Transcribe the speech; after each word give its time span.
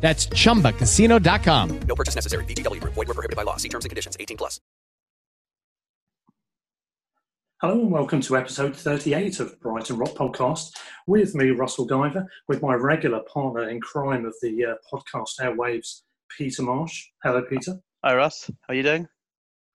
That's 0.00 0.26
chumbacasino.com. 0.28 1.80
No 1.80 1.94
purchase 1.96 2.14
necessary. 2.14 2.44
VGW 2.44 2.80
Group. 2.80 2.94
Void 2.94 3.08
were 3.08 3.14
prohibited 3.14 3.36
by 3.36 3.42
law. 3.42 3.56
See 3.56 3.68
terms 3.68 3.84
and 3.84 3.90
conditions. 3.90 4.16
18 4.20 4.36
plus. 4.36 4.60
Hello 7.62 7.80
and 7.80 7.90
welcome 7.90 8.20
to 8.20 8.36
episode 8.36 8.76
38 8.76 9.40
of 9.40 9.58
Brighton 9.62 9.96
Rock 9.96 10.10
Podcast 10.10 10.72
with 11.06 11.34
me, 11.34 11.52
Russell 11.52 11.88
Guyver, 11.88 12.26
with 12.48 12.60
my 12.60 12.74
regular 12.74 13.22
partner 13.32 13.70
in 13.70 13.80
crime 13.80 14.26
of 14.26 14.34
the 14.42 14.62
uh, 14.62 14.74
podcast 14.92 15.40
airwaves, 15.40 16.02
Peter 16.36 16.62
Marsh. 16.62 17.06
Hello, 17.24 17.42
Peter. 17.48 17.76
Hi, 18.04 18.14
Russ. 18.14 18.50
How 18.68 18.74
are 18.74 18.76
you 18.76 18.82
doing? 18.82 19.08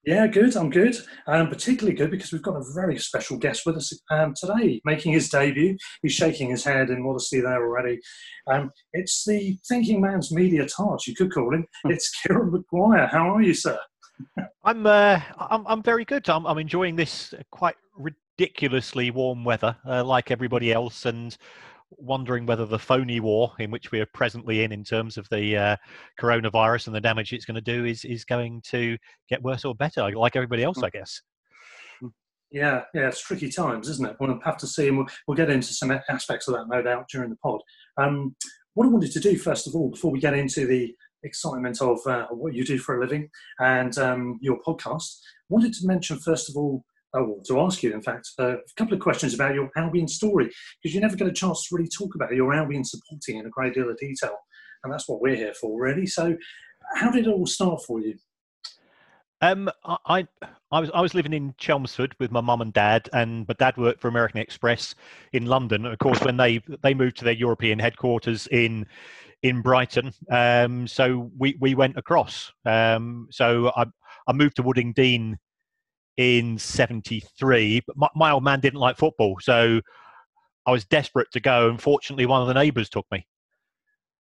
Yeah, 0.04 0.26
good. 0.26 0.56
I'm 0.58 0.72
good. 0.72 0.96
Um, 1.28 1.50
particularly 1.50 1.96
good 1.96 2.10
because 2.10 2.32
we've 2.32 2.42
got 2.42 2.56
a 2.56 2.74
very 2.74 2.98
special 2.98 3.38
guest 3.38 3.68
with 3.68 3.78
us 3.78 3.94
um, 4.10 4.34
today, 4.36 4.82
making 4.84 5.14
his 5.14 5.30
debut. 5.30 5.78
He's 6.02 6.14
shaking 6.14 6.50
his 6.50 6.64
head 6.64 6.90
in 6.90 7.04
modesty 7.04 7.40
there 7.40 7.64
already. 7.64 8.00
Um, 8.48 8.72
it's 8.94 9.24
the 9.26 9.60
thinking 9.68 10.02
man's 10.02 10.32
media 10.32 10.66
tart, 10.66 11.06
you 11.06 11.16
could 11.16 11.32
call 11.32 11.54
him. 11.54 11.68
It's 11.86 12.10
Kieran 12.22 12.52
McGuire. 12.52 13.12
How 13.12 13.36
are 13.36 13.44
you, 13.44 13.54
sir? 13.54 13.78
I'm, 14.64 14.88
uh, 14.88 15.22
I'm, 15.38 15.68
I'm 15.68 15.84
very 15.84 16.06
good. 16.06 16.28
I'm, 16.30 16.48
I'm 16.48 16.58
enjoying 16.58 16.96
this 16.96 17.36
quite 17.52 17.76
ridiculously 17.96 19.12
warm 19.12 19.44
weather, 19.44 19.76
uh, 19.88 20.04
like 20.04 20.32
everybody 20.32 20.74
else, 20.74 21.06
and 21.06 21.38
wondering 21.98 22.46
whether 22.46 22.66
the 22.66 22.80
phony 22.80 23.20
war 23.20 23.52
in 23.60 23.72
which 23.72 23.92
we 23.92 24.00
are 24.00 24.08
presently 24.14 24.64
in, 24.64 24.72
in 24.72 24.84
terms 24.84 25.18
of 25.18 25.28
the 25.30 25.58
uh, 25.58 25.76
coronavirus 26.20 26.88
and 26.88 26.96
the 26.96 27.02
damage 27.02 27.34
it's 27.34 27.46
going 27.46 27.56
to 27.56 27.62
do, 27.62 27.86
is 27.86 28.06
is 28.06 28.26
going 28.26 28.62
to 28.70 28.98
get 29.30 29.44
worse 29.44 29.66
or 29.66 29.76
better, 29.76 30.10
like 30.16 30.36
everybody 30.36 30.64
else, 30.64 30.82
I 30.84 30.90
guess. 30.90 31.22
Yeah, 32.52 32.82
yeah, 32.94 33.08
it's 33.08 33.22
tricky 33.22 33.50
times, 33.50 33.88
isn't 33.88 34.06
it? 34.06 34.18
We'll 34.20 34.40
have 34.44 34.58
to 34.58 34.68
see, 34.68 34.90
and 34.90 34.98
we'll, 34.98 35.08
we'll 35.26 35.38
get 35.38 35.50
into 35.50 35.74
some 35.74 35.92
aspects 36.10 36.48
of 36.48 36.56
that, 36.56 36.68
no 36.68 36.82
doubt, 36.82 37.08
during 37.10 37.30
the 37.30 37.38
pod. 37.38 37.62
Um, 37.98 38.36
what 38.74 38.86
I 38.86 38.90
wanted 38.90 39.12
to 39.14 39.22
do, 39.22 39.38
first 39.38 39.68
of 39.68 39.76
all, 39.76 39.90
before 39.90 40.12
we 40.12 40.20
get 40.20 40.34
into 40.34 40.68
the 40.68 40.94
excitement 41.24 41.82
of 41.82 42.00
uh, 42.06 42.28
what 42.30 42.54
you 42.54 42.66
do 42.66 42.78
for 42.78 42.98
a 42.98 43.02
living 43.02 43.30
and 43.60 43.98
um, 43.98 44.38
your 44.42 44.60
podcast, 44.68 45.18
wanted 45.50 45.74
to 45.74 45.88
mention, 45.88 46.20
first 46.20 46.50
of 46.50 46.58
all, 46.58 46.84
oh, 47.14 47.42
to 47.46 47.60
ask 47.60 47.84
you, 47.84 47.94
in 47.94 48.02
fact, 48.02 48.30
uh, 48.40 48.58
a 48.58 48.74
couple 48.78 48.94
of 48.94 49.00
questions 49.00 49.34
about 49.34 49.56
your 49.56 49.70
Albion 49.76 50.08
story, 50.08 50.52
because 50.82 50.96
you 50.96 51.02
never 51.02 51.16
get 51.16 51.28
a 51.28 51.34
chance 51.34 51.68
to 51.68 51.76
really 51.76 51.90
talk 51.90 52.16
about 52.16 52.34
your 52.34 52.54
Albion 52.54 52.84
supporting 52.84 53.38
in 53.38 53.46
a 53.46 53.50
great 53.50 53.74
deal 53.74 53.90
of 53.90 53.98
detail. 53.98 54.36
And 54.84 54.92
that's 54.92 55.08
what 55.08 55.22
we're 55.22 55.36
here 55.36 55.54
for, 55.54 55.80
really. 55.80 56.06
So, 56.06 56.36
how 56.96 57.12
did 57.12 57.28
it 57.28 57.32
all 57.32 57.46
start 57.46 57.82
for 57.84 58.00
you? 58.00 58.16
Um, 59.42 59.70
I, 60.06 60.28
I 60.72 60.80
was 60.80 60.92
I 60.94 61.02
was 61.02 61.16
living 61.16 61.34
in 61.34 61.56
Chelmsford 61.58 62.16
with 62.20 62.32
my 62.32 62.42
mum 62.42 62.62
and 62.62 62.72
dad, 62.72 63.10
and 63.12 63.48
my 63.48 63.56
dad 63.58 63.76
worked 63.76 64.00
for 64.00 64.08
American 64.08 64.40
Express 64.40 64.94
in 65.34 65.48
London. 65.48 65.86
Of 65.86 65.98
course, 65.98 66.22
when 66.22 66.38
they 66.38 66.62
they 66.84 66.94
moved 66.94 67.18
to 67.18 67.26
their 67.26 67.34
European 67.34 67.80
headquarters 67.80 68.48
in 68.48 68.86
in 69.42 69.62
Brighton, 69.62 70.14
um, 70.30 70.88
so 70.88 71.32
we 71.38 71.58
we 71.60 71.74
went 71.74 71.98
across. 71.98 72.52
Um, 72.66 73.28
so 73.32 73.72
I 73.76 73.86
I 74.28 74.34
moved 74.34 74.58
to 74.58 74.64
Wooding 74.64 74.94
in 76.18 76.58
'73, 76.58 77.82
but 77.88 77.98
my, 77.98 78.10
my 78.16 78.32
old 78.32 78.44
man 78.44 78.60
didn't 78.60 78.80
like 78.80 78.98
football, 78.98 79.38
so 79.42 79.82
I 80.66 80.72
was 80.72 80.86
desperate 80.86 81.32
to 81.32 81.40
go. 81.40 81.70
And 81.70 81.82
fortunately, 81.82 82.26
one 82.26 82.42
of 82.42 82.48
the 82.48 82.54
neighbours 82.54 82.90
took 82.90 83.06
me. 83.12 83.26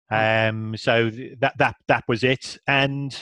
Um, 0.09 0.75
so 0.75 1.09
that 1.39 1.57
that 1.57 1.75
that 1.87 2.03
was 2.07 2.23
it, 2.23 2.57
and 2.67 3.17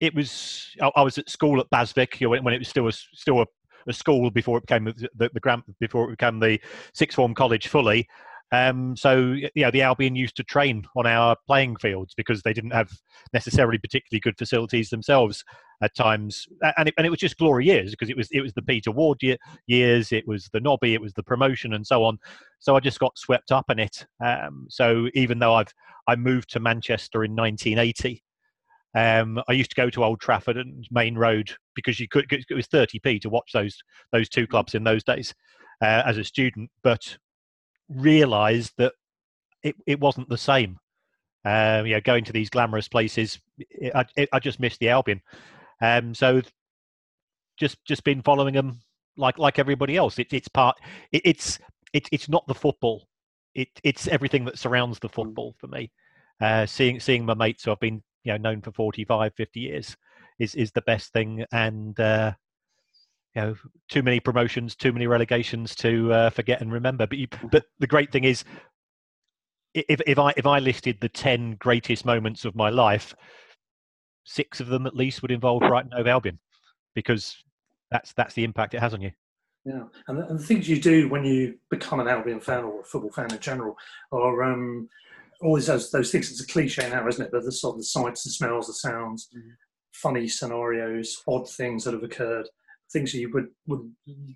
it 0.00 0.14
was 0.14 0.68
I, 0.80 0.90
I 0.96 1.02
was 1.02 1.18
at 1.18 1.30
school 1.30 1.60
at 1.60 1.70
BHASVIC 1.70 2.20
you 2.20 2.26
know, 2.26 2.30
when, 2.30 2.44
when 2.44 2.54
it 2.54 2.58
was 2.58 2.68
still 2.68 2.88
a, 2.88 2.92
still 2.92 3.40
a, 3.40 3.46
a 3.88 3.92
school 3.92 4.30
before 4.30 4.58
it 4.58 4.66
became 4.66 4.84
the, 4.84 5.08
the, 5.16 5.30
the 5.32 5.40
grand 5.40 5.62
before 5.80 6.08
it 6.08 6.18
became 6.18 6.38
the 6.38 6.60
sixth 6.94 7.16
form 7.16 7.34
college 7.34 7.68
fully. 7.68 8.08
Um, 8.52 8.96
so 8.96 9.32
you 9.32 9.50
know 9.56 9.72
the 9.72 9.82
Albion 9.82 10.14
used 10.14 10.36
to 10.36 10.44
train 10.44 10.86
on 10.94 11.04
our 11.06 11.36
playing 11.46 11.76
fields 11.76 12.14
because 12.16 12.42
they 12.42 12.52
didn't 12.52 12.70
have 12.70 12.90
necessarily 13.32 13.76
particularly 13.76 14.20
good 14.20 14.38
facilities 14.38 14.88
themselves 14.88 15.44
at 15.82 15.94
times, 15.96 16.46
and 16.78 16.88
it, 16.88 16.94
and 16.96 17.06
it 17.06 17.10
was 17.10 17.18
just 17.18 17.38
glory 17.38 17.66
years 17.66 17.90
because 17.90 18.08
it 18.08 18.16
was 18.16 18.28
it 18.30 18.40
was 18.40 18.52
the 18.54 18.62
Peter 18.62 18.92
Ward 18.92 19.20
year, 19.20 19.36
years, 19.66 20.12
it 20.12 20.26
was 20.28 20.48
the 20.52 20.60
Nobby, 20.60 20.94
it 20.94 21.00
was 21.00 21.12
the 21.14 21.24
promotion, 21.24 21.74
and 21.74 21.84
so 21.84 22.04
on. 22.04 22.18
So 22.60 22.76
I 22.76 22.80
just 22.80 23.00
got 23.00 23.18
swept 23.18 23.50
up 23.50 23.68
in 23.68 23.80
it. 23.80 24.06
Um, 24.24 24.66
so 24.70 25.08
even 25.14 25.40
though 25.40 25.54
I've 25.54 25.74
I 26.06 26.16
moved 26.16 26.50
to 26.50 26.60
Manchester 26.60 27.24
in 27.24 27.34
1980. 27.34 28.22
Um, 28.94 29.42
I 29.46 29.52
used 29.52 29.70
to 29.70 29.76
go 29.76 29.90
to 29.90 30.04
Old 30.04 30.20
Trafford 30.20 30.56
and 30.56 30.86
Maine 30.90 31.16
Road 31.16 31.50
because 31.74 32.00
you 32.00 32.08
could. 32.08 32.32
It 32.32 32.54
was 32.54 32.68
30p 32.68 33.20
to 33.22 33.28
watch 33.28 33.52
those 33.52 33.78
those 34.12 34.28
two 34.28 34.46
clubs 34.46 34.74
in 34.74 34.84
those 34.84 35.04
days 35.04 35.34
uh, 35.82 36.02
as 36.06 36.16
a 36.16 36.24
student, 36.24 36.70
but 36.82 37.18
realised 37.88 38.72
that 38.78 38.92
it, 39.62 39.76
it 39.86 40.00
wasn't 40.00 40.28
the 40.28 40.38
same. 40.38 40.78
Um, 41.44 41.86
you 41.86 41.94
know, 41.94 42.00
going 42.00 42.24
to 42.24 42.32
these 42.32 42.50
glamorous 42.50 42.88
places, 42.88 43.38
it, 43.58 43.94
I, 43.94 44.04
it, 44.16 44.28
I 44.32 44.38
just 44.40 44.60
missed 44.60 44.80
the 44.80 44.88
Albion. 44.88 45.22
Um, 45.80 46.14
so 46.14 46.42
just 47.56 47.82
just 47.84 48.04
been 48.04 48.22
following 48.22 48.54
them 48.54 48.80
like 49.16 49.38
like 49.38 49.58
everybody 49.58 49.96
else. 49.96 50.18
It, 50.18 50.32
it's 50.32 50.48
part. 50.48 50.76
it's 51.12 51.58
it, 51.92 52.08
it's 52.10 52.28
not 52.28 52.46
the 52.46 52.54
football. 52.54 53.06
It, 53.54 53.68
it's 53.82 54.08
everything 54.08 54.44
that 54.46 54.58
surrounds 54.58 54.98
the 54.98 55.08
football 55.08 55.54
for 55.58 55.68
me. 55.68 55.92
Uh, 56.40 56.66
seeing 56.66 57.00
seeing 57.00 57.24
my 57.24 57.34
mates 57.34 57.64
who 57.64 57.70
I've 57.70 57.80
been 57.80 58.02
you 58.26 58.32
know 58.32 58.38
known 58.38 58.60
for 58.60 58.72
45 58.72 59.32
50 59.34 59.60
years 59.60 59.96
is 60.38 60.54
is 60.54 60.72
the 60.72 60.82
best 60.82 61.12
thing 61.12 61.44
and 61.52 61.98
uh 61.98 62.32
you 63.36 63.42
know 63.42 63.54
too 63.88 64.02
many 64.02 64.18
promotions 64.18 64.74
too 64.74 64.92
many 64.92 65.06
relegations 65.06 65.74
to 65.76 66.12
uh, 66.12 66.30
forget 66.30 66.60
and 66.60 66.72
remember 66.72 67.06
but 67.06 67.18
you, 67.18 67.28
but 67.52 67.64
the 67.78 67.86
great 67.86 68.10
thing 68.10 68.24
is 68.24 68.42
if 69.74 70.00
if 70.06 70.18
i 70.18 70.32
if 70.36 70.46
i 70.46 70.58
listed 70.58 70.96
the 71.00 71.08
10 71.08 71.56
greatest 71.56 72.04
moments 72.04 72.44
of 72.44 72.56
my 72.56 72.70
life 72.70 73.14
six 74.24 74.58
of 74.58 74.68
them 74.68 74.86
at 74.86 74.96
least 74.96 75.22
would 75.22 75.30
involve 75.30 75.60
brighton 75.60 75.92
hove 75.92 76.06
albion 76.06 76.38
because 76.94 77.36
that's 77.90 78.12
that's 78.14 78.34
the 78.34 78.42
impact 78.42 78.74
it 78.74 78.80
has 78.80 78.94
on 78.94 79.02
you 79.02 79.12
yeah, 79.64 79.82
and 80.06 80.18
the, 80.18 80.28
and 80.28 80.38
the, 80.38 80.44
things 80.44 80.68
you 80.68 80.80
do 80.80 81.08
when 81.08 81.24
you 81.24 81.58
become 81.70 81.98
an 81.98 82.06
Albion 82.06 82.38
fan 82.38 82.62
or 82.62 82.82
a 82.82 82.84
football 82.84 83.10
fan 83.10 83.32
in 83.32 83.40
general 83.40 83.76
are 84.12 84.44
um, 84.44 84.88
always 85.40 85.66
those 85.66 85.90
those 85.90 86.12
things. 86.12 86.30
It's 86.30 86.40
a 86.40 86.46
cliche 86.46 86.88
now, 86.88 87.08
isn't 87.08 87.24
it? 87.24 87.32
But 87.32 87.42
the 87.42 87.50
sort 87.50 87.74
of 87.74 87.80
the 87.80 87.84
sights, 87.84 88.22
the 88.22 88.30
smells, 88.30 88.68
the 88.68 88.74
sounds, 88.74 89.28
mm-hmm. 89.36 89.48
funny 89.92 90.28
scenarios, 90.28 91.20
odd 91.26 91.50
things 91.50 91.82
that 91.82 91.94
have 91.94 92.04
occurred, 92.04 92.48
things 92.92 93.12
that 93.12 93.18
you 93.18 93.32
would 93.32 93.48
would 93.66 93.90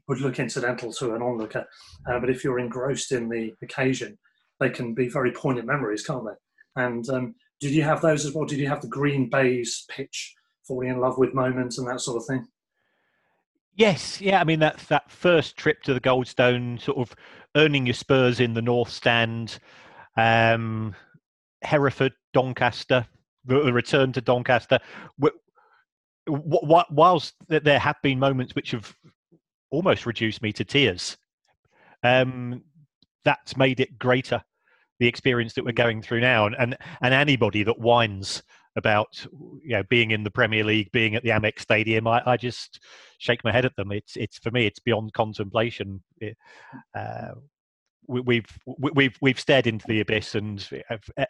would 0.09 0.21
look 0.21 0.39
incidental 0.39 0.93
to 0.93 1.15
an 1.15 1.23
onlooker. 1.23 1.67
Uh, 2.07 2.19
but 2.19 2.31
if 2.31 2.45
you're 2.45 2.59
engrossed 2.59 3.13
in 3.13 3.29
the 3.29 3.55
occasion, 3.63 4.19
they 4.59 4.71
can 4.71 4.95
be 4.95 5.09
very 5.09 5.33
poignant 5.33 5.67
memories, 5.67 6.05
can't 6.07 6.25
they? 6.25 6.83
And 6.83 7.09
um, 7.11 7.35
did 7.61 7.73
you 7.73 7.83
have 7.83 8.01
those 8.01 8.25
as 8.25 8.33
well? 8.33 8.45
Did 8.45 8.59
you 8.59 8.69
have 8.69 8.81
the 8.81 8.89
Green 8.89 9.29
Bay's 9.29 9.85
pitch, 9.89 10.35
falling 10.67 10.89
in 10.89 11.01
love 11.01 11.19
with 11.19 11.35
moments 11.35 11.79
and 11.79 11.89
that 11.89 12.01
sort 12.01 12.17
of 12.17 12.27
thing? 12.27 12.47
Yes, 13.75 14.21
yeah. 14.21 14.41
I 14.41 14.45
mean 14.45 14.61
that 14.61 14.79
that 14.89 15.11
first 15.11 15.57
trip 15.57 15.83
to 15.83 15.95
the 15.95 16.01
Goldstone, 16.01 16.81
sort 16.81 16.99
of 16.99 17.15
earning 17.57 17.87
your 17.87 17.95
spurs 17.95 18.41
in 18.41 18.55
the 18.55 18.63
North 18.63 18.91
Stand, 18.91 19.59
um, 20.17 20.95
Hereford, 21.63 22.13
Doncaster, 22.33 23.07
the 23.45 23.73
return 23.73 24.13
to 24.13 24.21
Doncaster. 24.21 24.79
Whilst 26.31 27.35
there 27.49 27.79
have 27.79 27.97
been 28.03 28.19
moments 28.19 28.55
which 28.55 28.71
have 28.73 28.95
almost 29.71 30.07
reduced 30.07 30.43
me 30.43 30.53
to 30.53 30.65
tears, 30.65 31.17
um, 32.03 32.63
that's 33.25 33.57
made 33.57 33.81
it 33.81 33.99
greater. 33.99 34.43
The 34.99 35.07
experience 35.07 35.55
that 35.55 35.65
we're 35.65 35.73
going 35.73 36.03
through 36.03 36.21
now, 36.21 36.47
and 36.47 36.57
and, 36.59 36.77
and 37.01 37.15
anybody 37.15 37.63
that 37.63 37.79
whines 37.79 38.43
about 38.77 39.27
you 39.63 39.71
know 39.71 39.83
being 39.85 40.11
in 40.11 40.25
the 40.25 40.31
Premier 40.31 40.65
League, 40.65 40.93
being 40.93 41.15
at 41.15 41.23
the 41.23 41.31
Amex 41.31 41.61
Stadium, 41.61 42.07
I, 42.07 42.23
I 42.27 42.37
just 42.37 42.81
shake 43.19 43.43
my 43.45 43.53
head 43.53 43.65
at 43.65 43.75
them. 43.77 43.93
It's 43.93 44.17
it's 44.17 44.39
for 44.39 44.51
me, 44.51 44.67
it's 44.67 44.79
beyond 44.79 45.13
contemplation. 45.13 46.03
It, 46.19 46.37
uh, 46.95 47.33
we, 48.07 48.37
have 48.37 48.95
we've 48.95 49.17
we've 49.21 49.41
stared 49.41 49.67
into 49.67 49.87
the 49.87 50.01
abyss, 50.01 50.35
and 50.35 50.67
I've, 50.91 51.11
eh, 51.17 51.25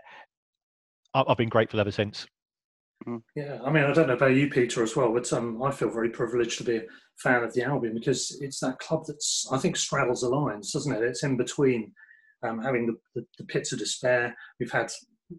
I've 1.15 1.37
been 1.37 1.49
grateful 1.49 1.81
ever 1.81 1.93
since. 1.93 2.27
Mm. 3.07 3.23
Yeah, 3.35 3.59
I 3.65 3.71
mean, 3.71 3.85
I 3.85 3.93
don't 3.93 4.09
know 4.09 4.15
about 4.15 4.35
you, 4.35 4.49
Peter, 4.49 4.83
as 4.83 4.95
well, 4.95 5.13
but 5.13 5.33
um, 5.33 5.63
I 5.63 5.71
feel 5.71 5.91
very 5.91 6.11
privileged 6.11 6.59
to 6.59 6.65
be 6.65 6.77
a 6.77 6.85
fan 7.17 7.43
of 7.43 7.55
the 7.55 7.63
Albion 7.63 7.95
because 7.95 8.37
it's 8.41 8.61
that 8.61 8.79
club 8.79 9.05
that's 9.07 9.49
I 9.51 9.59
think 9.59 9.77
straddles 9.77 10.21
the 10.21 10.29
lines, 10.29 10.73
doesn't 10.73 10.95
it? 10.95 11.03
It's 11.03 11.23
in 11.23 11.37
between 11.37 11.93
um, 12.43 12.61
having 12.63 12.87
the, 12.87 12.97
the, 13.15 13.27
the, 13.39 13.45
pits 13.45 13.73
of 13.73 13.79
despair. 13.79 14.37
We've 14.59 14.71
had 14.71 14.91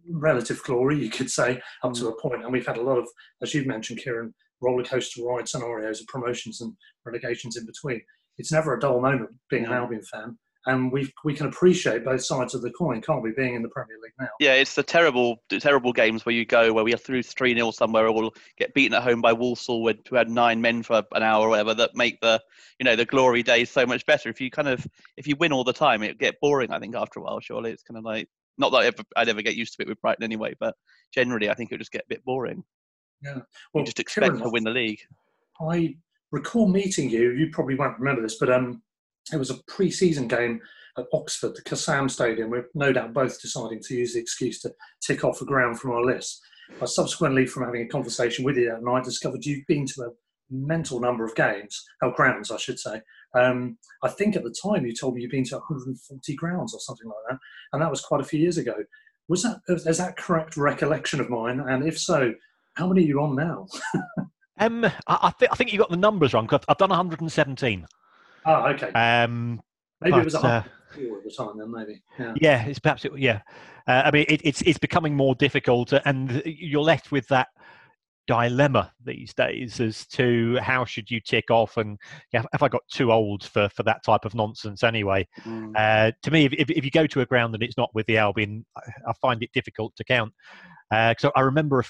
relative 0.10 0.62
glory, 0.64 1.00
you 1.04 1.10
could 1.10 1.30
say, 1.30 1.62
up 1.84 1.94
to 1.94 2.04
mm. 2.04 2.10
a 2.10 2.22
point, 2.22 2.44
and 2.44 2.52
we've 2.52 2.66
had 2.66 2.78
a 2.78 2.84
lot 2.84 2.98
of, 2.98 3.08
as 3.42 3.54
you've 3.54 3.68
mentioned, 3.68 4.00
Kieran, 4.00 4.34
roller 4.62 4.84
coaster 4.84 5.24
ride 5.24 5.48
scenarios 5.48 6.02
of 6.02 6.08
promotions 6.08 6.62
and 6.62 6.74
relegations 7.06 7.58
in 7.58 7.66
between. 7.66 8.02
It's 8.38 8.52
never 8.52 8.76
a 8.76 8.80
dull 8.80 9.02
moment 9.02 9.32
being 9.50 9.66
an 9.66 9.74
Albion 9.74 10.04
fan 10.04 10.38
and 10.68 10.92
we 10.92 11.12
we 11.24 11.34
can 11.34 11.48
appreciate 11.48 12.06
both 12.06 12.24
sides 12.24 12.54
of 12.54 12.62
the 12.62 12.70
coin, 12.72 13.02
can't 13.02 13.24
we? 13.24 13.32
Being 13.32 13.56
in 13.56 13.62
the 13.62 13.70
Premier 13.70 13.98
League 14.02 14.14
now. 14.20 14.30
Yeah, 14.40 14.54
it's 14.54 14.76
the 14.76 14.84
terrible, 14.84 15.38
the 15.50 15.60
terrible 15.60 15.92
games 15.92 16.26
where 16.26 16.36
you 16.36 16.46
go 16.46 16.72
where 16.72 16.84
we 16.84 16.94
are 16.94 16.98
through 16.98 17.24
three 17.24 17.54
0 17.56 17.72
somewhere, 17.72 18.08
or 18.08 18.14
we'll 18.14 18.34
get 18.58 18.74
beaten 18.74 18.96
at 18.96 19.04
home 19.04 19.22
by 19.22 19.34
Walsall, 19.34 19.92
who 20.10 20.16
had 20.16 20.30
nine 20.30 20.62
men 20.62 20.84
for 20.84 21.04
an 21.14 21.24
hour 21.24 21.48
or 21.48 21.50
whatever, 21.50 21.74
that 21.74 21.96
make 21.96 22.20
the 22.22 22.42
you 22.80 22.84
know 22.84 22.96
the 22.96 23.06
glory 23.06 23.44
days 23.44 23.70
so 23.70 23.86
much 23.86 24.06
better. 24.06 24.30
If 24.30 24.40
you 24.40 24.52
kind 24.52 24.68
of 24.68 24.86
if 25.18 25.28
you 25.28 25.36
win 25.36 25.52
all 25.52 25.64
the 25.64 25.74
time, 25.74 26.04
it 26.04 26.20
get 26.20 26.40
boring. 26.40 26.72
I 26.72 26.80
think 26.80 26.96
after 26.96 27.20
a 27.20 27.24
while, 27.24 27.40
surely 27.40 27.72
it's 27.72 27.84
kind 27.84 27.98
of 27.98 28.04
like 28.04 28.28
not 28.58 28.72
that 28.72 28.78
I'd 28.78 28.86
ever, 28.88 29.04
I'd 29.16 29.30
ever 29.30 29.42
get 29.42 29.56
used 29.56 29.76
to 29.76 29.82
it 29.82 29.88
with 29.88 30.02
Brighton 30.02 30.24
anyway, 30.24 30.54
but 30.60 30.76
generally, 31.14 31.50
I 31.50 31.56
think 31.56 31.72
it 31.72 31.76
would 31.76 31.82
just 31.82 31.92
get 31.92 32.04
a 32.04 32.10
bit 32.10 32.24
boring. 32.24 32.64
Yeah, 33.24 33.40
well, 33.74 33.82
you 33.82 33.86
just 33.86 34.00
expect 34.00 34.34
Kieran, 34.34 34.42
to 34.42 34.50
win 34.50 34.64
the 34.64 34.72
league. 34.72 35.00
I 35.60 35.96
recall 36.32 36.68
meeting 36.68 37.10
you. 37.10 37.32
You 37.32 37.50
probably 37.52 37.76
won't 37.76 38.00
remember 38.00 38.22
this, 38.22 38.38
but 38.40 38.52
um, 38.52 38.82
it 39.34 39.38
was 39.38 39.50
a 39.50 39.62
pre-season 39.68 40.28
game 40.28 40.60
at 40.98 41.06
Oxford, 41.14 41.56
the 41.56 41.62
Kassam 41.62 42.10
Stadium. 42.10 42.50
We're 42.50 42.68
no 42.74 42.92
doubt 42.92 43.14
both 43.14 43.42
deciding 43.42 43.82
to 43.82 43.96
use 43.96 44.14
the 44.14 44.20
excuse 44.20 44.60
to 44.62 44.74
tick 45.06 45.24
off 45.24 45.42
a 45.42 45.46
ground 45.46 45.80
from 45.80 45.92
our 45.92 46.04
list. 46.04 46.42
But 46.80 46.90
subsequently, 46.90 47.46
from 47.46 47.66
having 47.66 47.84
a 47.84 47.88
conversation 47.88 48.46
with 48.46 48.58
you 48.58 48.70
that 48.70 48.84
night, 48.84 49.04
discovered 49.04 49.46
you've 49.46 49.66
been 49.68 49.86
to 49.88 50.04
a 50.04 50.10
mental 50.50 51.00
number 51.00 51.26
of 51.26 51.36
games, 51.36 51.84
or 52.02 52.14
grounds, 52.14 52.52
I 52.52 52.58
should 52.58 52.80
say. 52.80 53.02
Um, 53.34 53.78
I 54.04 54.10
think 54.10 54.36
at 54.36 54.44
the 54.44 54.56
time 54.64 54.86
you 54.86 54.94
told 54.94 55.16
me 55.16 55.22
you've 55.22 55.32
been 55.32 55.46
to 55.46 55.56
140 55.56 56.36
grounds 56.36 56.74
or 56.74 56.80
something 56.80 57.08
like 57.08 57.16
that, 57.30 57.40
and 57.74 57.82
that 57.82 57.90
was 57.90 58.02
quite 58.02 58.22
a 58.22 58.26
few 58.26 58.40
years 58.40 58.58
ago. 58.58 58.76
Was 59.30 59.44
that 59.44 59.62
is 59.68 59.98
that 59.98 60.18
correct 60.18 60.58
recollection 60.58 61.22
of 61.22 61.30
mine? 61.30 61.62
And 61.62 61.88
if 61.88 61.98
so, 61.98 62.34
how 62.76 62.88
many 62.88 63.04
are 63.04 63.08
you 63.08 63.22
on 63.22 63.36
now? 63.36 63.68
um, 64.60 64.84
I, 64.86 64.92
I, 65.08 65.32
th- 65.38 65.52
I 65.52 65.56
think 65.56 65.72
you 65.72 65.80
got 65.80 65.90
the 65.90 65.98
numbers 65.98 66.34
wrong. 66.34 66.50
I've 66.52 66.78
done 66.78 66.90
117. 66.90 67.86
Oh, 68.46 68.68
okay. 68.68 68.92
Um, 68.92 69.62
maybe 70.02 70.12
but, 70.12 70.22
it 70.22 70.26
was 70.26 70.36
a 70.36 70.40
uh, 70.40 70.64
at 70.94 71.24
the 71.24 71.34
time 71.36 71.58
then, 71.58 71.72
maybe. 71.72 72.02
Yeah, 72.20 72.34
yeah 72.42 72.66
it's 72.66 72.80
perhaps 72.80 73.06
it, 73.06 73.18
yeah. 73.18 73.42
Uh, 73.88 74.04
I 74.06 74.12
mean, 74.12 74.26
it, 74.28 74.42
it's 74.44 74.62
it's 74.62 74.80
becoming 74.80 75.16
more 75.16 75.36
difficult, 75.36 75.94
and 76.06 76.42
you're 76.46 76.84
left 76.84 77.12
with 77.12 77.28
that 77.30 77.48
dilemma 78.28 78.92
these 79.04 79.34
days 79.34 79.80
as 79.80 80.06
to 80.08 80.58
how 80.62 80.86
should 80.86 81.10
you 81.10 81.20
tick 81.20 81.50
off 81.50 81.78
and 81.78 81.98
yeah, 82.32 82.44
have 82.54 82.64
I 82.64 82.68
got 82.68 82.84
too 82.90 83.12
old 83.12 83.44
for, 83.44 83.68
for 83.70 83.84
that 83.84 84.04
type 84.06 84.26
of 84.26 84.36
nonsense 84.36 84.84
anyway? 84.84 85.28
Mm. 85.44 85.74
Uh, 85.76 86.12
to 86.22 86.32
me, 86.32 86.46
if, 86.46 86.70
if, 86.70 86.86
you 86.86 86.92
go 86.92 87.08
to 87.08 87.22
a 87.22 87.26
ground 87.26 87.54
and 87.54 87.64
it's 87.64 87.78
not 87.78 87.94
with 87.94 88.06
the 88.06 88.18
Albion, 88.18 88.66
I 88.78 89.14
find 89.22 89.42
it 89.44 89.50
difficult 89.54 89.96
to 89.98 90.04
count. 90.04 90.34
Uh, 90.92 91.14
so 91.18 91.32
I 91.36 91.42
remember 91.42 91.80
a, 91.80 91.86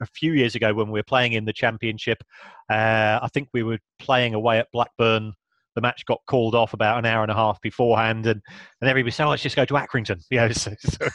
a 0.00 0.06
few 0.06 0.32
years 0.32 0.54
ago 0.54 0.72
when 0.72 0.90
we 0.90 0.98
were 0.98 1.04
playing 1.04 1.34
in 1.34 1.44
the 1.44 1.52
championship. 1.52 2.22
Uh, 2.70 3.20
I 3.22 3.28
think 3.32 3.48
we 3.52 3.62
were 3.62 3.78
playing 3.98 4.34
away 4.34 4.58
at 4.58 4.68
Blackburn. 4.72 5.34
The 5.80 5.86
match 5.86 6.04
got 6.04 6.20
called 6.26 6.54
off 6.54 6.74
about 6.74 6.98
an 6.98 7.06
hour 7.06 7.22
and 7.22 7.32
a 7.32 7.34
half 7.34 7.58
beforehand, 7.62 8.26
and, 8.26 8.42
and 8.82 8.90
everybody 8.90 9.10
said, 9.10 9.24
"Oh, 9.24 9.30
let's 9.30 9.42
just 9.42 9.56
go 9.56 9.64
to 9.64 9.74
Accrington." 9.74 10.22
You 10.30 10.40
know, 10.40 10.52
so, 10.52 10.74
so, 10.78 11.08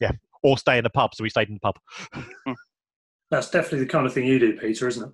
yeah, 0.00 0.12
or 0.44 0.56
stay 0.56 0.78
in 0.78 0.84
the 0.84 0.90
pub. 0.90 1.14
So 1.14 1.24
we 1.24 1.30
stayed 1.30 1.48
in 1.48 1.54
the 1.54 1.60
pub. 1.60 1.76
That's 3.30 3.50
definitely 3.50 3.80
the 3.80 3.86
kind 3.86 4.06
of 4.06 4.12
thing 4.12 4.26
you 4.26 4.38
do, 4.38 4.52
Peter, 4.52 4.86
isn't 4.86 5.02
it? 5.02 5.12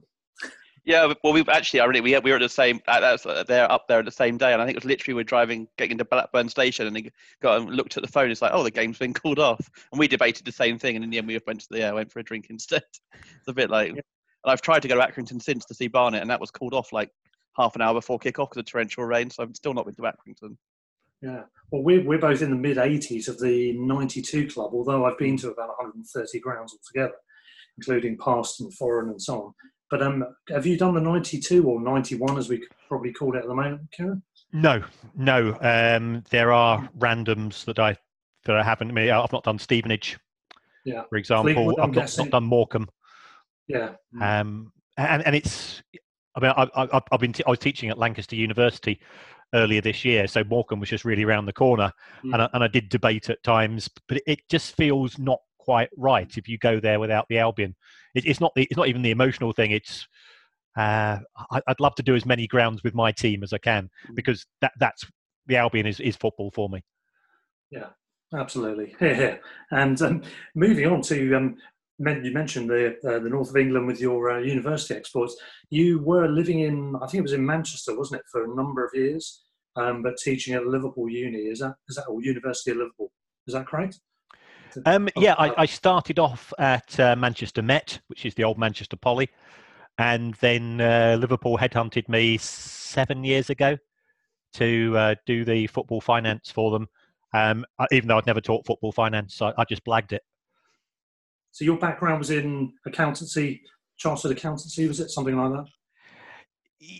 Yeah, 0.85 1.13
well, 1.25 1.33
we've 1.33 1.49
actually 1.49 1.81
already 1.81 2.01
we 2.01 2.19
we 2.19 2.31
were 2.31 2.37
at 2.37 2.43
the 2.43 2.49
same 2.49 2.81
uh, 2.89 3.01
that's 3.01 3.25
uh, 3.25 3.45
they're 3.47 3.71
up 3.71 3.87
there 3.89 4.01
at 4.01 4.05
the 4.05 4.11
same 4.11 4.37
day, 4.37 4.53
and 4.53 4.61
I 4.61 4.65
think 4.65 4.77
it 4.77 4.83
was 4.83 4.89
literally 4.89 5.15
we're 5.15 5.25
driving 5.25 5.69
getting 5.79 5.93
into 5.93 6.05
Blackburn 6.05 6.49
Station, 6.49 6.87
and 6.87 6.97
they 6.97 7.11
got 7.43 7.61
and 7.61 7.71
looked 7.71 7.97
at 7.97 8.03
the 8.03 8.09
phone. 8.09 8.31
It's 8.31 8.43
like, 8.43 8.53
oh, 8.55 8.63
the 8.63 8.71
game's 8.71 8.99
been 8.99 9.15
called 9.15 9.39
off, 9.39 9.61
and 9.93 9.99
we 9.99 10.09
debated 10.09 10.45
the 10.47 10.53
same 10.53 10.79
thing, 10.79 10.97
and 10.97 11.05
in 11.05 11.11
the 11.11 11.19
end 11.19 11.27
we 11.27 11.39
went 11.47 11.61
to 11.61 11.67
the 11.71 11.79
yeah 11.79 11.93
went 11.93 12.11
for 12.11 12.19
a 12.19 12.25
drink 12.25 12.47
instead. 12.51 12.83
it's 13.13 13.49
a 13.49 13.53
bit 13.53 13.71
like, 13.71 13.89
yeah. 13.89 14.01
and 14.45 14.53
I've 14.53 14.63
tried 14.63 14.83
to 14.83 14.89
go 14.89 14.95
to 14.95 15.01
Accrington 15.01 15.43
since 15.43 15.65
to 15.67 15.75
see 15.75 15.89
Barnet, 15.89 16.23
and 16.23 16.31
that 16.31 16.41
was 16.41 16.51
called 16.51 16.75
off 16.75 16.93
like 16.93 17.11
half 17.61 17.77
an 17.77 17.83
hour 17.83 17.95
before 17.95 18.19
kick 18.19 18.39
off 18.39 18.51
because 18.51 18.61
of 18.61 18.67
torrential 18.67 19.05
rain, 19.05 19.31
so 19.31 19.43
I've 19.43 19.55
still 19.55 19.75
not 19.75 19.87
been 19.87 19.95
to 19.97 20.03
Accrington. 20.03 20.57
Yeah, 21.23 21.43
well, 21.71 21.83
we're 21.83 22.03
we're 22.03 22.19
both 22.19 22.43
in 22.43 22.51
the 22.51 22.57
mid 22.57 22.79
'80s 22.79 23.29
of 23.29 23.39
the 23.39 23.73
'92 23.75 24.49
club, 24.49 24.71
although 24.73 25.05
I've 25.05 25.19
been 25.19 25.37
to 25.39 25.51
about 25.51 25.69
130 25.79 26.41
grounds 26.41 26.75
altogether, 26.75 27.17
including 27.77 28.17
past 28.19 28.61
and 28.61 28.73
foreign 28.75 29.11
and 29.11 29.21
so 29.21 29.43
on. 29.43 29.55
But 29.91 30.03
um, 30.03 30.25
have 30.49 30.67
you 30.67 30.79
done 30.79 30.95
the 30.95 31.01
92 31.01 31.65
or 31.67 31.81
91, 31.81 32.39
as 32.39 32.49
we 32.49 32.59
could 32.59 32.69
probably 32.89 33.13
call 33.13 33.35
it 33.35 33.41
at 33.41 33.49
the 33.49 33.55
moment, 33.55 33.91
Kieran? 33.91 34.23
No, 34.53 34.83
no. 35.17 35.59
Um, 35.61 36.23
there 36.31 36.53
are 36.53 36.89
randoms 36.99 37.65
that 37.65 37.79
I 37.79 37.97
that 38.45 38.57
I 38.57 38.63
haven't. 38.63 38.97
I 38.97 39.11
I've 39.11 39.33
not 39.33 39.45
done 39.45 39.59
Stevenage, 39.59 40.19
yeah. 40.85 41.03
for 41.09 41.17
example. 41.17 41.53
Fleetwood, 41.55 41.81
I've 41.81 41.95
not, 41.95 42.19
not, 42.19 42.31
done 42.31 42.45
Morecambe. 42.45 42.89
Yeah. 43.69 43.91
Um, 44.21 44.73
and 44.97 45.27
and 45.27 45.37
it's. 45.37 45.83
I 46.37 46.41
mean, 46.41 46.53
I, 46.57 46.69
I, 46.77 47.01
I've 47.11 47.21
been. 47.21 47.33
T- 47.33 47.45
I 47.47 47.51
was 47.51 47.59
teaching 47.59 47.91
at 47.91 47.99
Lancaster 47.99 48.37
University 48.37 49.01
earlier 49.55 49.81
this 49.81 50.05
year, 50.05 50.27
so 50.29 50.45
Morecambe 50.45 50.81
was 50.81 50.89
just 50.89 51.05
really 51.05 51.25
around 51.25 51.47
the 51.47 51.53
corner, 51.53 51.93
mm. 52.25 52.33
and 52.33 52.43
I, 52.43 52.49
and 52.53 52.65
I 52.65 52.69
did 52.69 52.89
debate 52.89 53.31
at 53.31 53.43
times, 53.43 53.89
but 54.09 54.21
it 54.27 54.41
just 54.49 54.77
feels 54.77 55.19
not 55.19 55.41
quite 55.59 55.91
right 55.97 56.37
if 56.37 56.49
you 56.49 56.59
go 56.59 56.81
there 56.81 57.01
without 57.01 57.27
the 57.29 57.39
Albion. 57.39 57.75
It, 58.15 58.27
it's 58.27 58.41
not 58.41 58.53
the, 58.55 58.63
it's 58.65 58.77
not 58.77 58.89
even 58.89 59.03
the 59.03 59.11
emotional 59.11 59.53
thing. 59.53 59.73
It's 59.73 60.07
uh, 60.77 61.19
I, 61.51 61.61
would 61.67 61.81
love 61.81 61.95
to 61.97 62.03
do 62.03 62.15
as 62.15 62.25
many 62.25 62.47
grounds 62.47 62.83
with 62.85 62.95
my 62.95 63.13
team 63.13 63.43
as 63.43 63.53
I 63.53 63.59
can 63.59 63.91
mm. 64.09 64.15
because 64.15 64.47
that 64.61 64.73
that's 64.79 65.05
the 65.47 65.57
Albion 65.57 65.87
is, 65.87 66.01
is 66.01 66.17
football 66.17 66.51
for 66.53 66.69
me. 66.69 66.83
Yeah, 67.71 67.89
absolutely. 68.35 68.95
Here, 69.01 69.15
here. 69.15 69.41
And 69.71 70.01
um, 70.03 70.23
moving 70.55 70.87
on 70.87 71.03
to 71.03 71.35
um, 71.35 71.57
you 72.01 72.33
mentioned 72.33 72.71
the 72.71 72.97
uh, 73.07 73.19
the 73.19 73.29
north 73.29 73.51
of 73.51 73.57
England 73.57 73.87
with 73.87 74.01
your 74.01 74.31
uh, 74.31 74.39
university 74.39 74.95
exports. 74.95 75.37
You 75.69 76.01
were 76.01 76.29
living 76.29 76.61
in, 76.61 76.97
I 76.97 77.07
think 77.07 77.21
it 77.21 77.23
was 77.23 77.33
in 77.33 77.45
Manchester, 77.45 77.97
wasn't 77.97 78.21
it, 78.21 78.27
for 78.33 78.45
a 78.45 78.55
number 78.55 78.85
of 78.85 78.91
years, 78.95 79.45
um, 79.77 80.03
but 80.03 80.17
teaching 80.17 80.55
at 80.55 80.67
Liverpool 80.67 81.09
Uni. 81.09 81.39
Is 81.39 81.61
that 81.61 81.75
is 81.89 81.97
that 81.97 82.07
or 82.07 82.23
University 82.23 82.71
of 82.71 82.79
Liverpool? 82.79 83.13
Is 83.47 83.55
that 83.55 83.67
correct? 83.67 84.01
Um, 84.87 85.09
yeah, 85.17 85.35
I, 85.37 85.63
I, 85.63 85.67
started 85.67 86.21
off 86.21 86.53
at 86.59 86.99
uh, 87.01 87.17
Manchester 87.17 87.61
Met, 87.61 87.99
which 88.07 88.25
is 88.25 88.35
the 88.35 88.45
old 88.45 88.57
Manchester 88.57 88.97
Poly, 88.97 89.29
and 89.99 90.35
then 90.35 90.81
uh, 90.81 91.17
Liverpool 91.21 91.59
headhunted 91.59 92.09
me 92.09 92.39
seven 92.39 93.25
years 93.25 93.51
ago 93.51 93.77
to 94.55 94.97
uh, 94.97 95.15
do 95.27 95.45
the 95.45 95.67
football 95.67 96.01
finance 96.01 96.51
for 96.51 96.71
them. 96.71 96.87
Um, 97.33 97.65
even 97.93 98.09
though 98.09 98.19
I'd 98.19 98.27
never 98.27 98.41
taught 98.41 98.67
football 98.67 98.93
finance, 98.93 99.41
I, 99.43 99.53
I, 99.57 99.65
just 99.65 99.85
blagged 99.85 100.13
it. 100.13 100.23
So 101.53 101.65
your 101.65 101.79
background 101.79 102.19
was 102.19 102.31
in 102.31 102.73
accountancy, 102.87 103.63
chartered 103.97 104.31
accountancy, 104.31 104.87
was 104.89 105.01
it 105.01 105.11
something 105.11 105.37
like 105.37 105.53
that? 105.53 105.67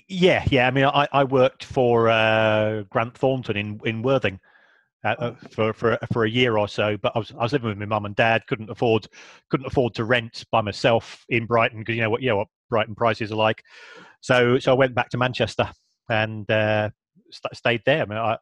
Yeah, 0.09 0.45
yeah. 0.51 0.67
I 0.67 0.71
mean, 0.71 0.85
I, 0.85 1.09
I 1.13 1.25
worked 1.25 1.65
for 1.65 2.09
uh, 2.09 2.83
Grant 2.91 3.17
Thornton 3.17 3.57
in 3.57 3.81
in 3.85 4.03
Worthing, 4.03 4.39
uh, 5.05 5.15
uh, 5.19 5.35
for 5.51 5.73
for 5.73 5.99
for 6.13 6.25
a 6.25 6.31
year 6.31 6.59
or 6.59 6.69
so. 6.69 6.99
But 6.99 7.13
I 7.15 7.19
was 7.19 7.33
I 7.33 7.43
was 7.43 7.53
living 7.53 7.71
with 7.71 7.79
my 7.79 7.87
mum 7.87 8.05
and 8.05 8.15
dad. 8.15 8.47
couldn't 8.47 8.69
afford 8.69 9.07
couldn't 9.51 9.67
afford 9.67 9.95
to 9.95 10.05
rent 10.05 10.45
by 10.53 10.61
myself 10.61 11.25
in 11.31 11.47
Brighton 11.47 11.79
because 11.79 11.97
you 11.97 12.03
know 12.03 12.11
what 12.11 12.21
you 12.21 12.29
know 12.29 12.37
what 12.37 12.49
Brighton 12.69 12.95
prices 12.95 13.33
are 13.33 13.37
like. 13.37 13.63
So 14.21 14.59
so 14.59 14.73
I 14.73 14.75
went 14.75 14.95
back 14.95 15.09
to 15.11 15.19
Manchester 15.19 15.71
and 16.11 16.51
uh, 16.51 16.91
st- 17.31 17.57
stayed 17.57 17.83
there. 17.87 18.03
I 18.03 18.07
mean, 18.07 18.19
I, 18.19 18.37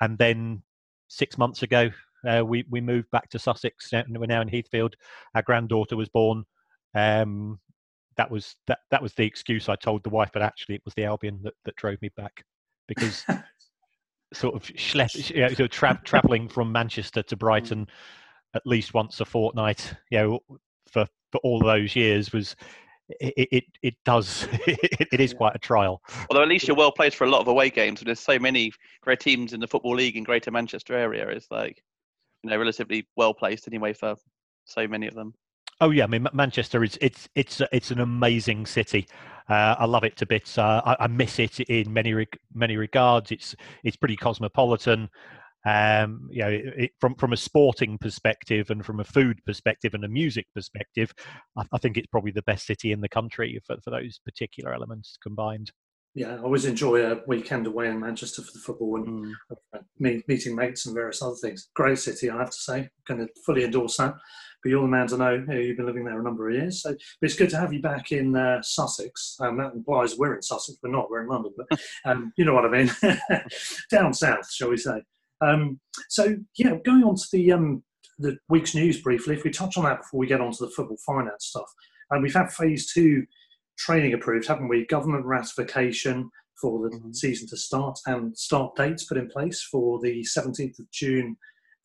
and 0.00 0.16
then 0.16 0.62
six 1.08 1.36
months 1.36 1.64
ago 1.64 1.90
uh, 2.26 2.44
we 2.44 2.64
we 2.70 2.80
moved 2.80 3.10
back 3.10 3.28
to 3.30 3.38
Sussex. 3.38 3.92
And 3.92 4.18
we're 4.18 4.26
now 4.26 4.40
in 4.40 4.48
Heathfield. 4.48 4.94
Our 5.34 5.42
granddaughter 5.42 5.96
was 5.96 6.08
born. 6.08 6.44
Um, 6.94 7.58
that 8.16 8.30
was 8.30 8.56
that 8.66 8.78
that 8.90 9.02
was 9.02 9.14
the 9.14 9.24
excuse 9.24 9.68
I 9.68 9.76
told 9.76 10.02
the 10.04 10.10
wife, 10.10 10.30
but 10.32 10.42
actually 10.42 10.76
it 10.76 10.82
was 10.84 10.94
the 10.94 11.04
Albion 11.04 11.40
that, 11.42 11.54
that 11.64 11.76
drove 11.76 12.00
me 12.00 12.10
back 12.16 12.44
because 12.86 13.24
sort 14.32 14.54
of 14.54 14.62
schlep, 14.62 15.30
you 15.30 15.42
know, 15.42 15.48
sort 15.48 15.60
of 15.60 15.70
tra- 15.70 16.00
traveling 16.04 16.48
from 16.48 16.72
Manchester 16.72 17.22
to 17.22 17.36
Brighton 17.36 17.86
at 18.54 18.62
least 18.66 18.94
once 18.94 19.20
a 19.20 19.24
fortnight, 19.24 19.94
you 20.10 20.18
know, 20.18 20.38
for 20.90 21.06
for 21.32 21.38
all 21.42 21.58
those 21.58 21.96
years 21.96 22.32
was 22.32 22.54
it 23.08 23.48
it, 23.50 23.64
it 23.82 23.94
does 24.04 24.46
it, 24.66 25.08
it 25.12 25.20
is 25.20 25.34
quite 25.34 25.54
a 25.54 25.58
trial. 25.58 26.00
Although 26.30 26.42
at 26.42 26.48
least 26.48 26.68
you're 26.68 26.76
well 26.76 26.92
placed 26.92 27.16
for 27.16 27.24
a 27.24 27.30
lot 27.30 27.40
of 27.40 27.48
away 27.48 27.70
games, 27.70 28.00
and 28.00 28.08
there's 28.08 28.20
so 28.20 28.38
many 28.38 28.72
great 29.02 29.20
teams 29.20 29.52
in 29.52 29.60
the 29.60 29.66
football 29.66 29.94
league 29.94 30.16
in 30.16 30.24
Greater 30.24 30.50
Manchester 30.50 30.94
area. 30.94 31.28
It's 31.28 31.50
like 31.50 31.82
you 32.44 32.50
know 32.50 32.58
relatively 32.58 33.08
well 33.16 33.34
placed 33.34 33.66
anyway 33.66 33.92
for 33.92 34.14
so 34.66 34.86
many 34.86 35.08
of 35.08 35.14
them. 35.14 35.34
Oh 35.80 35.90
yeah, 35.90 36.04
I 36.04 36.06
mean 36.06 36.26
Manchester 36.32 36.84
is 36.84 36.96
it's 37.00 37.28
it's 37.34 37.60
it's 37.72 37.90
an 37.90 38.00
amazing 38.00 38.66
city. 38.66 39.08
Uh, 39.48 39.74
I 39.78 39.84
love 39.86 40.04
it 40.04 40.16
to 40.18 40.26
bits. 40.26 40.56
Uh, 40.56 40.80
I, 40.84 40.96
I, 41.00 41.06
miss 41.06 41.38
it 41.38 41.60
in 41.60 41.92
many 41.92 42.26
many 42.54 42.76
regards. 42.76 43.32
It's 43.32 43.54
it's 43.82 43.96
pretty 43.96 44.16
cosmopolitan. 44.16 45.10
Um, 45.66 46.28
you 46.30 46.42
know, 46.42 46.50
it, 46.50 46.64
it, 46.76 46.90
from 47.00 47.14
from 47.16 47.32
a 47.32 47.36
sporting 47.36 47.98
perspective 47.98 48.70
and 48.70 48.84
from 48.84 49.00
a 49.00 49.04
food 49.04 49.40
perspective 49.44 49.94
and 49.94 50.04
a 50.04 50.08
music 50.08 50.46
perspective, 50.54 51.12
I, 51.56 51.64
I 51.72 51.78
think 51.78 51.96
it's 51.96 52.06
probably 52.06 52.32
the 52.32 52.42
best 52.42 52.66
city 52.66 52.92
in 52.92 53.00
the 53.00 53.08
country 53.08 53.60
for, 53.66 53.76
for 53.82 53.90
those 53.90 54.20
particular 54.24 54.72
elements 54.72 55.18
combined 55.22 55.72
yeah, 56.14 56.36
I 56.36 56.38
always 56.38 56.64
enjoy 56.64 57.04
a 57.04 57.20
weekend 57.26 57.66
away 57.66 57.88
in 57.88 57.98
Manchester 57.98 58.40
for 58.42 58.52
the 58.52 58.60
football 58.60 58.96
and 58.96 59.34
mm. 59.36 59.82
Meeting 59.98 60.54
mates 60.54 60.86
and 60.86 60.94
various 60.94 61.20
other 61.22 61.34
things. 61.34 61.70
Great 61.74 61.98
city, 61.98 62.30
I 62.30 62.38
have 62.38 62.50
to 62.50 62.56
say. 62.56 62.78
I'm 62.78 62.90
Going 63.16 63.26
to 63.26 63.32
fully 63.44 63.64
endorse 63.64 63.96
that. 63.96 64.14
But 64.62 64.70
you're 64.70 64.82
the 64.82 64.88
man 64.88 65.08
to 65.08 65.16
know 65.16 65.34
you've 65.34 65.76
been 65.76 65.86
living 65.86 66.04
there 66.04 66.20
a 66.20 66.22
number 66.22 66.48
of 66.48 66.54
years, 66.54 66.82
so 66.82 66.90
but 66.90 66.98
it's 67.20 67.36
good 67.36 67.50
to 67.50 67.58
have 67.58 67.72
you 67.72 67.82
back 67.82 68.12
in 68.12 68.34
uh, 68.34 68.62
Sussex. 68.62 69.36
Um, 69.40 69.58
that 69.58 69.74
implies 69.74 70.16
we're 70.16 70.36
in 70.36 70.42
Sussex. 70.42 70.78
We're 70.82 70.90
not. 70.90 71.10
We're 71.10 71.22
in 71.22 71.28
London, 71.28 71.52
but 71.56 71.78
um, 72.06 72.32
you 72.38 72.46
know 72.46 72.54
what 72.54 72.64
I 72.64 72.68
mean. 72.68 72.90
Down 73.90 74.14
south, 74.14 74.50
shall 74.50 74.70
we 74.70 74.78
say? 74.78 75.02
Um, 75.42 75.80
so 76.08 76.36
yeah, 76.56 76.76
going 76.82 77.04
on 77.04 77.16
to 77.16 77.26
the 77.32 77.52
um, 77.52 77.82
the 78.18 78.38
week's 78.48 78.74
news 78.74 79.02
briefly. 79.02 79.34
If 79.34 79.44
we 79.44 79.50
touch 79.50 79.76
on 79.76 79.84
that 79.84 80.00
before 80.00 80.18
we 80.18 80.26
get 80.26 80.40
on 80.40 80.52
to 80.52 80.64
the 80.64 80.70
football 80.70 80.96
finance 81.04 81.46
stuff, 81.46 81.70
and 82.10 82.18
um, 82.18 82.22
we've 82.22 82.34
had 82.34 82.50
phase 82.50 82.90
two 82.90 83.26
training 83.78 84.14
approved, 84.14 84.46
haven't 84.46 84.68
we? 84.68 84.86
Government 84.86 85.24
ratification 85.24 86.30
for 86.60 86.88
the 86.88 86.96
mm-hmm. 86.96 87.12
season 87.12 87.48
to 87.48 87.56
start 87.56 87.98
and 88.06 88.36
start 88.36 88.76
dates 88.76 89.04
put 89.04 89.18
in 89.18 89.28
place 89.28 89.62
for 89.62 90.00
the 90.00 90.26
17th 90.36 90.78
of 90.78 90.90
June 90.90 91.36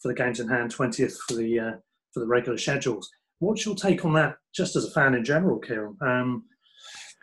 for 0.02 0.08
the 0.08 0.14
games 0.14 0.40
in 0.40 0.48
hand, 0.48 0.74
20th 0.74 1.18
for 1.28 1.36
the 1.36 1.60
uh, 1.60 1.72
for 2.14 2.22
the 2.22 2.28
regular 2.28 2.58
schedules. 2.58 3.10
What's 3.40 3.66
your 3.66 3.76
take 3.76 4.06
on 4.06 4.14
that, 4.14 4.36
just 4.54 4.76
as 4.76 4.86
a 4.86 4.92
fan 4.92 5.16
in 5.16 5.24
general, 5.24 5.60
Kieran? 5.60 5.98
Um, 6.02 6.44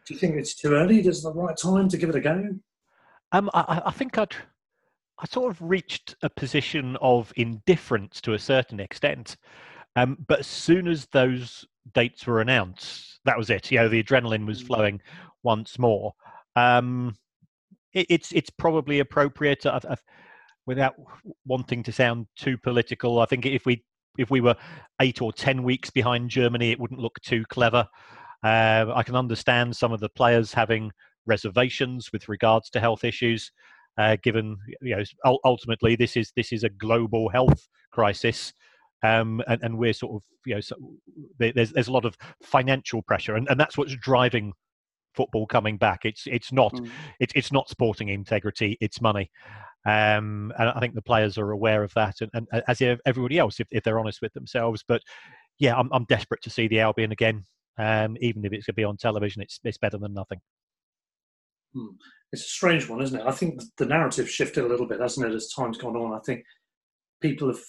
do 0.06 0.14
you 0.14 0.20
think 0.20 0.36
it's 0.36 0.54
too 0.54 0.72
early? 0.72 1.00
Is 1.00 1.18
it 1.18 1.22
the 1.22 1.32
right 1.32 1.56
time 1.56 1.88
to 1.88 1.96
give 1.96 2.08
it 2.08 2.14
a 2.14 2.20
go? 2.20 2.48
Um, 3.32 3.50
I, 3.54 3.82
I 3.86 3.90
think 3.90 4.16
I'd 4.18 4.34
I 5.18 5.26
sort 5.26 5.50
of 5.50 5.60
reached 5.62 6.14
a 6.22 6.28
position 6.28 6.96
of 7.00 7.32
indifference 7.36 8.20
to 8.22 8.34
a 8.34 8.38
certain 8.38 8.80
extent. 8.80 9.36
Um, 9.96 10.18
but 10.28 10.40
as 10.40 10.46
soon 10.46 10.88
as 10.88 11.06
those 11.12 11.64
dates 11.94 12.26
were 12.26 12.40
announced, 12.40 13.20
that 13.24 13.38
was 13.38 13.50
it. 13.50 13.70
You 13.70 13.78
know, 13.78 13.88
the 13.88 14.02
adrenaline 14.02 14.46
was 14.46 14.62
mm. 14.62 14.66
flowing 14.66 15.00
once 15.42 15.78
more. 15.78 16.12
Um, 16.54 17.14
it, 17.92 18.06
it's 18.08 18.32
it's 18.32 18.50
probably 18.50 19.00
appropriate. 19.00 19.66
I, 19.66 19.96
without 20.66 20.94
wanting 21.44 21.82
to 21.84 21.92
sound 21.92 22.26
too 22.36 22.58
political, 22.58 23.20
I 23.20 23.26
think 23.26 23.46
if 23.46 23.66
we 23.66 23.84
if 24.18 24.30
we 24.30 24.40
were 24.40 24.56
eight 25.00 25.20
or 25.20 25.32
ten 25.32 25.62
weeks 25.62 25.90
behind 25.90 26.30
Germany, 26.30 26.72
it 26.72 26.80
wouldn't 26.80 27.00
look 27.00 27.20
too 27.22 27.44
clever. 27.48 27.86
Uh, 28.42 28.86
I 28.94 29.02
can 29.02 29.16
understand 29.16 29.76
some 29.76 29.92
of 29.92 30.00
the 30.00 30.08
players 30.10 30.52
having 30.52 30.92
reservations 31.26 32.12
with 32.12 32.28
regards 32.28 32.70
to 32.70 32.80
health 32.80 33.04
issues, 33.04 33.50
uh, 33.98 34.16
given 34.22 34.56
you 34.80 34.96
know 34.96 35.38
ultimately 35.44 35.96
this 35.96 36.16
is 36.16 36.32
this 36.36 36.52
is 36.52 36.64
a 36.64 36.70
global 36.70 37.28
health 37.28 37.68
crisis 37.92 38.52
um, 39.06 39.42
and, 39.46 39.62
and, 39.62 39.78
we're 39.78 39.92
sort 39.92 40.14
of 40.14 40.22
you 40.44 40.54
know 40.54 40.60
so 40.60 40.76
there's 41.38 41.72
there's 41.72 41.88
a 41.88 41.92
lot 41.92 42.04
of 42.04 42.16
financial 42.42 43.02
pressure, 43.02 43.36
and, 43.36 43.48
and 43.48 43.58
that's 43.58 43.76
what's 43.76 43.94
driving 43.96 44.52
football 45.14 45.46
coming 45.46 45.76
back. 45.76 46.04
It's 46.04 46.24
it's 46.26 46.52
not 46.52 46.72
mm. 46.74 46.88
it's 47.20 47.32
it's 47.34 47.52
not 47.52 47.68
sporting 47.68 48.08
integrity. 48.08 48.76
It's 48.80 49.00
money, 49.00 49.30
um, 49.84 50.52
and 50.58 50.68
I 50.70 50.80
think 50.80 50.94
the 50.94 51.02
players 51.02 51.38
are 51.38 51.50
aware 51.50 51.82
of 51.82 51.92
that, 51.94 52.16
and, 52.20 52.30
and 52.34 52.62
as 52.68 52.82
everybody 53.06 53.38
else, 53.38 53.60
if, 53.60 53.68
if 53.70 53.82
they're 53.82 53.98
honest 53.98 54.22
with 54.22 54.32
themselves. 54.32 54.84
But 54.86 55.02
yeah, 55.58 55.76
I'm 55.76 55.88
I'm 55.92 56.04
desperate 56.04 56.42
to 56.42 56.50
see 56.50 56.68
the 56.68 56.80
Albion 56.80 57.12
again. 57.12 57.44
Um, 57.78 58.16
even 58.20 58.44
if 58.44 58.52
it's 58.52 58.66
going 58.66 58.74
to 58.74 58.80
be 58.80 58.84
on 58.84 58.96
television, 58.96 59.42
it's 59.42 59.60
it's 59.64 59.78
better 59.78 59.98
than 59.98 60.14
nothing. 60.14 60.40
Hmm. 61.74 61.96
It's 62.32 62.42
a 62.44 62.48
strange 62.48 62.88
one, 62.88 63.00
isn't 63.02 63.20
it? 63.20 63.26
I 63.26 63.30
think 63.30 63.60
the 63.78 63.86
narrative 63.86 64.28
shifted 64.28 64.64
a 64.64 64.68
little 64.68 64.86
bit, 64.86 65.00
hasn't 65.00 65.26
it, 65.26 65.34
as 65.34 65.52
time's 65.54 65.78
gone 65.78 65.96
on. 65.96 66.12
I 66.12 66.20
think 66.26 66.44
people 67.22 67.48
have 67.48 67.60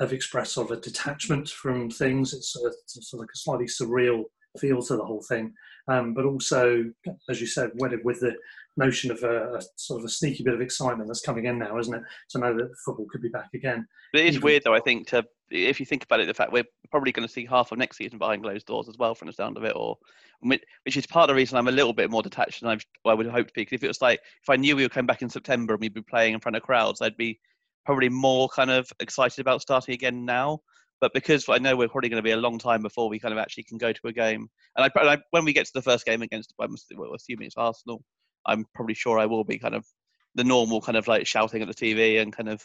have 0.00 0.12
expressed 0.12 0.52
sort 0.52 0.70
of 0.70 0.78
a 0.78 0.80
detachment 0.80 1.48
from 1.48 1.90
things. 1.90 2.32
It's, 2.32 2.54
a, 2.56 2.68
it's 2.68 3.10
sort 3.10 3.20
of 3.20 3.26
like 3.26 3.34
a 3.34 3.38
slightly 3.38 3.66
surreal 3.66 4.24
feel 4.58 4.82
to 4.82 4.96
the 4.96 5.04
whole 5.04 5.22
thing, 5.28 5.52
um, 5.88 6.14
but 6.14 6.24
also, 6.24 6.84
as 7.28 7.40
you 7.40 7.46
said, 7.46 7.70
wedded 7.76 8.00
with 8.04 8.20
the 8.20 8.34
notion 8.76 9.10
of 9.10 9.22
a, 9.22 9.54
a, 9.54 9.62
sort 9.76 10.00
of 10.00 10.04
a 10.04 10.08
sneaky 10.08 10.42
bit 10.42 10.54
of 10.54 10.60
excitement 10.60 11.08
that's 11.08 11.20
coming 11.20 11.46
in 11.46 11.58
now, 11.58 11.78
isn't 11.78 11.94
it? 11.94 12.02
To 12.30 12.38
know 12.38 12.56
that 12.56 12.70
football 12.84 13.06
could 13.10 13.22
be 13.22 13.28
back 13.28 13.48
again. 13.54 13.86
But 14.12 14.22
it 14.22 14.28
is 14.28 14.40
weird, 14.40 14.62
though. 14.64 14.74
I 14.74 14.80
think 14.80 15.08
to 15.08 15.24
if 15.50 15.80
you 15.80 15.86
think 15.86 16.04
about 16.04 16.20
it, 16.20 16.26
the 16.26 16.34
fact 16.34 16.52
we're 16.52 16.64
probably 16.90 17.12
going 17.12 17.26
to 17.26 17.32
see 17.32 17.46
half 17.46 17.72
of 17.72 17.78
next 17.78 17.96
season 17.96 18.18
behind 18.18 18.42
closed 18.42 18.66
doors 18.66 18.88
as 18.88 18.98
well, 18.98 19.14
from 19.14 19.26
the 19.26 19.32
sound 19.32 19.56
of 19.56 19.64
it, 19.64 19.72
or 19.74 19.96
which 20.40 20.96
is 20.96 21.06
part 21.06 21.28
of 21.28 21.34
the 21.34 21.38
reason 21.38 21.58
I'm 21.58 21.68
a 21.68 21.72
little 21.72 21.92
bit 21.92 22.10
more 22.10 22.22
detached 22.22 22.60
than 22.60 22.70
I've, 22.70 22.84
I 23.04 23.14
would 23.14 23.26
hope 23.26 23.48
to 23.48 23.52
be. 23.54 23.62
Because 23.62 23.74
if 23.74 23.84
it 23.84 23.88
was 23.88 24.02
like 24.02 24.20
if 24.42 24.48
I 24.48 24.56
knew 24.56 24.76
we 24.76 24.82
were 24.82 24.88
coming 24.88 25.06
back 25.06 25.22
in 25.22 25.28
September 25.28 25.74
and 25.74 25.80
we'd 25.80 25.94
be 25.94 26.02
playing 26.02 26.34
in 26.34 26.40
front 26.40 26.56
of 26.56 26.62
crowds, 26.62 27.00
I'd 27.00 27.16
be 27.16 27.40
probably 27.84 28.08
more 28.08 28.48
kind 28.48 28.70
of 28.70 28.90
excited 29.00 29.40
about 29.40 29.62
starting 29.62 29.94
again 29.94 30.24
now. 30.24 30.60
But 31.00 31.12
because 31.14 31.48
I 31.48 31.58
know 31.58 31.76
we're 31.76 31.88
probably 31.88 32.08
going 32.08 32.22
to 32.22 32.26
be 32.26 32.32
a 32.32 32.36
long 32.36 32.58
time 32.58 32.82
before 32.82 33.08
we 33.08 33.20
kind 33.20 33.32
of 33.32 33.38
actually 33.38 33.62
can 33.64 33.78
go 33.78 33.92
to 33.92 34.06
a 34.06 34.12
game, 34.12 34.48
and 34.76 34.90
I, 34.96 35.00
I 35.00 35.18
when 35.30 35.44
we 35.44 35.52
get 35.52 35.66
to 35.66 35.72
the 35.72 35.82
first 35.82 36.04
game 36.04 36.22
against, 36.22 36.52
I'm 36.60 36.74
assuming 36.74 37.46
it's 37.46 37.56
Arsenal, 37.56 38.02
I'm 38.46 38.64
probably 38.74 38.94
sure 38.94 39.18
I 39.18 39.26
will 39.26 39.44
be 39.44 39.58
kind 39.58 39.74
of 39.74 39.84
the 40.34 40.44
normal 40.44 40.80
kind 40.80 40.96
of 40.96 41.06
like 41.06 41.26
shouting 41.26 41.62
at 41.62 41.68
the 41.68 41.74
TV 41.74 42.20
and 42.20 42.32
kind 42.32 42.48
of. 42.48 42.62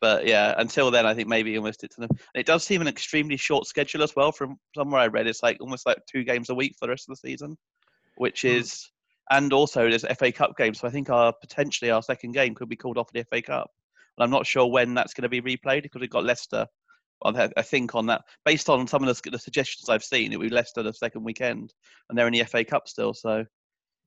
But 0.00 0.26
yeah, 0.26 0.54
until 0.56 0.90
then, 0.90 1.04
I 1.04 1.12
think 1.12 1.28
maybe 1.28 1.56
almost 1.58 1.84
it's. 1.84 1.98
An, 1.98 2.08
it 2.34 2.46
does 2.46 2.64
seem 2.64 2.80
an 2.80 2.88
extremely 2.88 3.36
short 3.36 3.66
schedule 3.66 4.02
as 4.02 4.16
well. 4.16 4.32
From 4.32 4.56
somewhere 4.74 5.00
I 5.00 5.08
read, 5.08 5.26
it's 5.26 5.42
like 5.42 5.58
almost 5.60 5.84
like 5.84 5.98
two 6.10 6.24
games 6.24 6.48
a 6.48 6.54
week 6.54 6.74
for 6.78 6.86
the 6.86 6.90
rest 6.90 7.06
of 7.08 7.14
the 7.14 7.28
season, 7.28 7.58
which 8.16 8.42
hmm. 8.42 8.48
is, 8.48 8.90
and 9.30 9.52
also 9.52 9.90
there's 9.90 10.06
FA 10.18 10.32
Cup 10.32 10.56
games. 10.56 10.80
So 10.80 10.88
I 10.88 10.90
think 10.90 11.10
our 11.10 11.34
potentially 11.38 11.90
our 11.90 12.02
second 12.02 12.32
game 12.32 12.54
could 12.54 12.70
be 12.70 12.76
called 12.76 12.96
off 12.96 13.12
the 13.12 13.24
FA 13.24 13.42
Cup. 13.42 13.70
And 14.16 14.24
I'm 14.24 14.30
not 14.30 14.46
sure 14.46 14.66
when 14.66 14.94
that's 14.94 15.14
going 15.14 15.22
to 15.22 15.28
be 15.28 15.40
replayed 15.40 15.82
because 15.82 16.00
we've 16.00 16.10
got 16.10 16.24
Leicester. 16.24 16.66
I 17.22 17.62
think 17.62 17.94
on 17.94 18.06
that, 18.06 18.22
based 18.46 18.70
on 18.70 18.86
some 18.86 19.06
of 19.06 19.14
the, 19.14 19.30
the 19.30 19.38
suggestions 19.38 19.90
I've 19.90 20.02
seen, 20.02 20.32
it 20.32 20.38
would 20.38 20.48
be 20.48 20.54
Leicester 20.54 20.82
the 20.82 20.94
second 20.94 21.22
weekend, 21.22 21.74
and 22.08 22.16
they're 22.16 22.26
in 22.26 22.32
the 22.32 22.44
FA 22.44 22.64
Cup 22.64 22.88
still. 22.88 23.12
So 23.12 23.44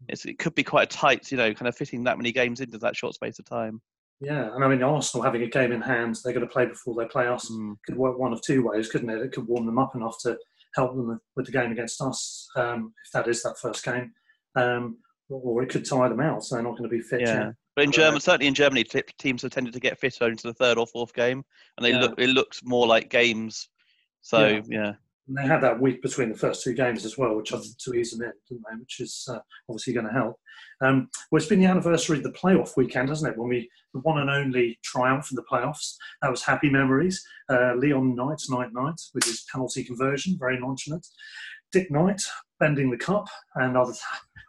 it 0.10 0.40
could 0.40 0.56
be 0.56 0.64
quite 0.64 0.92
a 0.92 0.98
tight, 0.98 1.32
you 1.32 1.38
know, 1.38 1.54
kind 1.54 1.68
of 1.68 1.76
fitting 1.76 2.04
that 2.04 2.18
many 2.18 2.32
games 2.32 2.60
into 2.60 2.80
that 2.80 2.96
short 2.96 3.14
space 3.14 3.38
of 3.38 3.46
time. 3.46 3.82
Yeah, 4.20 4.54
and 4.56 4.64
I 4.64 4.68
mean 4.68 4.82
Arsenal 4.82 5.24
having 5.24 5.44
a 5.44 5.48
game 5.48 5.72
in 5.72 5.82
hand, 5.82 6.18
they're 6.24 6.34
going 6.34 6.48
to 6.48 6.52
play 6.52 6.66
before 6.66 6.96
they 6.96 7.06
play 7.06 7.28
us. 7.28 7.52
Mm. 7.52 7.76
Could 7.86 7.98
work 7.98 8.18
one 8.18 8.34
of 8.34 8.42
two 8.42 8.66
ways, 8.66 8.90
couldn't 8.90 9.10
it? 9.10 9.22
It 9.22 9.32
could 9.34 9.48
warm 9.48 9.66
them 9.66 9.80
up 9.80 9.96
enough 9.96 10.18
to 10.22 10.38
help 10.76 10.96
them 10.96 11.20
with 11.36 11.46
the 11.46 11.52
game 11.52 11.72
against 11.72 12.02
us, 12.02 12.48
um, 12.56 12.94
if 13.06 13.12
that 13.12 13.28
is 13.28 13.44
that 13.44 13.60
first 13.60 13.84
game, 13.84 14.12
um, 14.56 14.98
or 15.30 15.62
it 15.62 15.70
could 15.70 15.86
tire 15.86 16.10
them 16.10 16.22
out, 16.22 16.44
so 16.44 16.56
they're 16.56 16.64
not 16.64 16.78
going 16.78 16.90
to 16.90 16.96
be 16.96 17.02
fit. 17.02 17.22
Yeah. 17.22 17.52
Yet. 17.74 17.76
But 17.76 17.86
in 17.86 17.92
Germany, 17.92 18.20
certainly 18.20 18.48
in 18.48 18.54
Germany, 18.54 18.84
teams 19.18 19.42
have 19.42 19.52
tended 19.52 19.74
to 19.74 19.80
get 19.80 20.00
fitter 20.00 20.28
into 20.28 20.48
the 20.48 20.54
third 20.54 20.78
or 20.78 20.88
fourth 20.88 21.14
game, 21.14 21.44
and 21.78 21.86
they 21.86 21.92
yeah. 21.92 22.02
look 22.02 22.20
it 22.20 22.30
looks 22.30 22.62
more 22.64 22.88
like 22.88 23.10
games. 23.10 23.70
So 24.22 24.48
yeah. 24.48 24.62
yeah. 24.68 24.94
And 25.28 25.38
they 25.38 25.48
had 25.48 25.62
that 25.62 25.80
week 25.80 26.02
between 26.02 26.30
the 26.30 26.38
first 26.38 26.64
two 26.64 26.74
games 26.74 27.06
as 27.06 27.18
well, 27.18 27.36
which 27.36 27.54
I 27.54 27.58
think 27.58 27.78
to 27.78 27.94
ease 27.94 28.12
them 28.12 28.24
in, 28.24 28.34
didn't 28.50 28.66
they? 28.70 28.78
Which 28.78 29.00
is 29.00 29.26
uh, 29.30 29.40
obviously 29.70 29.94
going 29.94 30.06
to 30.06 30.12
help. 30.12 30.36
Um, 30.84 31.08
well, 31.32 31.38
it's 31.38 31.48
been 31.48 31.62
the 31.62 31.66
anniversary 31.66 32.18
of 32.18 32.24
the 32.24 32.32
playoff 32.34 32.76
weekend, 32.76 33.08
hasn't 33.08 33.32
it? 33.32 33.40
When 33.40 33.48
we 33.48 33.70
the 33.94 34.02
one 34.02 34.20
and 34.20 34.30
only 34.30 34.80
triumph 34.84 35.30
in 35.32 35.36
the 35.36 35.44
playoffs. 35.44 35.96
That 36.22 36.32
was 36.32 36.44
happy 36.44 36.70
memories. 36.70 37.24
Uh, 37.50 37.74
Leon 37.76 38.16
Knight, 38.16 38.42
Knight 38.50 38.74
Knight, 38.74 39.00
with 39.14 39.24
his 39.24 39.46
penalty 39.52 39.84
conversion, 39.84 40.38
very 40.38 40.60
nonchalant. 40.60 41.08
Dick 41.72 41.90
Knight 41.90 42.22
bending 42.64 42.90
the 42.90 42.98
cup 42.98 43.28
and 43.56 43.76
other 43.82 43.94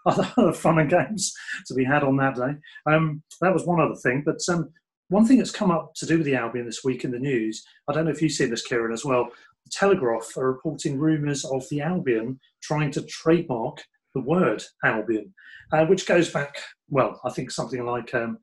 other 0.06 0.52
fun 0.52 0.78
and 0.78 0.90
games 0.90 1.34
to 1.66 1.74
be 1.74 1.82
had 1.84 2.04
on 2.04 2.16
that 2.16 2.36
day. 2.36 2.54
Um, 2.86 3.22
that 3.40 3.52
was 3.52 3.64
one 3.64 3.80
other 3.80 3.96
thing. 3.96 4.22
But 4.24 4.38
um, 4.48 4.70
one 5.08 5.26
thing 5.26 5.38
that's 5.38 5.50
come 5.50 5.70
up 5.70 5.94
to 5.96 6.06
do 6.06 6.18
with 6.18 6.26
the 6.26 6.36
Albion 6.36 6.66
this 6.66 6.84
week 6.84 7.04
in 7.04 7.10
the 7.10 7.18
news, 7.18 7.64
I 7.88 7.92
don't 7.92 8.04
know 8.04 8.10
if 8.10 8.22
you 8.22 8.28
see 8.28 8.44
this, 8.44 8.62
Kieran, 8.62 8.92
as 8.92 9.04
well. 9.04 9.30
The 9.64 9.70
Telegraph 9.72 10.36
are 10.36 10.52
reporting 10.52 10.98
rumours 10.98 11.44
of 11.44 11.66
the 11.70 11.80
Albion 11.80 12.38
trying 12.62 12.90
to 12.92 13.02
trademark 13.02 13.82
the 14.14 14.20
word 14.20 14.62
Albion, 14.84 15.34
uh, 15.72 15.86
which 15.86 16.06
goes 16.06 16.30
back, 16.30 16.54
well, 16.88 17.18
I 17.24 17.30
think 17.30 17.50
something 17.50 17.84
like 17.84 18.14
um, 18.14 18.38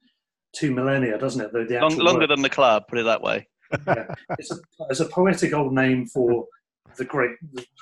two 0.55 0.73
millennia, 0.73 1.17
doesn't 1.17 1.41
it? 1.41 1.53
The, 1.53 1.63
the 1.63 1.79
Long, 1.79 1.95
longer 1.97 2.21
word. 2.21 2.31
than 2.31 2.41
the 2.41 2.49
club, 2.49 2.87
put 2.89 2.97
it 2.97 3.05
that 3.05 3.21
way. 3.21 3.47
yeah. 3.87 4.13
it's, 4.37 4.51
a, 4.51 4.55
it's 4.89 4.99
a 4.99 5.05
poetic 5.05 5.53
old 5.53 5.73
name 5.73 6.07
for 6.07 6.45
the 6.97 7.05
Great, 7.05 7.31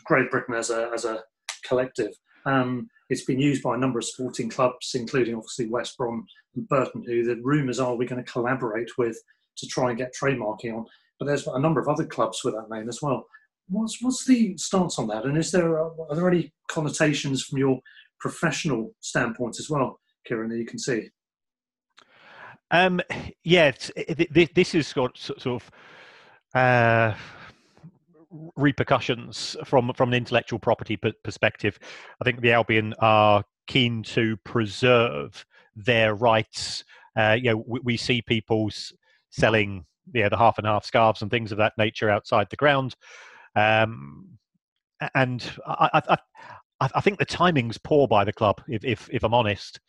Great 0.05 0.29
Britain 0.29 0.53
as 0.53 0.69
a, 0.69 0.91
as 0.93 1.05
a 1.05 1.23
collective. 1.63 2.13
Um, 2.45 2.89
it's 3.09 3.25
been 3.25 3.39
used 3.39 3.63
by 3.63 3.75
a 3.75 3.77
number 3.77 3.99
of 3.99 4.05
sporting 4.05 4.49
clubs, 4.49 4.91
including 4.95 5.35
obviously 5.35 5.67
West 5.67 5.97
Brom 5.97 6.25
and 6.55 6.67
Burton, 6.67 7.03
who 7.05 7.23
the 7.23 7.41
rumours 7.43 7.79
are 7.79 7.95
we're 7.95 8.07
going 8.07 8.23
to 8.23 8.31
collaborate 8.31 8.97
with 8.97 9.17
to 9.57 9.67
try 9.67 9.89
and 9.89 9.97
get 9.97 10.13
trademarking 10.15 10.73
on. 10.73 10.85
But 11.19 11.25
there's 11.25 11.47
a 11.47 11.59
number 11.59 11.81
of 11.81 11.89
other 11.89 12.05
clubs 12.05 12.43
with 12.43 12.53
that 12.53 12.69
name 12.69 12.87
as 12.87 13.01
well. 13.01 13.25
What's 13.67 14.01
what's 14.01 14.25
the 14.25 14.57
stance 14.57 14.97
on 14.97 15.07
that? 15.07 15.25
And 15.25 15.37
is 15.37 15.51
there 15.51 15.79
are 15.79 16.15
there 16.15 16.29
any 16.29 16.53
connotations 16.69 17.43
from 17.43 17.59
your 17.59 17.79
professional 18.19 18.93
standpoint 18.99 19.59
as 19.59 19.69
well, 19.69 19.99
Kieran, 20.25 20.49
that 20.49 20.57
you 20.57 20.65
can 20.65 20.79
see? 20.79 21.09
Um, 22.71 23.01
yeah, 23.43 23.71
it, 23.95 24.53
this 24.53 24.75
is 24.75 24.93
got 24.93 25.17
sort 25.17 25.45
of 25.47 25.71
uh, 26.53 27.15
repercussions 28.55 29.55
from 29.65 29.91
from 29.93 30.09
an 30.09 30.15
intellectual 30.15 30.59
property 30.59 30.97
perspective. 31.23 31.79
I 32.21 32.25
think 32.25 32.41
the 32.41 32.51
Albion 32.51 32.93
are 32.99 33.43
keen 33.67 34.03
to 34.03 34.37
preserve 34.37 35.45
their 35.75 36.15
rights. 36.15 36.83
Uh, 37.17 37.37
you 37.39 37.51
know, 37.51 37.63
we, 37.67 37.79
we, 37.83 37.97
see 37.97 38.21
people 38.21 38.69
selling 39.29 39.85
yeah 40.13 40.29
the 40.29 40.37
half 40.37 40.57
and 40.57 40.67
half 40.67 40.85
scarves 40.85 41.21
and 41.21 41.31
things 41.31 41.51
of 41.51 41.57
that 41.57 41.73
nature 41.77 42.09
outside 42.09 42.47
the 42.49 42.55
ground, 42.55 42.95
um, 43.55 44.27
and 45.15 45.51
I, 45.65 45.89
I, 45.93 46.17
I, 46.81 46.89
I 46.95 47.01
think 47.01 47.17
the 47.17 47.25
timing's 47.25 47.77
poor 47.77 48.07
by 48.07 48.23
the 48.23 48.33
club. 48.33 48.61
If 48.67 48.83
if, 48.85 49.09
if 49.11 49.23
I'm 49.23 49.33
honest. 49.33 49.79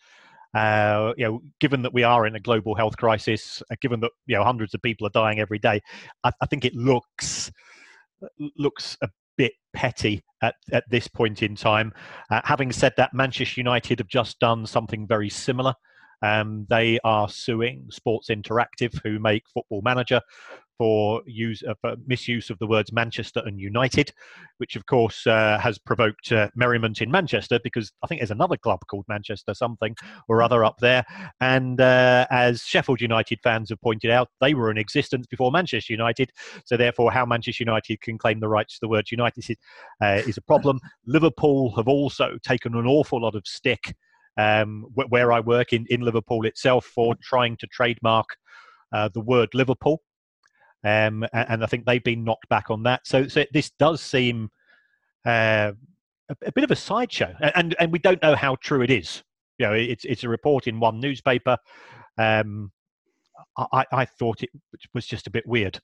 Uh, 0.53 1.13
you 1.17 1.25
know, 1.25 1.41
given 1.61 1.81
that 1.83 1.95
we 1.95 2.03
are 2.03 2.27
in 2.27 2.35
a 2.35 2.41
global 2.41 2.75
health 2.75 2.97
crisis, 2.97 3.63
uh, 3.71 3.77
given 3.81 4.01
that 4.01 4.11
you 4.27 4.35
know 4.35 4.43
hundreds 4.43 4.75
of 4.75 4.83
people 4.83 5.07
are 5.07 5.11
dying 5.11 5.39
every 5.39 5.61
day, 5.61 5.81
I, 6.25 6.33
I 6.41 6.47
think 6.47 6.65
it 6.65 6.75
looks 6.75 7.53
looks 8.57 8.97
a 9.03 9.09
bit 9.37 9.53
petty 9.73 10.23
at, 10.43 10.55
at 10.73 10.85
this 10.91 11.09
point 11.09 11.43
in 11.43 11.55
time. 11.55 11.93
Uh, 12.31 12.41
having 12.45 12.73
said 12.73 12.93
that, 12.97 13.15
Manchester 13.15 13.61
United 13.61 13.99
have 13.99 14.09
just 14.09 14.39
done 14.39 14.67
something 14.67 15.07
very 15.07 15.31
similar. 15.31 15.75
Um, 16.23 16.67
they 16.69 16.99
are 17.05 17.29
suing 17.29 17.87
Sports 17.91 18.29
Interactive, 18.29 19.00
who 19.03 19.19
make 19.19 19.45
Football 19.55 19.83
Manager, 19.83 20.21
for 20.81 21.21
use 21.27 21.63
uh, 21.69 21.75
for 21.83 21.95
misuse 22.07 22.49
of 22.49 22.59
the 22.59 22.67
words 22.67 22.91
Manchester 22.91 23.43
and 23.45 23.61
United, 23.61 24.13
which 24.57 24.77
of 24.77 24.87
course 24.87 25.27
uh, 25.27 25.59
has 25.59 25.77
provoked 25.77 26.33
uh, 26.33 26.49
merriment 26.55 27.03
in 27.03 27.11
Manchester 27.11 27.61
because 27.63 27.93
I 28.03 28.07
think 28.07 28.23
there's 28.23 28.31
another 28.31 28.57
club 28.57 28.81
called 28.91 29.05
Manchester 29.07 29.53
something 29.53 29.95
or 30.27 30.43
other 30.43 30.65
up 30.65 30.79
there. 30.79 31.05
And 31.39 31.83
uh, 31.83 32.27
as 32.31 32.63
Sheffield 32.63 33.03
United 33.03 33.41
fans 33.43 33.69
have 33.69 33.83
pointed 33.83 34.11
out, 34.11 34.29
they 34.41 34.55
were 34.55 34.71
in 34.71 34.79
existence 34.79 35.27
before 35.27 35.53
Manchester 35.53 35.93
United, 35.93 36.33
so 36.65 36.79
therefore 36.79 37.13
how 37.13 37.27
Manchester 37.27 37.63
United 37.63 38.01
can 38.01 38.17
claim 38.17 38.41
the 38.41 38.49
rights 38.49 38.77
to 38.77 38.79
the 38.81 38.89
word 38.89 39.11
United 39.11 39.51
is, 39.51 39.57
uh, 40.03 40.23
is 40.27 40.39
a 40.39 40.43
problem. 40.43 40.81
Liverpool 41.05 41.77
have 41.77 41.89
also 41.89 42.39
taken 42.43 42.75
an 42.75 42.87
awful 42.87 43.21
lot 43.21 43.35
of 43.35 43.43
stick 43.47 43.95
um, 44.39 44.87
where 44.95 45.31
I 45.31 45.41
work 45.41 45.75
in, 45.75 45.85
in 45.91 46.01
Liverpool 46.01 46.47
itself 46.47 46.87
for 46.87 47.15
trying 47.23 47.59
to 47.59 47.67
trademark 47.67 48.29
uh, 48.95 49.11
the 49.13 49.21
word 49.21 49.51
Liverpool. 49.53 50.01
Um, 50.83 51.25
and, 51.33 51.47
and, 51.49 51.65
I 51.65 51.67
think 51.67 51.85
they've 51.85 52.03
been 52.03 52.25
knocked 52.25 52.49
back 52.49 52.71
on 52.71 52.83
that. 52.85 53.07
So, 53.07 53.29
so 53.29 53.45
this 53.53 53.71
does 53.79 54.01
seem 54.01 54.49
uh, 55.27 55.73
a, 56.31 56.37
a, 56.47 56.53
bit 56.53 56.65
of 56.65 56.71
a 56.71 56.77
sideshow, 56.77 57.35
and 57.55 57.77
and 57.79 57.93
we 57.93 57.99
don't 57.99 58.23
know 58.23 58.35
how 58.35 58.57
true 58.57 58.83
it 58.83 58.91
is. 58.91 59.23
You 59.59 59.67
know, 59.67 59.73
it's 59.75 60.07
it's 60.07 60.25
a 60.25 60.29
report 60.29 60.67
in 60.67 60.81
one 60.81 60.99
newspaper. 60.99 61.59
Um, 62.17 62.73
I, 63.59 63.85
I 63.93 64.05
thought 64.05 64.43
it 64.43 64.51
was 64.95 65.07
just 65.07 65.27
a 65.27 65.31
bit 65.31 65.47
weird. 65.47 65.81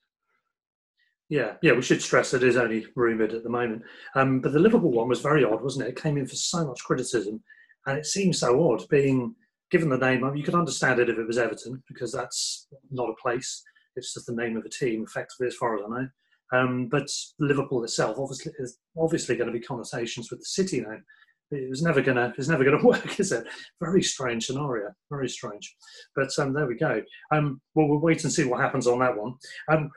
Yeah, 1.28 1.54
yeah, 1.60 1.72
we 1.72 1.82
should 1.82 2.02
stress 2.02 2.30
that 2.30 2.42
it 2.42 2.48
is 2.48 2.56
only 2.56 2.86
rumoured 2.94 3.34
at 3.34 3.42
the 3.42 3.48
moment. 3.48 3.82
Um, 4.14 4.40
but 4.40 4.52
the 4.52 4.60
Liverpool 4.60 4.92
one 4.92 5.08
was 5.08 5.20
very 5.20 5.44
odd, 5.44 5.62
wasn't 5.62 5.86
it? 5.86 5.90
It 5.90 6.00
came 6.00 6.16
in 6.16 6.26
for 6.26 6.36
so 6.36 6.66
much 6.66 6.84
criticism, 6.84 7.42
and 7.86 7.98
it 7.98 8.06
seems 8.06 8.38
so 8.38 8.70
odd 8.70 8.88
being 8.88 9.34
given 9.70 9.88
the 9.88 9.98
name. 9.98 10.24
You 10.36 10.44
could 10.44 10.54
understand 10.54 11.00
it 11.00 11.10
if 11.10 11.18
it 11.18 11.26
was 11.26 11.38
Everton 11.38 11.82
because 11.88 12.12
that's 12.12 12.68
not 12.90 13.10
a 13.10 13.20
place. 13.20 13.62
It's 13.96 14.14
just 14.14 14.26
the 14.26 14.34
name 14.34 14.56
of 14.56 14.64
a 14.64 14.68
team, 14.68 15.04
effectively, 15.06 15.46
as 15.46 15.56
far 15.56 15.76
as 15.76 15.82
I 15.84 15.88
know. 15.88 16.08
Um, 16.52 16.88
but 16.88 17.08
Liverpool 17.38 17.84
itself, 17.84 18.18
obviously, 18.18 18.52
is 18.58 18.78
obviously 18.98 19.36
going 19.36 19.48
to 19.48 19.58
be 19.58 19.64
conversations 19.64 20.30
with 20.30 20.40
the 20.40 20.46
city 20.46 20.80
name. 20.80 21.02
It 21.50 21.70
was 21.70 21.82
never 21.82 22.00
gonna. 22.02 22.34
It's 22.36 22.48
never 22.48 22.64
gonna 22.64 22.82
work, 22.84 23.20
is 23.20 23.32
it? 23.32 23.46
Very 23.80 24.02
strange 24.02 24.46
scenario. 24.46 24.90
Very 25.10 25.28
strange. 25.28 25.76
But 26.14 26.30
um, 26.38 26.52
there 26.52 26.66
we 26.66 26.76
go. 26.76 27.02
Um, 27.30 27.60
well, 27.74 27.88
we'll 27.88 28.00
wait 28.00 28.24
and 28.24 28.32
see 28.32 28.44
what 28.44 28.60
happens 28.60 28.86
on 28.86 28.98
that 28.98 29.16
one. 29.16 29.34
Um, 29.70 29.90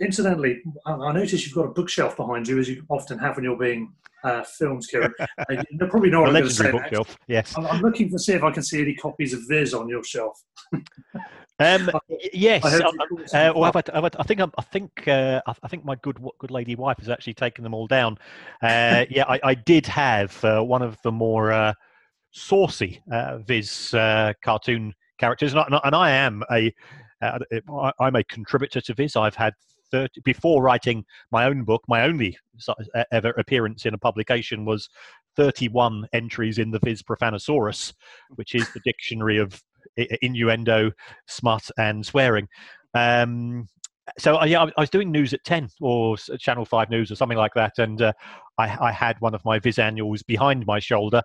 incidentally, 0.00 0.62
I 0.84 1.12
notice 1.12 1.46
you've 1.46 1.54
got 1.54 1.66
a 1.66 1.72
bookshelf 1.72 2.16
behind 2.16 2.46
you, 2.46 2.58
as 2.58 2.68
you 2.68 2.84
often 2.90 3.18
have 3.18 3.36
when 3.36 3.44
you're 3.44 3.56
being 3.56 3.92
uh, 4.24 4.42
filmed, 4.42 4.86
Kieran. 4.90 5.12
Uh, 5.38 5.62
you 5.70 5.86
probably 5.86 6.10
know 6.10 6.22
what 6.22 6.30
I'm 6.30 6.34
going 6.34 6.48
to 6.48 6.50
say. 6.50 6.70
Bookshelf, 6.70 7.16
yes. 7.28 7.54
I'm, 7.56 7.66
I'm, 7.66 7.80
looking 7.82 8.10
to 8.10 8.18
see 8.18 8.32
if 8.32 8.42
I 8.42 8.50
can 8.50 8.62
see 8.62 8.80
any 8.80 8.94
copies 8.94 9.32
of 9.32 9.40
Viz 9.48 9.74
on 9.74 9.88
your 9.88 10.02
shelf. 10.02 10.42
um, 11.58 11.90
yes, 12.32 12.64
I, 12.64 12.78
uh, 12.78 12.90
uh 13.32 13.52
well, 13.56 13.72
I, 13.74 13.98
I, 13.98 14.10
I, 14.18 14.22
think 14.24 14.40
I 14.40 14.62
think 14.62 15.08
uh, 15.08 15.40
I 15.46 15.68
think 15.68 15.84
my 15.84 15.94
good 15.96 16.18
good 16.38 16.50
lady 16.50 16.76
wife 16.76 16.98
has 16.98 17.08
actually 17.08 17.34
taken 17.34 17.64
them 17.64 17.72
all 17.72 17.86
down. 17.86 18.18
Uh, 18.62 19.06
yeah, 19.10 19.24
I, 19.26 19.54
did 19.54 19.86
have 19.86 20.44
uh, 20.44 20.60
one 20.62 20.82
of 20.82 20.98
the 21.02 21.12
more 21.12 21.74
saucy 22.30 23.00
Viz 23.46 23.90
cartoon 24.42 24.94
characters, 25.18 25.54
and 25.54 25.60
I, 25.60 25.80
and 25.84 25.94
I 25.94 26.10
am 26.10 26.42
a 26.50 26.72
am 27.22 28.16
a 28.16 28.24
contributor 28.24 28.82
to 28.82 28.94
Viz. 28.94 29.16
I've 29.16 29.34
had 29.34 29.54
30 29.90 30.20
before 30.22 30.62
writing 30.62 31.04
my 31.30 31.44
own 31.44 31.62
book 31.62 31.82
my 31.88 32.02
only 32.02 32.36
ever 33.12 33.30
appearance 33.38 33.86
in 33.86 33.94
a 33.94 33.98
publication 33.98 34.64
was 34.64 34.88
31 35.36 36.08
entries 36.12 36.58
in 36.58 36.72
the 36.72 36.80
viz 36.80 37.02
profanosaurus 37.02 37.92
which 38.34 38.56
is 38.56 38.68
the 38.72 38.80
dictionary 38.84 39.38
of 39.38 39.62
innuendo 39.96 40.90
smut 41.26 41.70
and 41.78 42.04
swearing 42.04 42.48
um, 42.94 43.68
so 44.18 44.40
uh, 44.40 44.44
yeah, 44.44 44.62
I 44.76 44.80
was 44.80 44.90
doing 44.90 45.10
news 45.10 45.34
at 45.34 45.44
ten 45.44 45.68
or 45.80 46.16
Channel 46.16 46.64
Five 46.64 46.90
News 46.90 47.10
or 47.10 47.16
something 47.16 47.38
like 47.38 47.54
that, 47.54 47.78
and 47.78 48.00
uh, 48.00 48.12
I, 48.56 48.88
I, 48.88 48.92
had 48.92 49.20
one 49.20 49.34
of 49.34 49.44
my 49.44 49.58
Viz 49.58 49.78
annuals 49.78 50.22
behind 50.22 50.64
my 50.64 50.78
shoulder, 50.78 51.22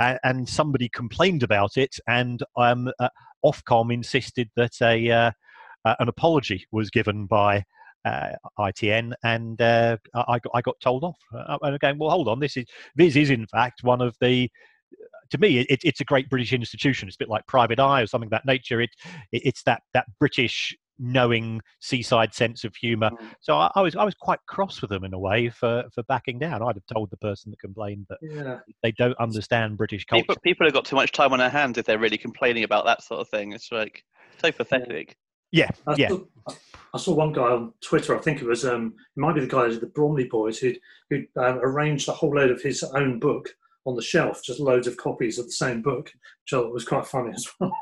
and, 0.00 0.18
and 0.24 0.48
somebody 0.48 0.88
complained 0.88 1.42
about 1.42 1.76
it, 1.76 1.96
and 2.08 2.42
um, 2.56 2.90
uh, 2.98 3.08
Ofcom 3.44 3.92
insisted 3.92 4.50
that 4.56 4.72
a 4.82 5.10
uh, 5.10 5.30
an 5.84 6.08
apology 6.08 6.66
was 6.72 6.90
given 6.90 7.26
by 7.26 7.64
uh, 8.04 8.30
ITN, 8.58 9.12
and 9.22 9.60
uh, 9.60 9.96
I, 10.14 10.38
got, 10.38 10.50
I 10.54 10.60
got 10.60 10.80
told 10.80 11.04
off. 11.04 11.18
Uh, 11.32 11.58
and 11.62 11.76
again, 11.76 11.98
well, 11.98 12.10
hold 12.10 12.28
on, 12.28 12.40
this 12.40 12.56
is 12.56 12.64
this 12.96 13.16
is 13.16 13.30
in 13.30 13.46
fact 13.46 13.82
one 13.82 14.00
of 14.00 14.16
the. 14.20 14.50
To 15.34 15.40
me, 15.40 15.58
it, 15.58 15.80
it's 15.82 16.00
a 16.00 16.04
great 16.04 16.30
British 16.30 16.52
institution. 16.52 17.08
It's 17.08 17.16
a 17.16 17.18
bit 17.18 17.28
like 17.28 17.44
Private 17.48 17.80
Eye 17.80 18.02
or 18.02 18.06
something 18.06 18.28
of 18.28 18.30
that 18.30 18.46
nature. 18.46 18.80
It, 18.80 18.90
it 19.32 19.42
it's 19.44 19.64
that 19.64 19.82
that 19.92 20.06
British 20.20 20.76
knowing 20.96 21.60
seaside 21.80 22.32
sense 22.32 22.62
of 22.62 22.72
humour. 22.76 23.10
Mm. 23.10 23.34
So 23.40 23.56
I, 23.56 23.68
I, 23.74 23.80
was 23.82 23.96
I 23.96 24.04
was 24.04 24.14
quite 24.14 24.38
cross 24.46 24.80
with 24.80 24.90
them 24.90 25.02
in 25.02 25.12
a 25.12 25.18
way 25.18 25.48
for, 25.48 25.82
for 25.92 26.04
backing 26.04 26.38
down. 26.38 26.62
I'd 26.62 26.76
have 26.76 26.86
told 26.86 27.10
the 27.10 27.16
person 27.16 27.50
that 27.50 27.58
complained 27.58 28.06
that 28.10 28.18
yeah. 28.22 28.58
they 28.84 28.92
don't 28.92 29.18
understand 29.18 29.76
British 29.76 30.04
culture. 30.04 30.22
People, 30.22 30.36
people, 30.44 30.66
have 30.68 30.72
got 30.72 30.84
too 30.84 30.94
much 30.94 31.10
time 31.10 31.32
on 31.32 31.40
their 31.40 31.50
hands 31.50 31.78
if 31.78 31.84
they're 31.84 31.98
really 31.98 32.16
complaining 32.16 32.62
about 32.62 32.84
that 32.84 33.02
sort 33.02 33.20
of 33.20 33.28
thing. 33.28 33.50
It's 33.50 33.72
like 33.72 34.04
so 34.40 34.52
pathetic. 34.52 35.16
Yeah, 35.50 35.70
I 35.88 35.96
yeah. 35.96 36.10
Saw, 36.10 36.20
I 36.94 36.98
saw 36.98 37.14
one 37.14 37.32
guy 37.32 37.42
on 37.42 37.72
Twitter. 37.80 38.16
I 38.16 38.20
think 38.20 38.40
it 38.40 38.46
was 38.46 38.64
um, 38.64 38.94
it 39.16 39.20
might 39.20 39.34
be 39.34 39.40
the 39.40 39.48
guy 39.48 39.66
the 39.66 39.86
Bromley 39.86 40.28
boys 40.28 40.60
who 40.60 40.74
who 41.10 41.24
um, 41.36 41.58
arranged 41.58 42.08
a 42.08 42.12
whole 42.12 42.36
load 42.36 42.52
of 42.52 42.62
his 42.62 42.84
own 42.84 43.18
book 43.18 43.48
on 43.86 43.96
the 43.96 44.02
shelf, 44.02 44.42
just 44.42 44.60
loads 44.60 44.86
of 44.86 44.96
copies 44.96 45.38
of 45.38 45.46
the 45.46 45.52
same 45.52 45.82
book, 45.82 46.06
which 46.06 46.54
I 46.54 46.58
was 46.58 46.84
quite 46.84 47.06
funny 47.06 47.32
as 47.34 47.46
well. 47.60 47.72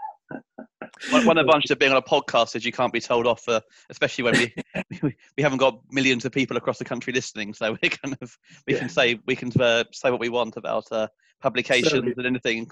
one 1.10 1.28
of 1.28 1.34
the 1.34 1.40
advantages 1.40 1.70
of 1.70 1.78
being 1.78 1.92
on 1.92 1.98
a 1.98 2.02
podcast 2.02 2.56
is 2.56 2.64
you 2.64 2.72
can't 2.72 2.92
be 2.92 3.00
told 3.00 3.26
off, 3.26 3.48
uh, 3.48 3.60
especially 3.90 4.24
when 4.24 4.34
we, 4.38 4.54
we, 5.02 5.16
we 5.36 5.42
haven't 5.42 5.58
got 5.58 5.80
millions 5.90 6.24
of 6.24 6.32
people 6.32 6.56
across 6.56 6.78
the 6.78 6.84
country 6.84 7.12
listening. 7.12 7.54
So 7.54 7.76
we 7.82 7.88
kind 7.88 8.16
of 8.20 8.36
we 8.66 8.74
yeah. 8.74 8.80
can 8.80 8.88
say 8.88 9.20
we 9.26 9.36
can 9.36 9.52
uh, 9.60 9.84
say 9.92 10.10
what 10.10 10.20
we 10.20 10.28
want 10.28 10.56
about 10.56 10.84
uh, 10.90 11.08
publications 11.40 11.90
certainly, 11.90 12.14
and 12.16 12.26
anything. 12.26 12.68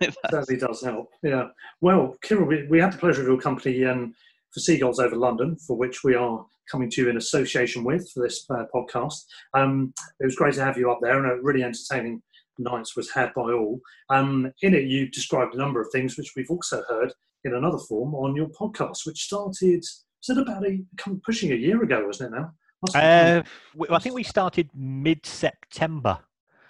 Like 0.00 0.14
that. 0.22 0.30
Certainly 0.30 0.60
does 0.60 0.84
help. 0.84 1.10
Yeah. 1.22 1.48
Well, 1.80 2.14
Kieran, 2.22 2.46
we, 2.46 2.66
we 2.68 2.80
had 2.80 2.92
the 2.92 2.98
pleasure 2.98 3.22
of 3.22 3.26
your 3.26 3.40
company 3.40 3.84
um, 3.84 4.14
for 4.52 4.60
Seagulls 4.60 5.00
Over 5.00 5.16
London, 5.16 5.56
for 5.56 5.76
which 5.76 6.04
we 6.04 6.14
are 6.14 6.44
coming 6.70 6.90
to 6.90 7.02
you 7.02 7.10
in 7.10 7.16
association 7.16 7.82
with 7.82 8.08
for 8.12 8.22
this 8.22 8.44
uh, 8.50 8.64
podcast. 8.72 9.24
Um, 9.54 9.92
it 10.20 10.24
was 10.24 10.36
great 10.36 10.54
to 10.54 10.64
have 10.64 10.78
you 10.78 10.90
up 10.90 11.00
there, 11.02 11.18
and 11.18 11.26
a 11.26 11.42
really 11.42 11.64
entertaining 11.64 12.22
night 12.58 12.88
was 12.96 13.10
had 13.10 13.32
by 13.34 13.52
all. 13.52 13.80
Um, 14.10 14.52
in 14.62 14.74
it, 14.74 14.84
you 14.84 15.08
described 15.08 15.54
a 15.54 15.58
number 15.58 15.80
of 15.80 15.88
things 15.92 16.16
which 16.16 16.32
we've 16.36 16.50
also 16.50 16.82
heard 16.88 17.12
in 17.44 17.54
another 17.54 17.78
form 17.78 18.14
on 18.14 18.36
your 18.36 18.48
podcast, 18.48 19.06
which 19.06 19.24
started, 19.24 19.80
was 19.80 20.28
it 20.28 20.38
about 20.38 20.66
a 20.66 20.80
pushing 21.24 21.52
a 21.52 21.56
year 21.56 21.82
ago, 21.82 22.04
wasn't 22.06 22.34
it 22.34 22.38
now? 22.38 22.52
Uh, 22.94 23.42
I 23.90 23.98
think 23.98 24.14
we 24.14 24.22
started 24.22 24.70
mid 24.74 25.26
September. 25.26 26.18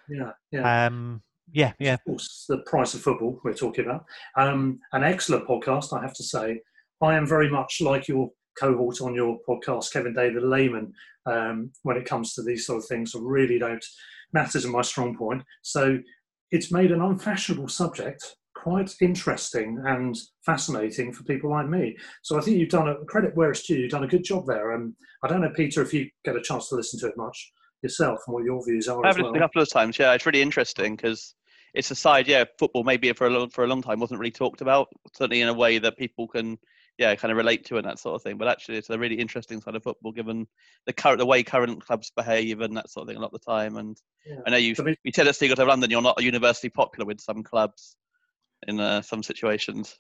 Yeah, 0.09 0.33
yeah. 0.51 0.87
Um, 0.87 1.23
yeah, 1.53 1.73
yeah. 1.79 1.95
Of 1.95 2.05
course, 2.05 2.45
the 2.49 2.59
price 2.59 2.95
of 2.95 3.03
football 3.03 3.41
we're 3.45 3.55
talking 3.55 3.85
about. 3.85 4.05
Um, 4.37 4.81
an 4.93 5.05
excellent 5.05 5.47
podcast, 5.47 5.97
I 5.97 6.03
have 6.03 6.15
to 6.15 6.23
say. 6.23 6.61
I 7.03 7.15
am 7.15 7.27
very 7.27 7.51
much 7.51 7.81
like 7.81 8.09
your 8.09 8.31
cohort 8.59 9.01
on 9.01 9.15
your 9.15 9.39
podcast, 9.49 9.93
Kevin 9.93 10.15
David 10.15 10.43
Layman, 10.43 10.93
um, 11.31 11.71
when 11.83 11.97
it 11.97 12.05
comes 12.05 12.35
to 12.35 12.43
these 12.43 12.67
sort 12.67 12.79
of 12.79 12.87
things. 12.87 13.15
I 13.15 13.21
really 13.21 13.59
don't 13.59 13.85
matters 14.33 14.65
are 14.65 14.71
my 14.71 14.83
strong 14.83 15.17
point. 15.17 15.43
So 15.63 15.99
it's 16.51 16.73
made 16.73 16.93
an 16.93 17.03
unfashionable 17.03 17.69
subject 17.69 18.37
quite 18.55 18.93
interesting 19.01 19.81
and 19.87 20.17
fascinating 20.45 21.13
for 21.13 21.23
people 21.25 21.51
like 21.51 21.69
me. 21.69 21.97
So 22.23 22.37
I 22.37 22.41
think 22.41 22.59
you've 22.59 22.69
done 22.69 22.89
a 22.89 23.05
credit 23.05 23.37
where 23.37 23.51
it's 23.51 23.63
due. 23.63 23.77
You've 23.77 23.91
done 23.91 24.05
a 24.05 24.09
good 24.09 24.25
job 24.25 24.47
there. 24.47 24.73
And 24.73 24.89
um, 24.89 24.97
I 25.23 25.29
don't 25.29 25.41
know, 25.41 25.53
Peter, 25.55 25.81
if 25.81 25.95
you 25.95 26.09
get 26.25 26.37
a 26.37 26.43
chance 26.43 26.69
to 26.69 26.75
listen 26.75 26.99
to 27.01 27.07
it 27.07 27.17
much 27.17 27.53
yourself 27.83 28.21
and 28.27 28.35
what 28.35 28.45
your 28.45 28.65
views 28.65 28.89
are. 28.89 29.05
I've 29.07 29.17
listened 29.17 29.27
well. 29.27 29.37
a 29.37 29.39
couple 29.39 29.63
of 29.63 29.71
times. 29.71 29.99
Yeah, 29.99 30.13
it's 30.13 30.27
really 30.27 30.43
interesting 30.43 30.97
because 30.97 31.35
it's 31.75 31.91
a 31.93 31.95
side. 31.95 32.27
Yeah, 32.27 32.45
football 32.59 32.83
maybe 32.83 33.13
for 33.13 33.29
a 33.29 33.31
long 33.31 33.51
for 33.51 33.65
a 33.65 33.69
long 33.69 33.83
time 33.83 34.01
wasn't 34.01 34.19
really 34.19 34.33
talked 34.33 34.61
about. 34.61 34.89
Certainly 35.15 35.43
in 35.43 35.49
a 35.49 35.55
way 35.55 35.79
that 35.79 35.97
people 35.97 36.27
can 36.27 36.59
yeah 36.99 37.15
kind 37.15 37.31
of 37.31 37.39
relate 37.39 37.65
to 37.67 37.77
and 37.77 37.87
that 37.87 37.99
sort 37.99 38.17
of 38.17 38.23
thing. 38.23 38.37
But 38.37 38.49
actually, 38.49 38.77
it's 38.77 38.91
a 38.91 38.99
really 38.99 39.15
interesting 39.15 39.61
side 39.61 39.75
of 39.75 39.83
football 39.83 40.13
given 40.13 40.47
the 40.87 40.93
current 40.93 41.19
the 41.19 41.27
way 41.27 41.43
current 41.43 41.85
clubs 41.85 42.13
behave 42.15 42.61
and 42.61 42.77
that 42.77 42.91
sort 42.91 43.05
of 43.05 43.09
thing 43.09 43.17
a 43.17 43.21
lot 43.21 43.33
of 43.33 43.41
the 43.41 43.51
time. 43.51 43.77
And 43.77 43.97
yeah. 44.27 44.41
I 44.47 44.51
know 44.51 44.57
you 44.57 44.75
you 45.05 45.13
tell 45.13 45.29
us 45.29 45.39
to 45.39 45.49
go 45.49 45.55
to 45.55 45.65
London, 45.65 45.91
you're 45.91 46.03
not 46.03 46.23
universally 46.23 46.71
popular 46.71 47.07
with 47.07 47.21
some 47.21 47.43
clubs 47.43 47.97
in 48.67 48.81
uh, 48.81 49.03
some 49.03 49.23
situations. 49.23 49.97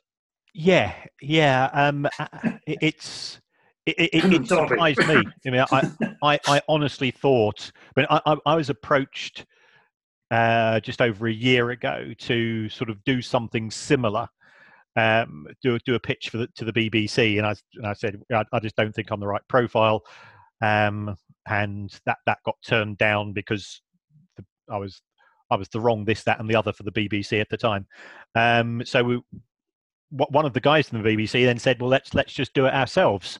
Yeah, 0.55 0.93
yeah. 1.23 1.71
Um, 1.73 2.09
it's 2.67 3.41
it, 3.87 4.11
it, 4.13 4.25
it 4.33 4.47
surprised 4.49 5.07
me. 5.07 5.23
I 5.47 5.51
mean, 5.51 5.65
I, 5.71 5.91
I, 6.23 6.41
I 6.47 6.63
honestly 6.69 7.11
thought, 7.11 7.71
but 7.95 8.07
I, 8.11 8.21
I, 8.27 8.37
I 8.47 8.55
was 8.57 8.71
approached 8.71 9.47
uh, 10.31 10.81
just 10.81 11.01
over 11.01 11.27
a 11.27 11.33
year 11.33 11.71
ago 11.71 12.13
to 12.19 12.69
sort 12.69 12.91
of 12.91 13.03
do 13.05 13.23
something 13.23 13.71
similar. 13.71 14.29
Um, 14.99 15.47
do 15.63 15.79
do 15.87 15.95
a 15.95 16.01
pitch 16.01 16.31
for 16.31 16.39
the, 16.39 16.49
to 16.57 16.65
the 16.65 16.73
BBC, 16.73 17.39
and 17.39 17.47
I 17.47 17.55
and 17.75 17.87
I 17.87 17.93
said 17.93 18.21
I, 18.33 18.45
I 18.53 18.59
just 18.59 18.75
don't 18.75 18.93
think 18.93 19.11
I'm 19.11 19.21
the 19.21 19.29
right 19.29 19.47
profile, 19.49 20.03
um, 20.61 21.17
and 21.49 21.97
that 22.05 22.19
that 22.27 22.39
got 22.45 22.57
turned 22.67 22.99
down 22.99 23.33
because 23.33 23.81
the, 24.37 24.45
I 24.69 24.79
was 24.79 25.01
I 25.51 25.57
was 25.57 25.69
the 25.69 25.81
wrong 25.81 26.05
this, 26.05 26.25
that, 26.25 26.41
and 26.41 26.51
the 26.51 26.57
other 26.57 26.73
for 26.73 26.83
the 26.83 26.91
BBC 26.91 27.41
at 27.41 27.49
the 27.49 27.57
time. 27.57 27.87
Um, 28.35 28.83
so 28.85 29.05
we, 29.05 29.23
one 30.11 30.45
of 30.45 30.53
the 30.53 30.61
guys 30.61 30.89
from 30.89 31.03
the 31.03 31.09
BBC 31.09 31.45
then 31.45 31.59
said, 31.59 31.81
"Well, 31.81 31.91
let's 31.91 32.15
let's 32.15 32.33
just 32.33 32.55
do 32.55 32.67
it 32.67 32.75
ourselves." 32.75 33.39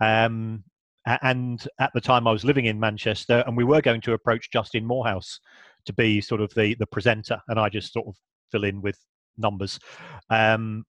Um, 0.00 0.64
and 1.22 1.64
at 1.78 1.92
the 1.94 2.00
time, 2.00 2.26
I 2.26 2.32
was 2.32 2.44
living 2.44 2.64
in 2.66 2.80
Manchester, 2.80 3.44
and 3.46 3.56
we 3.56 3.64
were 3.64 3.82
going 3.82 4.00
to 4.02 4.14
approach 4.14 4.50
Justin 4.50 4.86
Moorhouse 4.86 5.40
to 5.84 5.92
be 5.92 6.22
sort 6.22 6.40
of 6.40 6.54
the 6.54 6.74
the 6.76 6.86
presenter, 6.86 7.40
and 7.48 7.60
I 7.60 7.68
just 7.68 7.92
sort 7.92 8.06
of 8.06 8.16
fill 8.50 8.64
in 8.64 8.80
with 8.80 8.98
numbers. 9.38 9.78
Um, 10.30 10.84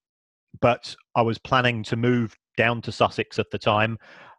but 0.60 0.96
I 1.16 1.22
was 1.22 1.38
planning 1.38 1.84
to 1.84 1.96
move 1.96 2.36
down 2.58 2.82
to 2.82 2.92
Sussex 2.92 3.38
at 3.38 3.52
the 3.52 3.60
time, 3.60 3.98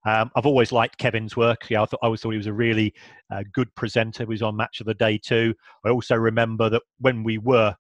um, 0.09 0.31
I've 0.37 0.47
always 0.47 0.73
liked 0.73 0.99
Kevin's 0.99 1.37
work. 1.37 1.69
Yeah, 1.69 1.83
I, 1.83 1.87
thought, 1.87 2.01
I 2.03 2.07
always 2.07 2.21
thought 2.21 2.31
he 2.31 2.39
was 2.39 2.47
a 2.47 2.53
really 2.53 2.95
uh, 3.31 3.43
good 3.53 3.75
presenter. 3.75 4.23
He 4.23 4.29
was 4.29 4.43
on 4.43 4.57
Match 4.57 4.81
of 4.81 4.87
the 4.87 4.95
Day 4.95 5.19
too. 5.19 5.55
I 5.85 5.91
also 5.91 6.15
remember 6.17 6.71
that 6.71 6.83
when 6.99 7.25
we 7.25 7.39
were 7.39 7.75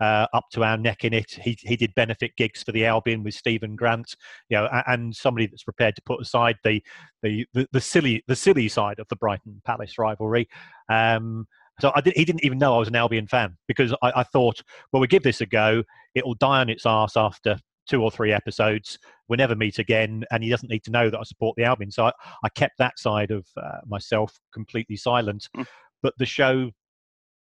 uh, 0.00 0.26
up 0.32 0.44
to 0.52 0.64
our 0.64 0.76
neck 0.76 1.04
in 1.04 1.12
it, 1.12 1.30
he 1.30 1.56
he 1.60 1.76
did 1.76 1.94
benefit 1.94 2.36
gigs 2.36 2.62
for 2.62 2.72
the 2.72 2.86
Albion 2.86 3.22
with 3.22 3.34
Stephen 3.34 3.76
Grant. 3.76 4.14
You 4.48 4.58
know, 4.58 4.82
and 4.86 5.14
somebody 5.14 5.46
that's 5.46 5.64
prepared 5.64 5.96
to 5.96 6.02
put 6.02 6.20
aside 6.20 6.56
the 6.62 6.82
the 7.22 7.46
the, 7.54 7.66
the 7.72 7.80
silly 7.80 8.22
the 8.26 8.36
silly 8.36 8.68
side 8.68 8.98
of 8.98 9.08
the 9.08 9.16
Brighton 9.16 9.62
Palace 9.64 9.98
rivalry. 9.98 10.48
Um, 10.88 11.46
so 11.80 11.92
did, 12.04 12.14
he 12.16 12.24
didn't 12.24 12.44
even 12.44 12.58
know 12.58 12.74
I 12.74 12.78
was 12.78 12.88
an 12.88 12.96
Albion 12.96 13.26
fan 13.26 13.56
because 13.66 13.92
I, 14.02 14.12
I, 14.16 14.22
thought, 14.22 14.60
well, 14.92 15.00
we 15.00 15.06
give 15.06 15.22
this 15.22 15.40
a 15.40 15.46
go. 15.46 15.82
It'll 16.14 16.34
die 16.34 16.60
on 16.60 16.68
its 16.68 16.86
arse 16.86 17.16
after 17.16 17.58
two 17.88 18.02
or 18.02 18.10
three 18.10 18.32
episodes. 18.32 18.98
We'll 19.28 19.38
never 19.38 19.56
meet 19.56 19.78
again, 19.78 20.24
and 20.30 20.42
he 20.42 20.50
doesn't 20.50 20.68
need 20.68 20.84
to 20.84 20.90
know 20.90 21.10
that 21.10 21.18
I 21.18 21.22
support 21.22 21.56
the 21.56 21.64
Albion. 21.64 21.90
So 21.90 22.06
I, 22.06 22.12
I 22.44 22.48
kept 22.50 22.78
that 22.78 22.98
side 22.98 23.30
of 23.30 23.46
uh, 23.56 23.78
myself 23.86 24.38
completely 24.52 24.96
silent. 24.96 25.48
Mm. 25.56 25.66
But 26.02 26.14
the 26.18 26.26
show 26.26 26.70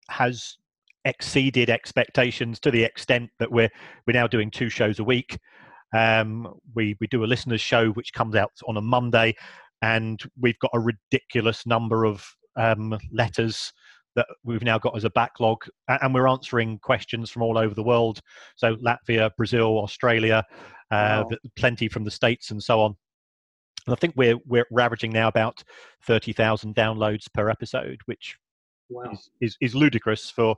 has 0.09 0.57
exceeded 1.05 1.69
expectations 1.69 2.59
to 2.61 2.71
the 2.71 2.83
extent 2.83 3.29
that 3.39 3.51
we're 3.51 3.69
we're 4.07 4.13
now 4.13 4.27
doing 4.27 4.51
two 4.51 4.69
shows 4.69 4.99
a 4.99 5.03
week. 5.03 5.37
Um, 5.93 6.53
we 6.75 6.95
we 6.99 7.07
do 7.07 7.23
a 7.23 7.25
listeners 7.25 7.61
show 7.61 7.89
which 7.91 8.13
comes 8.13 8.35
out 8.35 8.51
on 8.67 8.77
a 8.77 8.81
Monday, 8.81 9.35
and 9.81 10.21
we've 10.39 10.59
got 10.59 10.71
a 10.73 10.79
ridiculous 10.79 11.65
number 11.65 12.05
of 12.05 12.25
um, 12.55 12.97
letters 13.11 13.73
that 14.15 14.27
we've 14.43 14.63
now 14.63 14.77
got 14.77 14.95
as 14.95 15.03
a 15.03 15.09
backlog, 15.09 15.65
and 15.87 16.13
we're 16.13 16.27
answering 16.27 16.79
questions 16.79 17.29
from 17.29 17.41
all 17.41 17.57
over 17.57 17.73
the 17.73 17.83
world. 17.83 18.21
So 18.55 18.75
Latvia, 18.75 19.31
Brazil, 19.35 19.79
Australia, 19.79 20.43
uh, 20.91 21.23
wow. 21.29 21.37
plenty 21.55 21.87
from 21.87 22.03
the 22.03 22.11
states, 22.11 22.51
and 22.51 22.61
so 22.61 22.81
on. 22.81 22.95
And 23.87 23.95
I 23.95 23.97
think 23.97 24.13
we're 24.15 24.37
we're 24.45 24.65
averaging 24.79 25.11
now 25.11 25.27
about 25.27 25.63
thirty 26.05 26.33
thousand 26.33 26.75
downloads 26.75 27.25
per 27.33 27.49
episode, 27.49 27.99
which 28.05 28.37
wow. 28.89 29.11
is, 29.11 29.29
is, 29.41 29.57
is 29.61 29.75
ludicrous 29.75 30.29
for 30.29 30.55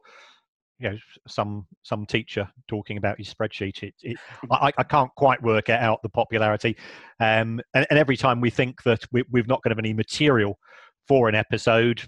you 0.80 0.90
know 0.90 0.98
some 1.28 1.66
some 1.84 2.06
teacher 2.06 2.48
talking 2.68 2.98
about 2.98 3.18
his 3.18 3.34
spreadsheet. 3.34 3.82
It, 3.82 3.94
it 4.02 4.18
I, 4.52 4.72
I 4.78 4.84
can't 4.84 5.12
quite 5.16 5.42
work 5.42 5.70
out 5.70 6.02
the 6.04 6.10
popularity, 6.10 6.76
um, 7.20 7.62
and, 7.74 7.88
and 7.90 7.98
every 7.98 8.18
time 8.18 8.42
we 8.42 8.50
think 8.50 8.84
that 8.84 9.04
we, 9.12 9.24
we've 9.32 9.48
not 9.48 9.64
going 9.64 9.72
to 9.72 9.76
have 9.76 9.84
any 9.84 9.94
material 9.94 10.60
for 11.08 11.30
an 11.30 11.36
episode, 11.36 12.02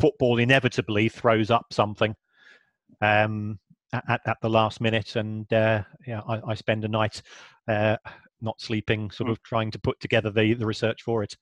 football 0.00 0.38
inevitably 0.38 1.08
throws 1.08 1.50
up 1.50 1.66
something 1.70 2.14
um, 3.00 3.58
at, 3.92 4.20
at, 4.26 4.38
the 4.42 4.48
last 4.48 4.80
minute, 4.80 5.16
and 5.16 5.50
uh, 5.52 5.82
yeah, 6.06 6.20
I, 6.28 6.40
I, 6.48 6.54
spend 6.54 6.84
a 6.84 6.88
night 6.88 7.22
uh, 7.68 7.96
not 8.40 8.60
sleeping, 8.60 9.10
sort 9.10 9.28
hmm. 9.28 9.32
of 9.32 9.42
trying 9.42 9.70
to 9.70 9.78
put 9.78 10.00
together 10.00 10.30
the, 10.30 10.54
the 10.54 10.66
research 10.66 11.02
for 11.02 11.22
it. 11.22 11.36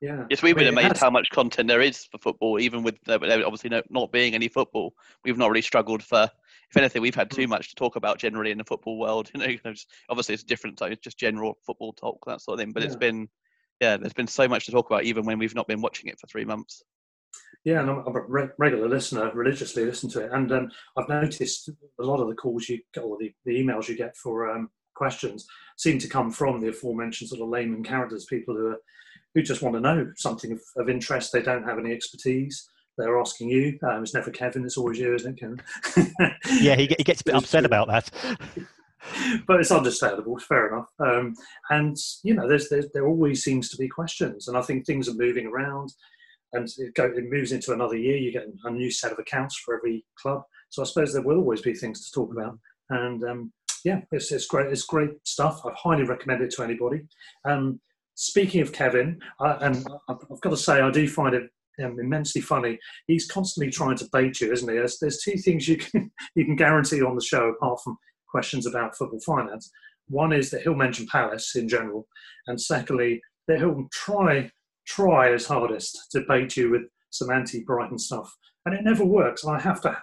Yeah. 0.00 0.24
Yes, 0.30 0.42
we've 0.42 0.56
been 0.56 0.68
amazed 0.68 0.96
how 0.96 1.10
much 1.10 1.28
content 1.28 1.68
there 1.68 1.82
is 1.82 2.06
for 2.10 2.16
football, 2.16 2.58
even 2.58 2.82
with 2.82 2.96
uh, 3.06 3.18
obviously 3.22 3.68
no, 3.68 3.82
not 3.90 4.10
being 4.10 4.34
any 4.34 4.48
football. 4.48 4.94
We've 5.24 5.36
not 5.36 5.50
really 5.50 5.60
struggled 5.60 6.02
for. 6.02 6.30
If 6.70 6.76
anything, 6.76 7.02
we've 7.02 7.14
had 7.14 7.30
too 7.30 7.44
hmm. 7.44 7.50
much 7.50 7.68
to 7.70 7.74
talk 7.74 7.96
about 7.96 8.18
generally 8.18 8.50
in 8.50 8.58
the 8.58 8.64
football 8.64 8.98
world. 8.98 9.30
You 9.34 9.58
know, 9.62 9.74
obviously 10.08 10.34
it's 10.34 10.44
different. 10.44 10.78
So 10.78 10.86
it's 10.86 11.02
just 11.02 11.18
general 11.18 11.58
football 11.66 11.92
talk, 11.92 12.18
that 12.26 12.40
sort 12.40 12.54
of 12.54 12.60
thing. 12.60 12.72
But 12.72 12.82
yeah. 12.82 12.86
it's 12.86 12.96
been, 12.96 13.28
yeah, 13.80 13.96
there's 13.98 14.14
been 14.14 14.26
so 14.26 14.48
much 14.48 14.64
to 14.66 14.72
talk 14.72 14.86
about, 14.86 15.04
even 15.04 15.26
when 15.26 15.38
we've 15.38 15.54
not 15.54 15.68
been 15.68 15.82
watching 15.82 16.08
it 16.08 16.18
for 16.18 16.26
three 16.28 16.46
months. 16.46 16.82
Yeah, 17.64 17.80
and 17.80 17.90
I'm, 17.90 18.16
a 18.16 18.50
regular 18.58 18.88
listener, 18.88 19.30
religiously 19.34 19.84
listen 19.84 20.08
to 20.10 20.20
it, 20.20 20.32
and 20.32 20.50
um, 20.50 20.70
I've 20.96 21.08
noticed 21.08 21.68
a 22.00 22.02
lot 22.02 22.20
of 22.20 22.28
the 22.28 22.34
calls 22.34 22.68
you 22.68 22.80
get, 22.94 23.04
or 23.04 23.18
the, 23.18 23.32
the 23.44 23.52
emails 23.52 23.86
you 23.86 23.96
get 23.96 24.16
for 24.16 24.50
um, 24.50 24.70
questions 24.94 25.46
seem 25.76 25.98
to 25.98 26.08
come 26.08 26.30
from 26.30 26.60
the 26.60 26.68
aforementioned 26.68 27.28
sort 27.28 27.42
of 27.42 27.48
layman 27.48 27.82
characters, 27.84 28.26
people 28.26 28.54
who 28.54 28.68
are, 28.68 28.80
who 29.34 29.42
just 29.42 29.62
want 29.62 29.74
to 29.74 29.80
know 29.80 30.10
something 30.16 30.52
of, 30.52 30.60
of 30.76 30.88
interest. 30.88 31.32
They 31.32 31.42
don't 31.42 31.64
have 31.64 31.78
any 31.78 31.92
expertise. 31.92 32.68
They're 32.96 33.20
asking 33.20 33.50
you. 33.50 33.78
Um, 33.82 34.02
it's 34.02 34.14
never 34.14 34.30
Kevin. 34.30 34.64
It's 34.64 34.76
always 34.76 34.98
you, 34.98 35.14
isn't 35.14 35.38
it, 35.38 35.40
Kevin? 35.40 36.36
yeah, 36.60 36.76
he, 36.76 36.86
he 36.98 37.04
gets 37.04 37.22
a 37.22 37.24
bit 37.24 37.34
upset 37.34 37.64
about 37.64 37.88
that. 37.88 38.10
but 39.46 39.60
it's 39.60 39.70
understandable. 39.70 40.38
Fair 40.38 40.68
enough. 40.68 40.88
Um, 40.98 41.34
and 41.70 41.96
you 42.22 42.34
know, 42.34 42.48
there's, 42.48 42.68
there's, 42.68 42.86
there 42.92 43.06
always 43.06 43.42
seems 43.42 43.70
to 43.70 43.76
be 43.76 43.88
questions, 43.88 44.48
and 44.48 44.56
I 44.56 44.62
think 44.62 44.84
things 44.84 45.08
are 45.08 45.14
moving 45.14 45.46
around 45.46 45.92
and 46.52 46.68
it, 46.78 46.94
go, 46.94 47.04
it 47.04 47.30
moves 47.30 47.52
into 47.52 47.72
another 47.72 47.96
year. 47.96 48.16
You 48.16 48.32
get 48.32 48.46
a 48.64 48.70
new 48.70 48.90
set 48.90 49.12
of 49.12 49.18
accounts 49.18 49.56
for 49.56 49.76
every 49.76 50.04
club. 50.16 50.42
So 50.70 50.82
I 50.82 50.86
suppose 50.86 51.12
there 51.12 51.22
will 51.22 51.38
always 51.38 51.62
be 51.62 51.74
things 51.74 52.06
to 52.06 52.12
talk 52.12 52.32
about. 52.32 52.58
And 52.90 53.22
um, 53.24 53.52
yeah, 53.84 54.00
it's, 54.12 54.32
it's 54.32 54.46
great. 54.46 54.72
It's 54.72 54.84
great 54.84 55.10
stuff. 55.24 55.60
I 55.64 55.70
highly 55.76 56.04
recommend 56.04 56.42
it 56.42 56.50
to 56.52 56.62
anybody. 56.62 57.02
Um, 57.44 57.80
speaking 58.14 58.60
of 58.60 58.72
Kevin, 58.72 59.20
I, 59.40 59.52
and 59.60 59.86
I've 60.08 60.40
got 60.40 60.50
to 60.50 60.56
say, 60.56 60.80
I 60.80 60.90
do 60.90 61.08
find 61.08 61.34
it 61.34 61.50
um, 61.82 61.98
immensely 61.98 62.40
funny. 62.40 62.78
He's 63.06 63.26
constantly 63.26 63.70
trying 63.70 63.96
to 63.98 64.08
bait 64.12 64.40
you, 64.40 64.52
isn't 64.52 64.68
he? 64.68 64.76
There's, 64.76 64.98
there's 64.98 65.22
two 65.22 65.36
things 65.36 65.68
you 65.68 65.76
can 65.76 66.10
you 66.34 66.44
can 66.44 66.56
guarantee 66.56 67.02
on 67.02 67.14
the 67.14 67.24
show, 67.24 67.48
apart 67.48 67.80
from 67.82 67.96
questions 68.28 68.66
about 68.66 68.96
football 68.96 69.20
finance. 69.20 69.70
One 70.08 70.32
is 70.32 70.50
that 70.50 70.62
he'll 70.62 70.74
mention 70.74 71.06
Palace 71.06 71.54
in 71.56 71.68
general, 71.68 72.06
and 72.46 72.60
secondly, 72.60 73.20
that 73.48 73.58
he'll 73.58 73.88
try 73.92 74.50
try 74.90 75.30
his 75.32 75.46
hardest 75.46 76.10
to 76.10 76.24
bait 76.28 76.56
you 76.56 76.70
with 76.70 76.82
some 77.10 77.30
anti 77.30 77.62
Brighton 77.64 77.98
stuff, 77.98 78.36
and 78.66 78.74
it 78.74 78.82
never 78.82 79.04
works. 79.04 79.44
And 79.44 79.56
I 79.56 79.60
have 79.60 79.80
to 79.82 79.96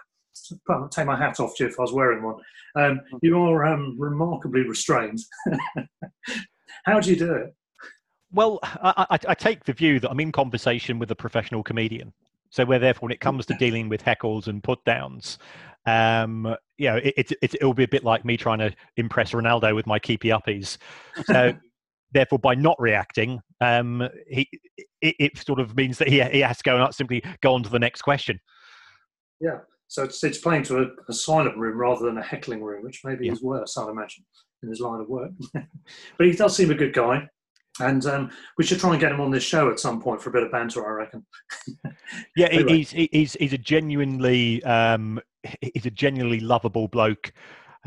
take 0.90 1.06
my 1.06 1.16
hat 1.16 1.40
off 1.40 1.56
to 1.56 1.64
you 1.64 1.70
if 1.70 1.78
I 1.78 1.82
was 1.82 1.92
wearing 1.92 2.22
one. 2.22 2.36
Um, 2.76 3.00
you 3.22 3.38
are 3.38 3.66
um, 3.66 3.96
remarkably 3.98 4.62
restrained. 4.62 5.20
How 6.84 7.00
do 7.00 7.10
you 7.10 7.16
do 7.16 7.34
it? 7.34 7.54
Well, 8.32 8.58
I, 8.62 9.06
I, 9.10 9.18
I, 9.28 9.34
take 9.34 9.64
the 9.64 9.72
view 9.72 10.00
that 10.00 10.10
I'm 10.10 10.20
in 10.20 10.32
conversation 10.32 10.98
with 10.98 11.10
a 11.10 11.14
professional 11.14 11.62
comedian. 11.62 12.12
So, 12.50 12.64
where 12.64 12.78
therefore, 12.78 13.06
when 13.06 13.12
it 13.12 13.20
comes 13.20 13.46
to 13.46 13.54
dealing 13.54 13.88
with 13.88 14.02
heckles 14.02 14.48
and 14.48 14.62
put 14.62 14.84
downs, 14.84 15.38
um, 15.86 16.54
you 16.76 16.90
know, 16.90 16.96
it, 16.96 17.14
it, 17.16 17.32
it, 17.54 17.62
will 17.62 17.74
be 17.74 17.84
a 17.84 17.88
bit 17.88 18.04
like 18.04 18.24
me 18.24 18.36
trying 18.36 18.58
to 18.58 18.74
impress 18.96 19.32
Ronaldo 19.32 19.74
with 19.74 19.86
my 19.86 19.98
keepy 19.98 20.28
uppies. 20.28 20.76
So, 21.24 21.54
therefore, 22.12 22.38
by 22.38 22.54
not 22.54 22.76
reacting, 22.80 23.40
um, 23.60 24.08
he 24.28 24.48
it, 25.00 25.14
it, 25.18 25.38
sort 25.38 25.60
of 25.60 25.76
means 25.76 25.98
that 25.98 26.08
he, 26.08 26.22
he 26.22 26.40
has 26.40 26.58
to 26.58 26.62
go 26.64 26.82
and 26.82 26.94
simply 26.94 27.22
go 27.40 27.54
on 27.54 27.62
to 27.62 27.70
the 27.70 27.78
next 27.78 28.02
question. 28.02 28.40
Yeah, 29.40 29.58
so 29.88 30.04
it's, 30.04 30.22
it's 30.22 30.38
playing 30.38 30.64
to 30.64 30.78
a, 30.82 30.86
a 31.08 31.12
silent 31.12 31.56
room 31.56 31.78
rather 31.78 32.04
than 32.04 32.18
a 32.18 32.22
heckling 32.22 32.62
room, 32.62 32.84
which 32.84 33.00
maybe 33.04 33.26
yeah. 33.26 33.32
is 33.32 33.42
worse, 33.42 33.76
I'd 33.76 33.88
imagine, 33.88 34.24
in 34.62 34.68
his 34.68 34.80
line 34.80 35.00
of 35.00 35.08
work. 35.08 35.30
but 35.54 36.26
he 36.26 36.32
does 36.32 36.54
seem 36.54 36.70
a 36.70 36.74
good 36.74 36.92
guy. 36.92 37.28
and 37.80 38.04
um, 38.06 38.30
we 38.58 38.64
should 38.64 38.80
try 38.80 38.90
and 38.90 39.00
get 39.00 39.12
him 39.12 39.20
on 39.20 39.30
this 39.30 39.42
show 39.42 39.70
at 39.70 39.80
some 39.80 40.00
point 40.00 40.20
for 40.20 40.30
a 40.30 40.32
bit 40.32 40.42
of 40.42 40.52
banter. 40.52 40.86
I 40.86 40.90
reckon. 40.90 41.26
yeah, 42.36 42.48
Anyway. 42.48 42.78
he's 42.78 42.90
he's 42.90 43.32
he's 43.34 43.52
a 43.52 43.58
genuinely 43.58 44.62
um, 44.64 45.20
he's 45.60 45.86
a 45.86 45.90
genuinely 45.90 46.40
lovable 46.40 46.88
bloke. 46.88 47.32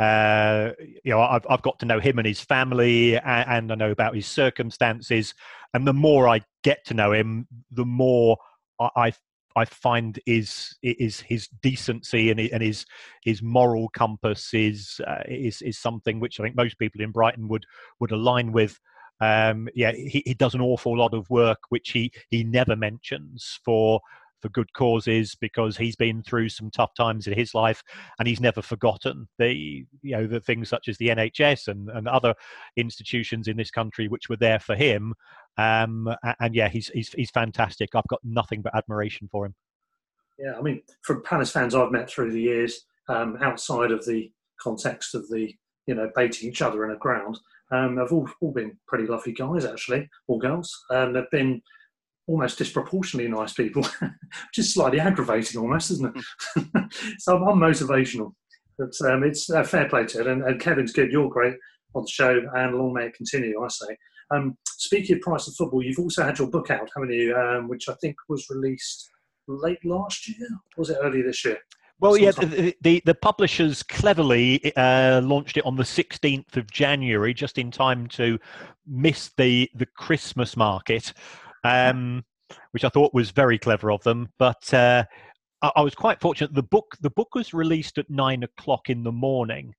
Uh, 0.02 0.72
you 1.04 1.12
know, 1.12 1.22
I've 1.22 1.46
I've 1.48 1.62
got 1.62 1.78
to 1.80 1.86
know 1.86 2.00
him 2.00 2.18
and 2.18 2.26
his 2.26 2.42
family, 2.42 3.18
and, 3.18 3.70
and 3.70 3.72
I 3.72 3.76
know 3.76 3.92
about 3.92 4.16
his 4.16 4.26
circumstances. 4.26 5.36
And 5.76 5.88
the 5.88 5.94
more 5.94 6.28
I 6.28 6.42
get 6.64 6.84
to 6.86 6.96
know 6.96 7.14
him, 7.14 7.48
the 7.70 7.86
more 7.86 8.36
I 8.80 8.90
I, 8.96 9.14
I 9.56 9.66
find 9.66 10.20
is 10.26 10.76
is 10.82 11.20
his 11.20 11.50
decency 11.62 12.32
and 12.32 12.40
his 12.40 12.84
his 13.24 13.44
moral 13.44 13.90
compass 13.90 14.56
is 14.56 15.00
uh, 15.06 15.22
is 15.28 15.62
is 15.62 15.78
something 15.78 16.20
which 16.20 16.40
I 16.40 16.44
think 16.44 16.56
most 16.56 16.80
people 16.80 17.02
in 17.02 17.12
Brighton 17.12 17.48
would 17.50 17.68
would 18.00 18.12
align 18.12 18.52
with. 18.52 18.80
Um, 19.20 19.70
yeah, 19.76 19.92
he, 19.92 20.24
he 20.26 20.34
does 20.34 20.56
an 20.56 20.62
awful 20.62 20.98
lot 20.98 21.14
of 21.14 21.30
work 21.30 21.60
which 21.70 21.92
he 21.92 22.12
he 22.32 22.44
never 22.44 22.76
mentions 22.76 23.60
for 23.64 24.02
for 24.42 24.50
good 24.50 24.72
causes 24.74 25.36
because 25.36 25.78
he's 25.78 25.96
been 25.96 26.24
through 26.24 26.50
some 26.50 26.70
tough 26.72 26.94
times 26.96 27.28
in 27.28 27.34
his 27.34 27.54
life 27.54 27.84
and 28.20 28.28
he's 28.28 28.42
never 28.42 28.62
forgotten 28.62 29.28
the 29.38 29.54
you 30.02 30.16
know 30.16 30.28
the 30.28 30.40
things 30.40 30.70
such 30.70 30.88
as 30.88 30.98
the 30.98 31.10
NHS 31.10 31.68
and, 31.68 31.90
and 31.90 32.08
other 32.08 32.34
institutions 32.78 33.48
in 33.48 33.58
this 33.58 33.72
country 33.72 34.08
which 34.08 34.30
were 34.30 34.38
there 34.38 34.60
for 34.60 34.76
him. 34.76 35.14
Um, 35.58 36.10
and 36.40 36.56
yeah 36.56 36.70
he's, 36.70 36.90
he's 36.90 37.10
he's 37.14 37.32
fantastic. 37.32 37.90
I've 37.96 38.08
got 38.08 38.22
nothing 38.24 38.62
but 38.62 38.76
admiration 38.76 39.28
for 39.32 39.46
him. 39.46 39.56
Yeah, 40.40 40.58
I 40.58 40.62
mean, 40.62 40.82
from 41.04 41.24
Palace 41.24 41.52
fans 41.52 41.76
I've 41.76 41.92
met 41.92 42.10
through 42.10 42.32
the 42.32 42.42
years, 42.42 42.86
um, 43.10 43.38
outside 43.42 43.92
of 43.92 44.06
the 44.06 44.32
context 44.60 45.14
of 45.14 45.28
the 45.30 45.54
you 45.88 45.96
know 45.96 46.10
baiting 46.16 46.50
each 46.50 46.62
other 46.62 46.86
in 46.86 46.92
a 46.92 46.98
ground, 46.98 47.40
um, 47.72 47.98
have 47.98 48.12
all, 48.12 48.30
all 48.42 48.52
been 48.52 48.78
pretty 48.88 49.06
lovely 49.06 49.34
guys 49.34 49.66
actually, 49.66 50.10
or 50.28 50.40
girls, 50.40 50.76
and 50.90 51.16
they've 51.16 51.30
been 51.32 51.62
almost 52.28 52.58
disproportionately 52.58 53.32
nice 53.32 53.54
people, 53.54 53.84
which 54.00 54.58
is 54.58 54.74
slightly 54.74 55.00
aggravating 55.00 55.60
almost, 55.60 55.92
isn't 55.92 56.16
it? 56.16 56.94
so 57.20 57.38
I'm, 57.38 57.60
motivational, 57.60 58.34
but 58.78 58.94
um, 59.10 59.24
it's 59.24 59.50
uh, 59.50 59.64
fair 59.64 59.90
play 59.90 60.06
to 60.06 60.22
it. 60.22 60.28
And, 60.28 60.44
and 60.44 60.60
Kevin's 60.60 60.94
good, 60.94 61.12
you're 61.12 61.30
great 61.30 61.56
on 61.94 62.04
the 62.04 62.10
show, 62.10 62.42
and 62.56 62.76
long 62.76 62.94
may 62.94 63.08
it 63.08 63.16
continue. 63.16 63.62
I 63.62 63.68
say. 63.68 63.98
Um, 64.34 64.58
speaking 64.66 65.18
of 65.18 65.22
price 65.22 65.48
of 65.48 65.56
football, 65.56 65.84
you've 65.84 66.00
also 66.00 66.24
had 66.24 66.40
your 66.40 66.50
book 66.50 66.72
out, 66.72 66.90
haven't 66.96 67.12
you? 67.12 67.36
Um, 67.36 67.68
which 67.68 67.90
I 67.90 67.94
think 67.96 68.16
was 68.30 68.50
released 68.50 69.10
late 69.48 69.84
last 69.84 70.28
year. 70.30 70.48
Or 70.78 70.82
was 70.82 70.90
it 70.90 70.98
early 71.02 71.22
this 71.22 71.44
year? 71.44 71.58
Well, 72.00 72.18
yeah, 72.18 72.32
the, 72.32 72.76
the, 72.82 73.04
the 73.06 73.14
publishers 73.14 73.84
cleverly 73.84 74.76
uh, 74.76 75.22
launched 75.24 75.58
it 75.58 75.66
on 75.66 75.76
the 75.76 75.84
16th 75.84 76.58
of 76.58 76.72
January, 76.72 77.32
just 77.32 77.60
in 77.60 77.70
time 77.70 78.08
to 78.10 78.40
miss 78.88 79.30
the, 79.38 79.70
the 79.76 79.86
Christmas 79.86 80.58
market, 80.58 81.14
um, 81.64 82.24
which 82.72 82.84
I 82.84 82.90
thought 82.90 83.14
was 83.14 83.32
very 83.32 83.58
clever 83.58 83.92
of 83.92 84.04
them. 84.04 84.30
But 84.38 84.74
uh, 84.74 85.06
I, 85.62 85.72
I 85.78 85.82
was 85.82 85.96
quite 85.96 86.22
fortunate. 86.22 86.54
The 86.54 86.64
book 86.64 86.96
the 87.02 87.10
book 87.10 87.36
was 87.36 87.54
released 87.54 87.98
at 87.98 88.10
nine 88.10 88.44
o'clock 88.44 88.90
in 88.90 89.04
the 89.04 89.12
morning, 89.12 89.74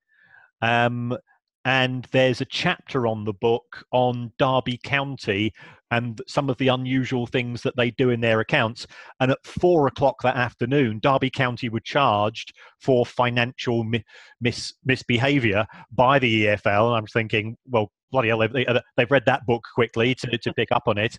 um, 0.60 1.16
and 1.64 2.06
there's 2.12 2.40
a 2.40 2.46
chapter 2.46 3.06
on 3.06 3.24
the 3.24 3.32
book 3.34 3.84
on 3.92 4.32
Derby 4.38 4.78
County 4.82 5.52
and 5.92 6.20
some 6.26 6.48
of 6.50 6.56
the 6.56 6.68
unusual 6.68 7.26
things 7.26 7.62
that 7.62 7.76
they 7.76 7.90
do 7.92 8.10
in 8.10 8.20
their 8.20 8.40
accounts. 8.40 8.86
And 9.20 9.30
at 9.30 9.38
four 9.44 9.86
o'clock 9.86 10.22
that 10.22 10.36
afternoon, 10.36 11.00
Derby 11.00 11.30
County 11.30 11.68
were 11.68 11.80
charged 11.80 12.52
for 12.80 13.04
financial 13.04 13.84
mi- 13.84 14.02
mis- 14.40 14.72
misbehaviour 14.84 15.66
by 15.92 16.18
the 16.18 16.46
EFL. 16.46 16.88
And 16.88 16.96
I'm 16.96 17.06
thinking, 17.06 17.56
well, 17.68 17.92
bloody 18.10 18.28
hell, 18.28 18.38
they've, 18.38 18.52
they- 18.52 18.80
they've 18.96 19.10
read 19.10 19.26
that 19.26 19.44
book 19.46 19.62
quickly 19.74 20.14
to, 20.16 20.38
to 20.38 20.52
pick 20.54 20.72
up 20.72 20.84
on 20.86 20.96
it. 20.98 21.18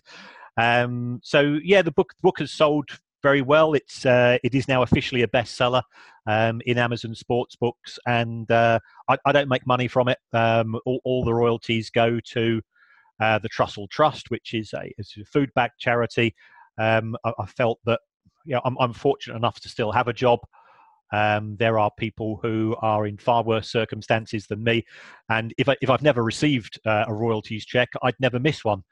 Um, 0.56 1.20
so 1.22 1.58
yeah, 1.62 1.82
the 1.82 1.92
book 1.92 2.14
the 2.16 2.22
book 2.22 2.38
has 2.38 2.52
sold 2.52 2.88
very 3.22 3.42
well. 3.42 3.74
It's 3.74 4.06
uh, 4.06 4.38
it 4.44 4.54
is 4.54 4.68
now 4.68 4.82
officially 4.82 5.22
a 5.22 5.26
bestseller 5.28 5.82
um, 6.26 6.60
in 6.66 6.78
Amazon 6.78 7.14
Sports 7.14 7.56
Books, 7.56 7.98
and 8.06 8.48
uh, 8.50 8.78
I, 9.08 9.16
I 9.24 9.32
don't 9.32 9.48
make 9.48 9.66
money 9.66 9.88
from 9.88 10.08
it. 10.08 10.18
Um, 10.32 10.78
all, 10.86 11.00
all 11.04 11.24
the 11.24 11.34
royalties 11.34 11.90
go 11.90 12.20
to 12.20 12.60
uh, 13.20 13.38
the 13.38 13.48
Trussell 13.48 13.88
Trust, 13.90 14.30
which 14.30 14.54
is 14.54 14.72
a, 14.74 14.92
a 14.98 15.24
food 15.24 15.50
bank 15.54 15.72
charity. 15.78 16.34
Um, 16.78 17.16
I, 17.24 17.32
I 17.38 17.46
felt 17.46 17.78
that 17.86 18.00
I'm, 18.64 18.76
I'm 18.78 18.92
fortunate 18.92 19.36
enough 19.36 19.60
to 19.60 19.68
still 19.68 19.92
have 19.92 20.08
a 20.08 20.12
job. 20.12 20.40
Um, 21.12 21.56
there 21.58 21.78
are 21.78 21.90
people 21.96 22.40
who 22.42 22.76
are 22.80 23.06
in 23.06 23.16
far 23.16 23.42
worse 23.44 23.70
circumstances 23.70 24.46
than 24.46 24.62
me, 24.62 24.84
and 25.30 25.54
if 25.58 25.68
I, 25.68 25.76
if 25.80 25.88
I've 25.90 26.02
never 26.02 26.22
received 26.22 26.78
uh, 26.84 27.04
a 27.06 27.14
royalties 27.14 27.64
check, 27.64 27.88
I'd 28.02 28.20
never 28.20 28.38
miss 28.38 28.64
one. 28.64 28.82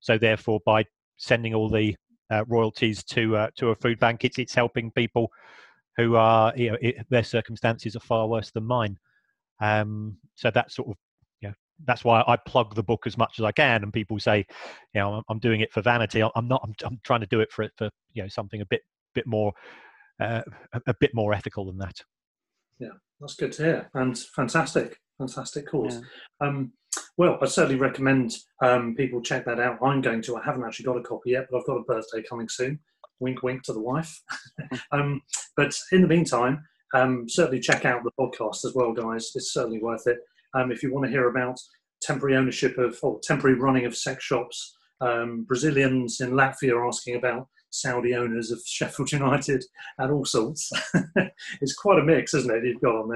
So 0.00 0.18
therefore, 0.18 0.60
by 0.64 0.84
sending 1.16 1.54
all 1.54 1.68
the 1.68 1.96
uh, 2.30 2.44
royalties 2.46 3.02
to 3.04 3.36
uh, 3.36 3.48
to 3.56 3.70
a 3.70 3.74
food 3.74 3.98
bank, 3.98 4.24
it's 4.24 4.38
it's 4.38 4.54
helping 4.54 4.90
people 4.90 5.30
who 5.96 6.16
are 6.16 6.52
you 6.56 6.70
know 6.70 6.78
it, 6.80 7.06
their 7.10 7.24
circumstances 7.24 7.96
are 7.96 8.00
far 8.00 8.26
worse 8.26 8.50
than 8.50 8.64
mine. 8.64 8.98
Um, 9.60 10.18
so 10.34 10.50
that's 10.50 10.74
sort 10.74 10.88
of 10.88 10.96
you 11.40 11.48
know 11.48 11.54
that's 11.84 12.04
why 12.04 12.22
I 12.26 12.36
plug 12.36 12.74
the 12.74 12.82
book 12.82 13.06
as 13.06 13.16
much 13.16 13.38
as 13.38 13.44
I 13.44 13.52
can. 13.52 13.82
And 13.82 13.92
people 13.92 14.18
say, 14.18 14.46
you 14.94 15.00
know, 15.00 15.14
I'm, 15.14 15.22
I'm 15.28 15.38
doing 15.38 15.60
it 15.60 15.72
for 15.72 15.82
vanity. 15.82 16.22
I'm 16.22 16.48
not. 16.48 16.60
I'm, 16.64 16.74
I'm 16.84 17.00
trying 17.04 17.20
to 17.20 17.26
do 17.26 17.40
it 17.40 17.52
for 17.52 17.68
for 17.76 17.90
you 18.12 18.22
know 18.22 18.28
something 18.28 18.60
a 18.60 18.66
bit 18.66 18.82
bit 19.14 19.26
more 19.26 19.52
uh, 20.20 20.42
a, 20.72 20.80
a 20.88 20.94
bit 21.00 21.12
more 21.14 21.32
ethical 21.32 21.66
than 21.66 21.78
that. 21.78 22.00
Yeah, 22.78 22.90
that's 23.20 23.34
good 23.34 23.52
to 23.52 23.62
hear, 23.62 23.90
and 23.94 24.18
fantastic, 24.18 25.00
fantastic 25.18 25.68
cause. 25.68 26.00
Um, 26.40 26.72
well, 27.18 27.38
I 27.40 27.46
certainly 27.46 27.78
recommend 27.78 28.36
um, 28.62 28.94
people 28.94 29.20
check 29.20 29.44
that 29.46 29.60
out. 29.60 29.78
I'm 29.82 30.00
going 30.00 30.22
to. 30.22 30.36
I 30.36 30.42
haven't 30.44 30.64
actually 30.64 30.84
got 30.84 30.98
a 30.98 31.02
copy 31.02 31.30
yet, 31.30 31.46
but 31.50 31.58
I've 31.58 31.66
got 31.66 31.78
a 31.78 31.84
birthday 31.84 32.22
coming 32.22 32.48
soon. 32.48 32.78
Wink, 33.20 33.42
wink 33.42 33.62
to 33.64 33.72
the 33.72 33.80
wife. 33.80 34.20
um, 34.92 35.22
but 35.56 35.74
in 35.92 36.02
the 36.02 36.08
meantime, 36.08 36.62
um, 36.94 37.28
certainly 37.28 37.60
check 37.60 37.84
out 37.84 38.02
the 38.04 38.12
podcast 38.20 38.64
as 38.64 38.74
well, 38.74 38.92
guys. 38.92 39.32
It's 39.34 39.52
certainly 39.52 39.80
worth 39.80 40.06
it. 40.06 40.18
Um, 40.54 40.70
if 40.70 40.82
you 40.82 40.92
want 40.92 41.06
to 41.06 41.10
hear 41.10 41.28
about 41.28 41.58
temporary 42.02 42.36
ownership 42.36 42.76
of 42.78 42.98
or 43.02 43.18
temporary 43.22 43.58
running 43.58 43.86
of 43.86 43.96
sex 43.96 44.24
shops, 44.24 44.76
um, 45.00 45.44
Brazilians 45.44 46.20
in 46.20 46.32
Latvia 46.32 46.72
are 46.72 46.86
asking 46.86 47.16
about 47.16 47.48
Saudi 47.70 48.14
owners 48.14 48.50
of 48.50 48.60
Sheffield 48.64 49.12
United 49.12 49.64
and 49.98 50.12
all 50.12 50.24
sorts. 50.24 50.70
it's 51.60 51.74
quite 51.74 51.98
a 51.98 52.04
mix, 52.04 52.34
isn't 52.34 52.54
it? 52.54 52.64
You've 52.64 52.80
got 52.80 52.96
on 52.96 53.08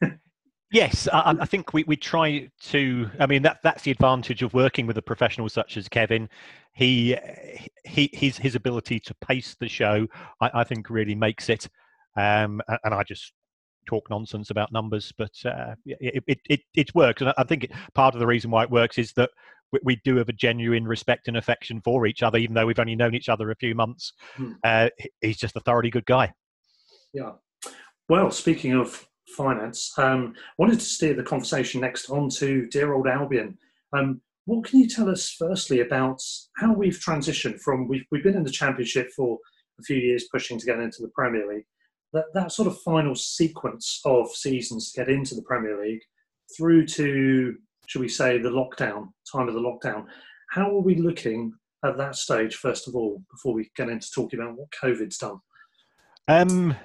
there. 0.00 0.20
Yes, 0.72 1.06
I, 1.12 1.36
I 1.38 1.44
think 1.44 1.74
we, 1.74 1.84
we 1.84 1.96
try 1.96 2.48
to. 2.62 3.10
I 3.20 3.26
mean, 3.26 3.42
that 3.42 3.58
that's 3.62 3.82
the 3.82 3.90
advantage 3.90 4.42
of 4.42 4.54
working 4.54 4.86
with 4.86 4.96
a 4.96 5.02
professional 5.02 5.48
such 5.50 5.76
as 5.76 5.86
Kevin. 5.86 6.30
He 6.72 7.16
he 7.84 8.08
his 8.14 8.38
his 8.38 8.54
ability 8.54 8.98
to 9.00 9.14
pace 9.16 9.54
the 9.60 9.68
show, 9.68 10.06
I, 10.40 10.50
I 10.54 10.64
think, 10.64 10.88
really 10.88 11.14
makes 11.14 11.50
it. 11.50 11.68
Um, 12.16 12.62
and 12.84 12.94
I 12.94 13.02
just 13.02 13.32
talk 13.86 14.08
nonsense 14.08 14.50
about 14.50 14.72
numbers, 14.72 15.12
but 15.18 15.32
uh, 15.44 15.74
it, 15.84 16.24
it 16.26 16.40
it 16.48 16.60
it 16.74 16.94
works. 16.94 17.20
And 17.20 17.34
I- 17.36 17.44
think 17.44 17.64
it, 17.64 17.72
part 17.94 18.14
of 18.14 18.20
the 18.20 18.26
reason 18.26 18.50
why 18.50 18.62
it 18.62 18.70
works 18.70 18.96
is 18.96 19.12
that 19.14 19.30
we, 19.72 19.80
we 19.84 20.00
do 20.04 20.16
have 20.16 20.30
a 20.30 20.34
genuine 20.34 20.86
respect 20.88 21.28
and 21.28 21.36
affection 21.36 21.82
for 21.82 22.06
each 22.06 22.22
other, 22.22 22.38
even 22.38 22.54
though 22.54 22.64
we've 22.64 22.78
only 22.78 22.96
known 22.96 23.14
each 23.14 23.28
other 23.28 23.50
a 23.50 23.56
few 23.56 23.74
months. 23.74 24.14
Hmm. 24.36 24.52
Uh, 24.64 24.88
he's 25.20 25.36
just 25.38 25.56
a 25.56 25.60
thoroughly 25.60 25.90
good 25.90 26.06
guy. 26.06 26.32
Yeah. 27.12 27.32
Well, 28.08 28.30
speaking 28.30 28.72
of 28.72 29.06
finance, 29.32 29.92
um, 29.98 30.34
wanted 30.58 30.80
to 30.80 30.86
steer 30.86 31.14
the 31.14 31.22
conversation 31.22 31.80
next 31.80 32.10
on 32.10 32.28
to 32.30 32.66
dear 32.68 32.94
old 32.94 33.06
Albion. 33.06 33.58
Um, 33.92 34.20
what 34.44 34.64
can 34.64 34.80
you 34.80 34.88
tell 34.88 35.08
us 35.08 35.30
firstly 35.38 35.80
about 35.80 36.20
how 36.56 36.72
we've 36.72 36.98
transitioned 36.98 37.60
from 37.60 37.86
we've, 37.86 38.04
we've 38.10 38.24
been 38.24 38.36
in 38.36 38.42
the 38.42 38.50
championship 38.50 39.10
for 39.14 39.38
a 39.80 39.82
few 39.82 39.96
years, 39.96 40.28
pushing 40.30 40.58
to 40.58 40.66
get 40.66 40.78
into 40.78 41.02
the 41.02 41.08
Premier 41.08 41.46
League. 41.48 41.66
That 42.12 42.26
that 42.34 42.52
sort 42.52 42.68
of 42.68 42.80
final 42.80 43.14
sequence 43.14 44.00
of 44.04 44.30
seasons 44.30 44.92
to 44.92 45.00
get 45.00 45.10
into 45.10 45.34
the 45.34 45.42
Premier 45.42 45.80
League 45.82 46.02
through 46.56 46.86
to, 46.86 47.56
should 47.86 48.00
we 48.00 48.08
say, 48.08 48.38
the 48.38 48.50
lockdown 48.50 49.08
time 49.30 49.48
of 49.48 49.54
the 49.54 49.60
lockdown. 49.60 50.06
How 50.50 50.68
are 50.68 50.82
we 50.82 50.96
looking 50.96 51.52
at 51.84 51.96
that 51.96 52.16
stage 52.16 52.56
first 52.56 52.86
of 52.86 52.94
all 52.94 53.22
before 53.30 53.54
we 53.54 53.70
get 53.76 53.88
into 53.88 54.10
talking 54.14 54.40
about 54.40 54.56
what 54.56 54.68
COVID's 54.70 55.18
done? 55.18 55.40
Um, 56.28 56.76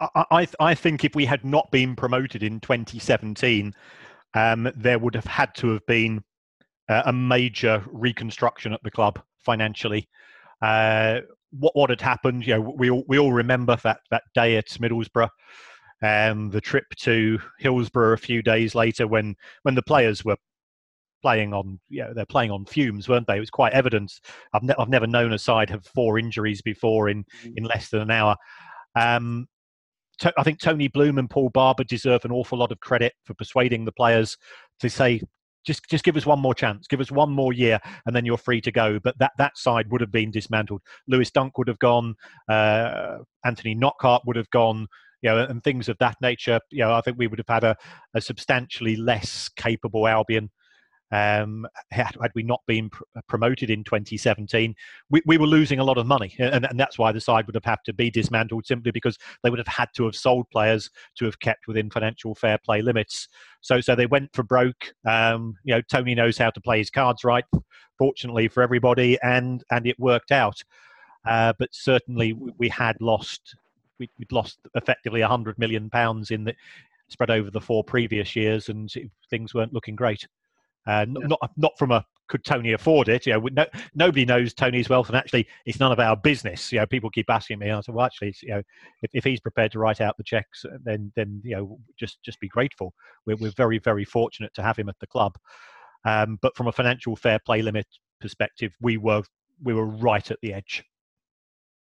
I, 0.00 0.24
I, 0.30 0.48
I 0.60 0.74
think 0.74 1.04
if 1.04 1.14
we 1.14 1.24
had 1.24 1.44
not 1.44 1.70
been 1.70 1.96
promoted 1.96 2.42
in 2.42 2.60
2017, 2.60 3.74
um, 4.34 4.70
there 4.76 4.98
would 4.98 5.14
have 5.14 5.24
had 5.24 5.54
to 5.56 5.68
have 5.70 5.84
been 5.86 6.22
uh, 6.88 7.02
a 7.06 7.12
major 7.12 7.84
reconstruction 7.90 8.72
at 8.72 8.82
the 8.82 8.90
club 8.90 9.20
financially. 9.38 10.08
Uh, 10.62 11.20
what 11.50 11.74
what 11.74 11.90
had 11.90 12.00
happened? 12.00 12.46
You 12.46 12.54
know, 12.54 12.74
we 12.76 12.90
all, 12.90 13.04
we 13.08 13.18
all 13.18 13.32
remember 13.32 13.76
that 13.82 14.00
that 14.10 14.22
day 14.34 14.56
at 14.56 14.66
Middlesbrough, 14.66 15.30
um, 16.02 16.50
the 16.50 16.60
trip 16.60 16.84
to 17.00 17.38
Hillsborough 17.58 18.12
a 18.12 18.18
few 18.18 18.42
days 18.42 18.74
later 18.74 19.06
when 19.06 19.34
when 19.62 19.74
the 19.74 19.82
players 19.82 20.24
were 20.24 20.36
playing 21.22 21.52
on 21.52 21.80
you 21.88 22.02
know, 22.02 22.12
they're 22.14 22.24
playing 22.26 22.52
on 22.52 22.64
fumes 22.64 23.08
weren't 23.08 23.26
they 23.26 23.36
it 23.36 23.40
was 23.40 23.50
quite 23.50 23.72
evident 23.72 24.20
i've, 24.54 24.62
ne- 24.62 24.74
I've 24.78 24.88
never 24.88 25.08
known 25.08 25.32
a 25.32 25.38
side 25.38 25.68
have 25.68 25.84
four 25.84 26.16
injuries 26.16 26.62
before 26.62 27.08
in 27.08 27.24
in 27.56 27.64
less 27.64 27.88
than 27.88 28.02
an 28.02 28.10
hour 28.12 28.36
um, 28.94 29.48
I 30.36 30.42
think 30.42 30.60
Tony 30.60 30.88
Bloom 30.88 31.18
and 31.18 31.30
Paul 31.30 31.50
Barber 31.50 31.84
deserve 31.84 32.24
an 32.24 32.32
awful 32.32 32.58
lot 32.58 32.72
of 32.72 32.80
credit 32.80 33.14
for 33.24 33.34
persuading 33.34 33.84
the 33.84 33.92
players 33.92 34.36
to 34.80 34.90
say, 34.90 35.20
just 35.64 35.88
just 35.88 36.04
give 36.04 36.16
us 36.16 36.26
one 36.26 36.40
more 36.40 36.54
chance, 36.54 36.86
give 36.86 37.00
us 37.00 37.10
one 37.10 37.30
more 37.30 37.52
year, 37.52 37.78
and 38.06 38.16
then 38.16 38.24
you're 38.24 38.38
free 38.38 38.60
to 38.62 38.72
go. 38.72 38.98
But 38.98 39.18
that 39.18 39.32
that 39.38 39.58
side 39.58 39.90
would 39.90 40.00
have 40.00 40.12
been 40.12 40.30
dismantled. 40.30 40.82
Lewis 41.06 41.30
Dunk 41.30 41.58
would 41.58 41.68
have 41.68 41.78
gone. 41.78 42.14
Uh, 42.48 43.18
Anthony 43.44 43.74
Knockaert 43.74 44.22
would 44.26 44.36
have 44.36 44.50
gone. 44.50 44.86
You 45.20 45.30
know, 45.30 45.38
and 45.38 45.62
things 45.64 45.88
of 45.88 45.98
that 45.98 46.16
nature. 46.22 46.60
You 46.70 46.84
know, 46.84 46.94
I 46.94 47.00
think 47.00 47.18
we 47.18 47.26
would 47.26 47.40
have 47.40 47.48
had 47.48 47.64
a, 47.64 47.76
a 48.14 48.20
substantially 48.20 48.94
less 48.94 49.48
capable 49.56 50.06
Albion 50.06 50.48
um, 51.10 51.66
had, 51.90 52.16
had, 52.20 52.32
we 52.34 52.42
not 52.42 52.60
been 52.66 52.90
pr- 52.90 53.02
promoted 53.28 53.70
in 53.70 53.82
2017, 53.82 54.74
we, 55.10 55.22
we, 55.24 55.38
were 55.38 55.46
losing 55.46 55.78
a 55.78 55.84
lot 55.84 55.96
of 55.96 56.06
money, 56.06 56.34
and, 56.38 56.66
and, 56.66 56.78
that's 56.78 56.98
why 56.98 57.12
the 57.12 57.20
side 57.20 57.46
would 57.46 57.54
have 57.54 57.64
had 57.64 57.78
to 57.86 57.92
be 57.92 58.10
dismantled 58.10 58.66
simply 58.66 58.90
because 58.90 59.16
they 59.42 59.50
would 59.50 59.58
have 59.58 59.66
had 59.66 59.88
to 59.96 60.04
have 60.04 60.14
sold 60.14 60.48
players 60.50 60.90
to 61.16 61.24
have 61.24 61.40
kept 61.40 61.66
within 61.66 61.90
financial 61.90 62.34
fair 62.34 62.58
play 62.58 62.82
limits. 62.82 63.28
So, 63.62 63.80
so 63.80 63.94
they 63.94 64.06
went 64.06 64.34
for 64.34 64.42
broke. 64.42 64.92
Um, 65.06 65.54
you 65.64 65.74
know, 65.74 65.80
Tony 65.90 66.14
knows 66.14 66.36
how 66.36 66.50
to 66.50 66.60
play 66.60 66.78
his 66.78 66.90
cards 66.90 67.24
right, 67.24 67.44
fortunately 67.96 68.48
for 68.48 68.62
everybody, 68.62 69.18
and 69.22 69.64
and 69.70 69.86
it 69.86 69.98
worked 69.98 70.30
out. 70.30 70.62
Uh, 71.26 71.52
but 71.58 71.68
certainly, 71.72 72.34
we 72.58 72.68
had 72.68 73.00
lost. 73.00 73.56
We, 73.98 74.08
would 74.18 74.30
lost 74.30 74.60
effectively 74.76 75.22
100 75.22 75.58
million 75.58 75.90
pounds 75.90 76.30
in 76.30 76.44
the 76.44 76.54
spread 77.08 77.30
over 77.30 77.50
the 77.50 77.60
four 77.60 77.82
previous 77.82 78.36
years, 78.36 78.68
and 78.68 78.92
things 79.30 79.54
weren't 79.54 79.72
looking 79.72 79.96
great. 79.96 80.26
Uh, 80.86 81.06
yeah. 81.08 81.26
Not 81.26 81.50
not 81.56 81.78
from 81.78 81.90
a 81.90 82.04
could 82.28 82.44
Tony 82.44 82.72
afford 82.72 83.08
it? 83.08 83.26
You 83.26 83.32
know, 83.34 83.48
no, 83.52 83.66
nobody 83.94 84.24
knows 84.24 84.54
Tony's 84.54 84.88
wealth, 84.88 85.08
and 85.08 85.16
actually, 85.16 85.48
it's 85.66 85.80
none 85.80 85.92
of 85.92 85.98
our 85.98 86.16
business. 86.16 86.70
You 86.70 86.80
know, 86.80 86.86
people 86.86 87.10
keep 87.10 87.28
asking 87.30 87.58
me. 87.58 87.70
I 87.70 87.80
said, 87.80 87.94
well, 87.94 88.06
actually, 88.06 88.34
you 88.42 88.50
know, 88.50 88.62
if, 89.02 89.10
if 89.14 89.24
he's 89.24 89.40
prepared 89.40 89.72
to 89.72 89.78
write 89.78 90.00
out 90.00 90.16
the 90.16 90.24
checks, 90.24 90.64
uh, 90.64 90.76
then 90.84 91.10
then 91.16 91.40
you 91.44 91.56
know, 91.56 91.78
just 91.98 92.22
just 92.22 92.38
be 92.40 92.48
grateful. 92.48 92.94
We're 93.26 93.36
we're 93.36 93.52
very 93.52 93.78
very 93.78 94.04
fortunate 94.04 94.54
to 94.54 94.62
have 94.62 94.78
him 94.78 94.88
at 94.88 94.98
the 95.00 95.06
club. 95.06 95.36
Um, 96.04 96.38
but 96.40 96.56
from 96.56 96.68
a 96.68 96.72
financial 96.72 97.16
fair 97.16 97.38
play 97.44 97.62
limit 97.62 97.86
perspective, 98.20 98.72
we 98.80 98.98
were 98.98 99.22
we 99.62 99.74
were 99.74 99.86
right 99.86 100.30
at 100.30 100.38
the 100.42 100.52
edge. 100.52 100.84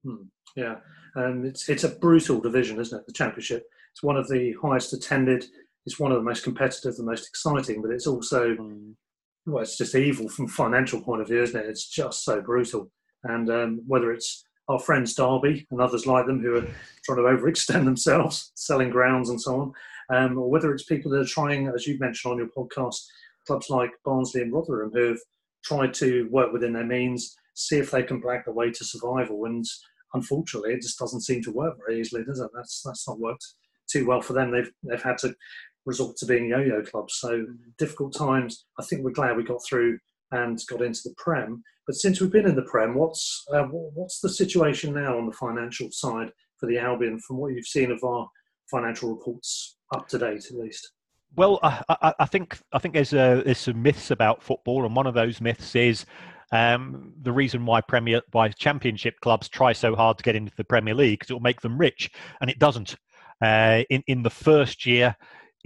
Hmm. 0.04 0.24
Yeah, 0.54 0.76
and 1.16 1.44
it's 1.44 1.68
it's 1.68 1.84
a 1.84 1.88
brutal 1.88 2.40
division, 2.40 2.80
isn't 2.80 2.98
it? 2.98 3.06
The 3.06 3.12
championship. 3.12 3.64
It's 3.92 4.02
one 4.02 4.16
of 4.16 4.28
the 4.28 4.54
highest 4.62 4.92
attended 4.92 5.46
it's 5.86 6.00
one 6.00 6.10
of 6.10 6.18
the 6.18 6.24
most 6.24 6.42
competitive, 6.42 6.96
the 6.96 7.04
most 7.04 7.28
exciting, 7.28 7.80
but 7.80 7.92
it's 7.92 8.06
also 8.06 8.54
mm. 8.54 8.92
well, 9.46 9.62
it's 9.62 9.78
just 9.78 9.94
evil 9.94 10.28
from 10.28 10.46
a 10.46 10.48
financial 10.48 11.00
point 11.00 11.22
of 11.22 11.28
view, 11.28 11.42
isn't 11.42 11.58
it? 11.58 11.68
It's 11.68 11.88
just 11.88 12.24
so 12.24 12.40
brutal. 12.40 12.90
And 13.24 13.48
um, 13.50 13.82
whether 13.86 14.12
it's 14.12 14.44
our 14.68 14.80
friends 14.80 15.14
Derby 15.14 15.66
and 15.70 15.80
others 15.80 16.06
like 16.06 16.26
them 16.26 16.40
who 16.40 16.56
are 16.56 16.66
trying 17.04 17.18
to 17.18 17.22
overextend 17.22 17.84
themselves, 17.86 18.52
selling 18.54 18.90
grounds 18.90 19.30
and 19.30 19.40
so 19.40 19.60
on, 19.60 19.72
um, 20.10 20.38
or 20.38 20.50
whether 20.50 20.72
it's 20.72 20.84
people 20.84 21.10
that 21.12 21.20
are 21.20 21.24
trying, 21.24 21.68
as 21.68 21.86
you've 21.86 22.00
mentioned 22.00 22.32
on 22.32 22.38
your 22.38 22.48
podcast, 22.48 23.00
clubs 23.46 23.70
like 23.70 23.90
Barnsley 24.04 24.42
and 24.42 24.52
Rotherham 24.52 24.90
who 24.92 25.08
have 25.08 25.20
tried 25.64 25.94
to 25.94 26.28
work 26.30 26.52
within 26.52 26.72
their 26.72 26.84
means, 26.84 27.36
see 27.54 27.78
if 27.78 27.90
they 27.90 28.02
can 28.02 28.20
black 28.20 28.44
the 28.44 28.52
way 28.52 28.70
to 28.70 28.84
survival. 28.84 29.44
And 29.46 29.64
unfortunately, 30.14 30.72
it 30.72 30.82
just 30.82 30.98
doesn't 30.98 31.22
seem 31.22 31.42
to 31.42 31.52
work 31.52 31.76
very 31.78 32.00
easily, 32.00 32.24
does 32.24 32.40
it? 32.40 32.50
That's 32.54 32.82
that's 32.84 33.06
not 33.08 33.20
worked 33.20 33.44
too 33.88 34.06
well 34.06 34.20
for 34.20 34.32
them. 34.32 34.50
They've 34.50 34.70
they've 34.82 35.02
had 35.02 35.18
to 35.18 35.34
resort 35.86 36.16
to 36.18 36.26
being 36.26 36.48
yo-yo 36.48 36.82
clubs. 36.82 37.14
So 37.14 37.46
difficult 37.78 38.14
times. 38.14 38.66
I 38.78 38.84
think 38.84 39.02
we're 39.02 39.10
glad 39.12 39.36
we 39.36 39.44
got 39.44 39.64
through 39.66 39.98
and 40.32 40.60
got 40.68 40.82
into 40.82 41.00
the 41.04 41.14
Prem. 41.16 41.62
But 41.86 41.96
since 41.96 42.20
we've 42.20 42.32
been 42.32 42.48
in 42.48 42.56
the 42.56 42.62
Prem, 42.62 42.94
what's 42.94 43.44
uh, 43.54 43.62
what's 43.62 44.20
the 44.20 44.28
situation 44.28 44.92
now 44.92 45.16
on 45.16 45.26
the 45.26 45.32
financial 45.32 45.88
side 45.92 46.32
for 46.58 46.66
the 46.66 46.78
Albion? 46.78 47.20
From 47.20 47.36
what 47.38 47.54
you've 47.54 47.66
seen 47.66 47.90
of 47.90 48.02
our 48.02 48.28
financial 48.70 49.14
reports, 49.14 49.78
up 49.94 50.08
to 50.08 50.18
date 50.18 50.46
at 50.50 50.58
least. 50.58 50.90
Well, 51.36 51.60
I, 51.62 51.82
I, 51.88 52.14
I 52.20 52.26
think 52.26 52.58
I 52.72 52.78
think 52.78 52.94
there's 52.94 53.12
a, 53.12 53.42
there's 53.44 53.58
some 53.58 53.82
myths 53.82 54.10
about 54.10 54.42
football, 54.42 54.84
and 54.84 54.96
one 54.96 55.06
of 55.06 55.14
those 55.14 55.40
myths 55.40 55.76
is 55.76 56.06
um, 56.50 57.12
the 57.22 57.32
reason 57.32 57.66
why 57.66 57.80
Premier 57.80 58.22
why 58.32 58.48
Championship 58.48 59.20
clubs 59.20 59.48
try 59.48 59.72
so 59.72 59.94
hard 59.94 60.18
to 60.18 60.24
get 60.24 60.36
into 60.36 60.52
the 60.56 60.64
Premier 60.64 60.94
League 60.94 61.20
because 61.20 61.30
it 61.30 61.34
will 61.34 61.40
make 61.40 61.60
them 61.60 61.78
rich, 61.78 62.10
and 62.40 62.50
it 62.50 62.58
doesn't. 62.58 62.96
Uh, 63.42 63.82
in 63.90 64.02
in 64.06 64.22
the 64.22 64.30
first 64.30 64.86
year, 64.86 65.14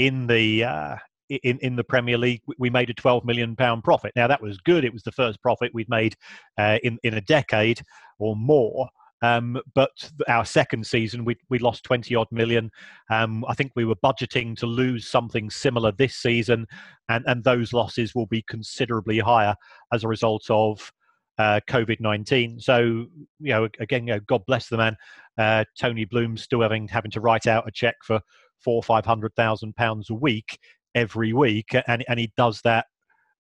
in 0.00 0.26
the 0.26 0.64
uh, 0.64 0.96
in 1.28 1.58
in 1.58 1.76
the 1.76 1.84
Premier 1.84 2.18
League, 2.18 2.40
we 2.58 2.70
made 2.70 2.90
a 2.90 2.94
12 2.94 3.24
million 3.24 3.54
pound 3.54 3.84
profit. 3.84 4.12
Now 4.16 4.26
that 4.26 4.42
was 4.42 4.58
good; 4.58 4.84
it 4.84 4.92
was 4.92 5.02
the 5.02 5.12
first 5.12 5.40
profit 5.42 5.72
we'd 5.72 5.88
made 5.88 6.16
uh, 6.58 6.78
in 6.82 6.98
in 7.04 7.14
a 7.14 7.20
decade 7.20 7.80
or 8.18 8.34
more. 8.34 8.88
Um, 9.22 9.60
but 9.74 10.10
our 10.28 10.46
second 10.46 10.86
season, 10.86 11.26
we 11.26 11.36
we 11.50 11.58
lost 11.58 11.84
20 11.84 12.14
odd 12.14 12.28
million. 12.32 12.70
Um, 13.10 13.44
I 13.46 13.54
think 13.54 13.72
we 13.76 13.84
were 13.84 13.96
budgeting 13.96 14.56
to 14.56 14.66
lose 14.66 15.06
something 15.06 15.50
similar 15.50 15.92
this 15.92 16.16
season, 16.16 16.66
and 17.10 17.22
and 17.26 17.44
those 17.44 17.74
losses 17.74 18.14
will 18.14 18.26
be 18.26 18.42
considerably 18.48 19.18
higher 19.18 19.54
as 19.92 20.02
a 20.02 20.08
result 20.08 20.44
of. 20.48 20.90
Uh, 21.38 21.58
COVID 21.70 22.00
nineteen. 22.00 22.60
So 22.60 23.06
you 23.38 23.52
know, 23.54 23.66
again, 23.78 24.06
you 24.06 24.12
know, 24.12 24.20
God 24.26 24.42
bless 24.46 24.68
the 24.68 24.76
man. 24.76 24.94
Uh, 25.38 25.64
Tony 25.78 26.04
Bloom 26.04 26.36
still 26.36 26.60
having 26.60 26.86
having 26.86 27.10
to 27.12 27.20
write 27.22 27.46
out 27.46 27.66
a 27.66 27.70
check 27.70 27.94
for 28.04 28.20
four 28.62 28.82
five 28.82 29.04
hundred 29.04 29.34
thousand 29.34 29.76
pounds 29.76 30.10
a 30.10 30.14
week 30.14 30.58
every 30.94 31.32
week, 31.32 31.74
and 31.86 32.04
and 32.08 32.18
he 32.18 32.32
does 32.36 32.60
that 32.62 32.86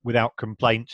without 0.04 0.36
complaint. 0.36 0.92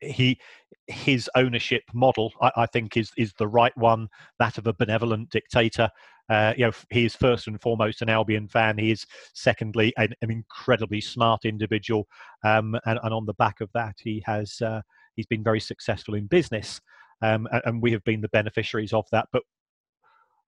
He 0.00 0.38
his 0.86 1.30
ownership 1.34 1.82
model, 1.94 2.32
I, 2.42 2.50
I 2.56 2.66
think, 2.66 2.96
is 2.96 3.10
is 3.16 3.32
the 3.38 3.48
right 3.48 3.76
one. 3.76 4.08
That 4.38 4.58
of 4.58 4.66
a 4.66 4.72
benevolent 4.74 5.30
dictator. 5.30 5.90
Uh, 6.28 6.54
you 6.56 6.64
know, 6.64 6.72
he 6.90 7.04
is 7.04 7.16
first 7.16 7.48
and 7.48 7.60
foremost 7.60 8.02
an 8.02 8.08
Albion 8.08 8.46
fan. 8.46 8.78
He 8.78 8.92
is 8.92 9.04
secondly 9.34 9.92
an, 9.96 10.14
an 10.22 10.30
incredibly 10.30 11.00
smart 11.00 11.44
individual, 11.44 12.06
um, 12.44 12.76
and, 12.86 13.00
and, 13.02 13.12
on 13.12 13.26
the 13.26 13.34
back 13.34 13.60
of 13.60 13.68
that, 13.74 13.96
he 13.98 14.22
has 14.26 14.60
uh, 14.60 14.80
he's 15.16 15.26
been 15.26 15.42
very 15.42 15.58
successful 15.58 16.14
in 16.14 16.26
business, 16.26 16.80
um, 17.22 17.48
and, 17.50 17.62
and, 17.64 17.82
we 17.82 17.90
have 17.90 18.04
been 18.04 18.20
the 18.20 18.28
beneficiaries 18.28 18.92
of 18.92 19.06
that. 19.10 19.26
But 19.32 19.42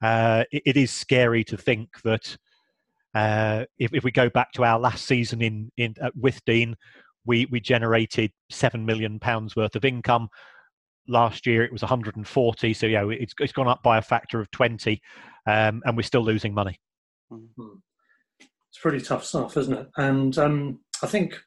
uh, 0.03 0.45
it, 0.53 0.63
it 0.67 0.77
is 0.77 0.93
scary 0.93 1.43
to 1.45 1.57
think 1.57 1.89
that 2.05 2.37
uh, 3.15 3.65
if, 3.79 3.93
if 3.93 4.05
we 4.05 4.11
go 4.11 4.31
back 4.31 4.53
to 4.53 4.65
our 4.65 4.79
last 4.79 5.07
season 5.07 5.43
in, 5.43 5.71
in 5.77 5.95
at 6.01 6.17
Withdean, 6.17 6.75
we, 7.27 7.47
we 7.51 7.61
generated 7.61 8.33
seven 8.51 8.85
million 8.87 9.19
pounds 9.19 9.55
worth 9.55 9.77
of 9.77 9.85
income. 9.85 10.29
Last 11.09 11.47
year 11.47 11.65
it 11.65 11.73
was 11.73 11.83
140, 11.83 12.75
so 12.75 12.87
yeah, 12.87 13.07
it's 13.11 13.35
it's 13.41 13.53
gone 13.53 13.69
up 13.69 13.83
by 13.83 13.99
a 13.99 14.03
factor 14.03 14.41
of 14.41 14.51
20, 14.53 15.01
um, 15.47 15.83
and 15.85 15.97
we're 15.97 16.03
still 16.05 16.23
losing 16.23 16.55
money. 16.55 16.79
Mm-hmm. 17.31 17.79
It's 18.41 18.79
pretty 18.81 19.01
tough 19.01 19.25
stuff, 19.25 19.57
isn't 19.57 19.77
it? 19.77 19.89
And 19.97 20.39
um, 20.39 20.81
I 21.03 21.07
think 21.07 21.41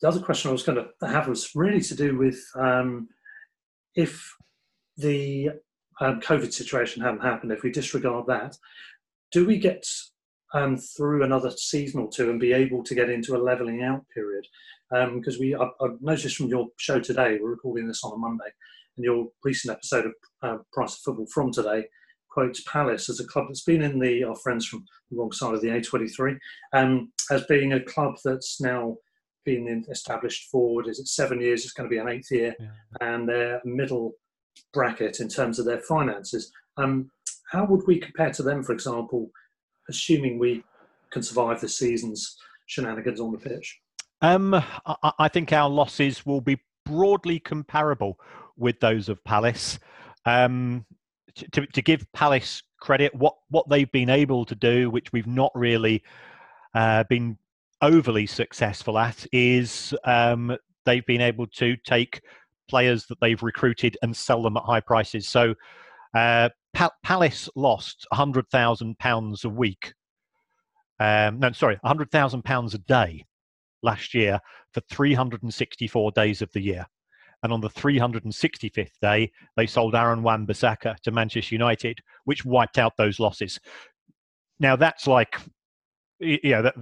the 0.00 0.08
other 0.08 0.20
question 0.20 0.48
I 0.48 0.52
was 0.52 0.62
going 0.62 0.78
to 0.78 1.06
have 1.06 1.28
was 1.28 1.50
really 1.54 1.82
to 1.82 1.94
do 1.94 2.16
with 2.16 2.42
um, 2.58 3.08
if 3.94 4.34
the 4.96 5.50
um, 6.00 6.20
COVID 6.20 6.52
situation 6.52 7.02
hadn't 7.02 7.22
happened, 7.22 7.52
if 7.52 7.62
we 7.62 7.70
disregard 7.70 8.26
that, 8.26 8.56
do 9.32 9.46
we 9.46 9.58
get 9.58 9.86
um, 10.54 10.76
through 10.76 11.24
another 11.24 11.50
season 11.50 12.00
or 12.00 12.08
two 12.08 12.30
and 12.30 12.40
be 12.40 12.52
able 12.52 12.82
to 12.84 12.94
get 12.94 13.10
into 13.10 13.36
a 13.36 13.42
leveling 13.42 13.82
out 13.82 14.04
period. 14.14 14.46
Because 14.90 15.34
um, 15.34 15.40
we, 15.40 15.54
I, 15.54 15.64
I, 15.64 15.88
noticed 16.00 16.36
from 16.36 16.48
your 16.48 16.68
show 16.78 17.00
today, 17.00 17.38
we're 17.40 17.50
recording 17.50 17.88
this 17.88 18.04
on 18.04 18.12
a 18.12 18.16
Monday, 18.16 18.50
and 18.96 19.04
your 19.04 19.26
recent 19.42 19.72
episode 19.72 20.06
of 20.06 20.12
uh, 20.42 20.58
Price 20.72 20.94
of 20.94 21.00
Football 21.00 21.26
from 21.32 21.52
today 21.52 21.84
quotes 22.30 22.62
Palace 22.62 23.08
as 23.08 23.20
a 23.20 23.26
club 23.26 23.46
that's 23.48 23.64
been 23.64 23.82
in 23.82 23.98
the 23.98 24.24
our 24.24 24.34
friends 24.36 24.66
from 24.66 24.84
the 25.10 25.16
wrong 25.16 25.32
side 25.32 25.54
of 25.54 25.60
the 25.60 25.68
A23 25.68 26.36
um, 26.72 27.12
as 27.30 27.44
being 27.46 27.72
a 27.72 27.84
club 27.84 28.14
that's 28.24 28.60
now 28.60 28.96
been 29.44 29.84
established 29.90 30.50
forward. 30.50 30.88
Is 30.88 30.98
it 30.98 31.08
seven 31.08 31.40
years? 31.40 31.64
It's 31.64 31.72
going 31.72 31.88
to 31.88 31.94
be 31.94 32.00
an 32.00 32.08
eighth 32.08 32.30
year, 32.30 32.54
yeah. 32.58 32.68
and 33.00 33.28
they're 33.28 33.60
middle 33.64 34.12
bracket 34.72 35.20
in 35.20 35.28
terms 35.28 35.58
of 35.58 35.64
their 35.64 35.80
finances. 35.80 36.52
Um, 36.76 37.10
how 37.50 37.64
would 37.66 37.86
we 37.86 38.00
compare 38.00 38.32
to 38.32 38.42
them, 38.42 38.62
for 38.62 38.72
example, 38.72 39.30
assuming 39.88 40.38
we 40.38 40.62
can 41.10 41.22
survive 41.22 41.60
the 41.60 41.68
season's 41.68 42.36
shenanigans 42.66 43.20
on 43.20 43.32
the 43.32 43.38
pitch? 43.38 43.78
Um, 44.20 44.54
I, 44.54 45.12
I, 45.18 45.28
think 45.28 45.52
our 45.52 45.68
losses 45.68 46.24
will 46.24 46.40
be 46.40 46.58
broadly 46.84 47.38
comparable 47.38 48.18
with 48.56 48.80
those 48.80 49.08
of 49.08 49.22
Palace. 49.24 49.78
Um, 50.24 50.86
to, 51.52 51.66
to, 51.66 51.82
give 51.82 52.10
Palace 52.12 52.62
credit, 52.80 53.14
what, 53.14 53.34
what 53.50 53.68
they've 53.68 53.90
been 53.90 54.08
able 54.08 54.44
to 54.46 54.54
do, 54.54 54.88
which 54.88 55.12
we've 55.12 55.26
not 55.26 55.50
really 55.54 56.02
uh, 56.74 57.04
been 57.04 57.36
overly 57.82 58.26
successful 58.26 58.98
at, 58.98 59.26
is 59.32 59.94
um, 60.04 60.56
they've 60.86 61.06
been 61.06 61.20
able 61.20 61.46
to 61.48 61.76
take 61.84 62.22
players 62.68 63.06
that 63.06 63.20
they've 63.20 63.42
recruited 63.42 63.96
and 64.02 64.16
sell 64.16 64.42
them 64.42 64.56
at 64.56 64.62
high 64.62 64.80
prices. 64.80 65.28
So 65.28 65.54
uh, 66.14 66.48
Palace 66.74 67.48
lost 67.54 68.06
hundred 68.12 68.48
thousand 68.50 68.98
pounds 68.98 69.44
a 69.44 69.48
week. 69.48 69.94
Um, 71.00 71.38
no, 71.38 71.52
sorry, 71.52 71.78
hundred 71.84 72.10
thousand 72.10 72.42
pounds 72.44 72.74
a 72.74 72.78
day 72.78 73.24
last 73.82 74.14
year 74.14 74.40
for 74.72 74.80
364 74.90 76.12
days 76.12 76.42
of 76.42 76.50
the 76.52 76.60
year. 76.60 76.86
And 77.42 77.52
on 77.52 77.60
the 77.60 77.68
365th 77.68 78.98
day, 79.02 79.30
they 79.56 79.66
sold 79.66 79.94
Aaron 79.94 80.22
Wan-Bissaka 80.22 80.96
to 81.00 81.10
Manchester 81.10 81.54
United, 81.54 81.98
which 82.24 82.44
wiped 82.44 82.78
out 82.78 82.96
those 82.96 83.20
losses. 83.20 83.60
Now 84.58 84.76
that's 84.76 85.06
like, 85.06 85.38
you 86.20 86.38
know, 86.44 86.62
that, 86.62 86.74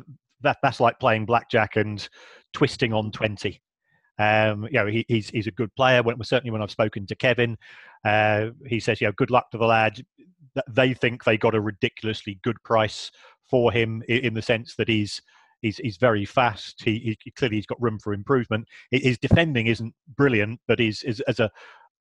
that 0.43 0.59
that's 0.63 0.79
like 0.79 1.01
playing 1.01 1.27
blackjack 1.27 1.77
and 1.77 2.09
twisting 2.53 2.93
on 2.93 3.11
20. 3.11 3.61
Um, 4.19 4.65
you 4.65 4.79
know, 4.79 4.87
he, 4.87 5.05
he's 5.09 5.31
he's 5.31 5.47
a 5.47 5.53
good 5.53 5.75
player. 5.75 6.03
When, 6.03 6.23
certainly, 6.23 6.51
when 6.51 6.63
I've 6.63 6.71
spoken 6.71 7.07
to 7.07 7.15
Kevin, 7.15 7.57
uh, 8.05 8.51
he 8.67 8.81
says, 8.81 9.01
"You 9.01 9.09
know, 9.09 9.13
good 9.17 9.31
luck 9.31 9.51
to 9.51 9.59
the 9.59 9.67
lad." 9.67 10.05
They 10.69 10.93
think 10.95 11.25
they 11.25 11.39
got 11.39 11.55
a 11.55 11.61
ridiculously 11.61 12.39
good 12.43 12.63
price 12.63 13.11
for 13.49 13.73
him 13.73 14.03
in 14.09 14.35
the 14.35 14.43
sense 14.43 14.75
that 14.77 14.89
he's 14.89 15.23
he's 15.63 15.79
he's 15.79 15.97
very 15.97 16.25
fast. 16.25 16.83
He, 16.85 17.17
he 17.23 17.31
clearly 17.31 17.57
he's 17.57 17.67
got 17.67 17.81
room 17.81 17.99
for 17.99 18.13
improvement. 18.13 18.69
His 18.91 19.19
defending 19.19 19.69
isn't 19.69 19.95
brilliant, 20.17 20.61
but 20.69 20.79
he's, 20.79 21.03
is 21.05 21.21
as 21.23 21.41
a 21.41 21.51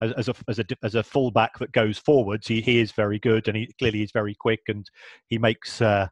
as, 0.02 0.28
a 0.28 0.34
as 0.48 0.60
a 0.60 0.66
as 0.84 0.96
a 0.96 1.04
fullback 1.04 1.58
that 1.60 1.72
goes 1.72 1.98
forwards, 1.98 2.48
he, 2.48 2.60
he 2.60 2.80
is 2.80 2.92
very 2.92 3.20
good, 3.20 3.48
and 3.48 3.56
he 3.56 3.72
clearly 3.80 4.02
is 4.02 4.12
very 4.12 4.36
quick, 4.36 4.62
and 4.68 4.90
he 5.28 5.38
makes 5.38 5.82
uh, 5.82 6.08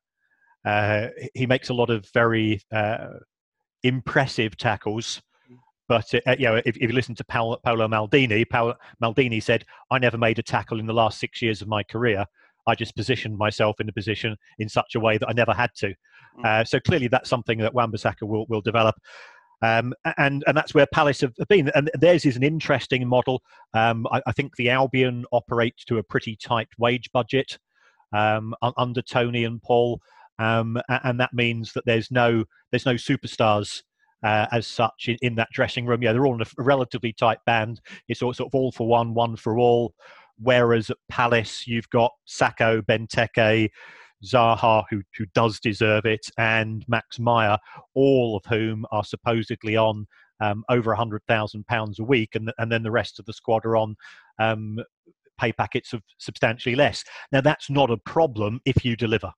uh, 0.66 1.08
he 1.34 1.45
makes 1.45 1.70
a 1.70 1.74
lot 1.74 1.89
of 1.89 2.08
very 2.14 2.62
uh, 2.72 3.08
impressive 3.84 4.56
tackles. 4.58 5.22
But 5.90 6.14
uh, 6.14 6.36
you 6.38 6.46
know, 6.46 6.56
if, 6.58 6.78
if, 6.78 6.84
you 6.84 6.94
listen 6.94 7.16
to 7.16 7.24
Paolo, 7.26 7.58
Paolo 7.66 7.88
Maldini, 7.88 8.48
Paolo 8.48 8.76
Maldini 9.04 9.42
said, 9.42 9.66
"I 9.92 9.98
never 9.98 10.18
made 10.18 10.38
a 10.40 10.44
tackle 10.44 10.80
in 10.80 10.86
the 10.86 10.94
last 10.94 11.20
six 11.20 11.42
years 11.42 11.62
of 11.62 11.68
my 11.68 11.84
career. 11.84 12.26
I 12.68 12.76
just 12.76 12.96
positioned 12.96 13.38
myself 13.38 13.82
in 13.82 13.90
a 13.90 13.92
position 13.92 14.38
in 14.60 14.70
such 14.70 14.94
a 14.94 15.00
way 15.00 15.18
that 15.18 15.28
I 15.28 15.34
never 15.34 15.52
had 15.52 15.72
to." 15.78 15.88
Mm. 16.38 16.46
Uh, 16.46 16.64
so 16.64 16.80
clearly, 16.80 17.08
that's 17.08 17.28
something 17.28 17.58
that 17.58 17.74
Wan-Bissaka 17.74 18.22
will 18.22 18.46
will 18.48 18.62
develop. 18.62 18.96
Um, 19.62 19.94
and 20.18 20.44
and 20.46 20.56
that's 20.56 20.76
where 20.76 20.86
Palace 20.86 21.22
have 21.22 21.34
been. 21.50 21.72
And 21.74 21.90
theirs 21.96 22.26
is 22.26 22.38
an 22.38 22.44
interesting 22.44 23.08
model. 23.08 23.42
Um, 23.74 24.06
I, 24.12 24.22
I, 24.28 24.32
think 24.32 24.56
the 24.56 24.70
Albion 24.70 25.26
operates 25.34 25.84
to 25.86 25.98
a 25.98 26.04
pretty 26.04 26.38
tight 26.38 26.70
wage 26.78 27.12
budget 27.12 27.58
um, 28.14 28.56
under 28.78 29.02
Tony 29.02 29.44
and 29.44 29.62
Paul, 29.62 30.00
um, 30.38 30.80
and 30.88 31.20
that 31.20 31.34
means 31.34 31.74
that 31.74 31.86
there's 31.86 32.12
no 32.12 32.46
there's 32.72 32.86
no 32.86 32.94
superstars. 32.94 33.82
Uh, 34.22 34.47
as 34.51 34.67
such, 34.67 35.07
in, 35.07 35.17
in, 35.22 35.36
that 35.36 35.47
dressing 35.53 35.86
room, 35.86 36.03
yeah, 36.03 36.11
they're 36.11 36.26
all 36.26 36.36
in 36.36 36.41
a 36.41 36.45
relatively 36.57 37.13
tight 37.13 37.38
band. 37.45 37.80
It's 38.09 38.22
all 38.22 38.34
sort 38.34 38.49
of 38.49 38.55
all 38.55 38.72
for 38.72 38.88
one, 38.88 39.13
one 39.13 39.36
for 39.36 39.57
all. 39.57 39.93
Whereas 40.41 40.89
at 40.89 40.97
Palace, 41.09 41.65
you've 41.67 41.89
got 41.89 42.11
Sakho, 42.28 42.82
Benteke, 42.82 43.70
Zaha, 44.24 44.84
who, 44.89 45.01
who 45.17 45.26
does 45.34 45.59
deserve 45.59 46.05
it, 46.05 46.30
and 46.38 46.84
Max 46.88 47.20
Meyer, 47.20 47.57
all 47.93 48.38
of 48.38 48.45
whom 48.45 48.86
are 48.91 49.03
supposedly 49.03 49.76
on 49.76 50.05
um, 50.41 50.63
over 50.70 50.95
£100,000 50.95 51.99
a 51.99 52.03
week, 52.03 52.36
and, 52.36 52.51
and 52.57 52.72
then 52.72 52.84
the 52.84 52.91
rest 52.91 53.20
of 53.20 53.26
the 53.26 53.34
squad 53.34 53.65
are 53.65 53.78
on 53.78 53.95
um, 54.39 54.80
pay 55.39 55.51
packets 55.51 55.93
of 55.93 56.01
substantially 56.17 56.76
less. 56.76 57.03
Now, 57.32 57.41
that's 57.41 57.70
not 57.70 57.91
a 57.91 57.97
problem 57.97 58.59
if 58.65 58.84
you 58.84 58.95
deliver. 58.95 59.32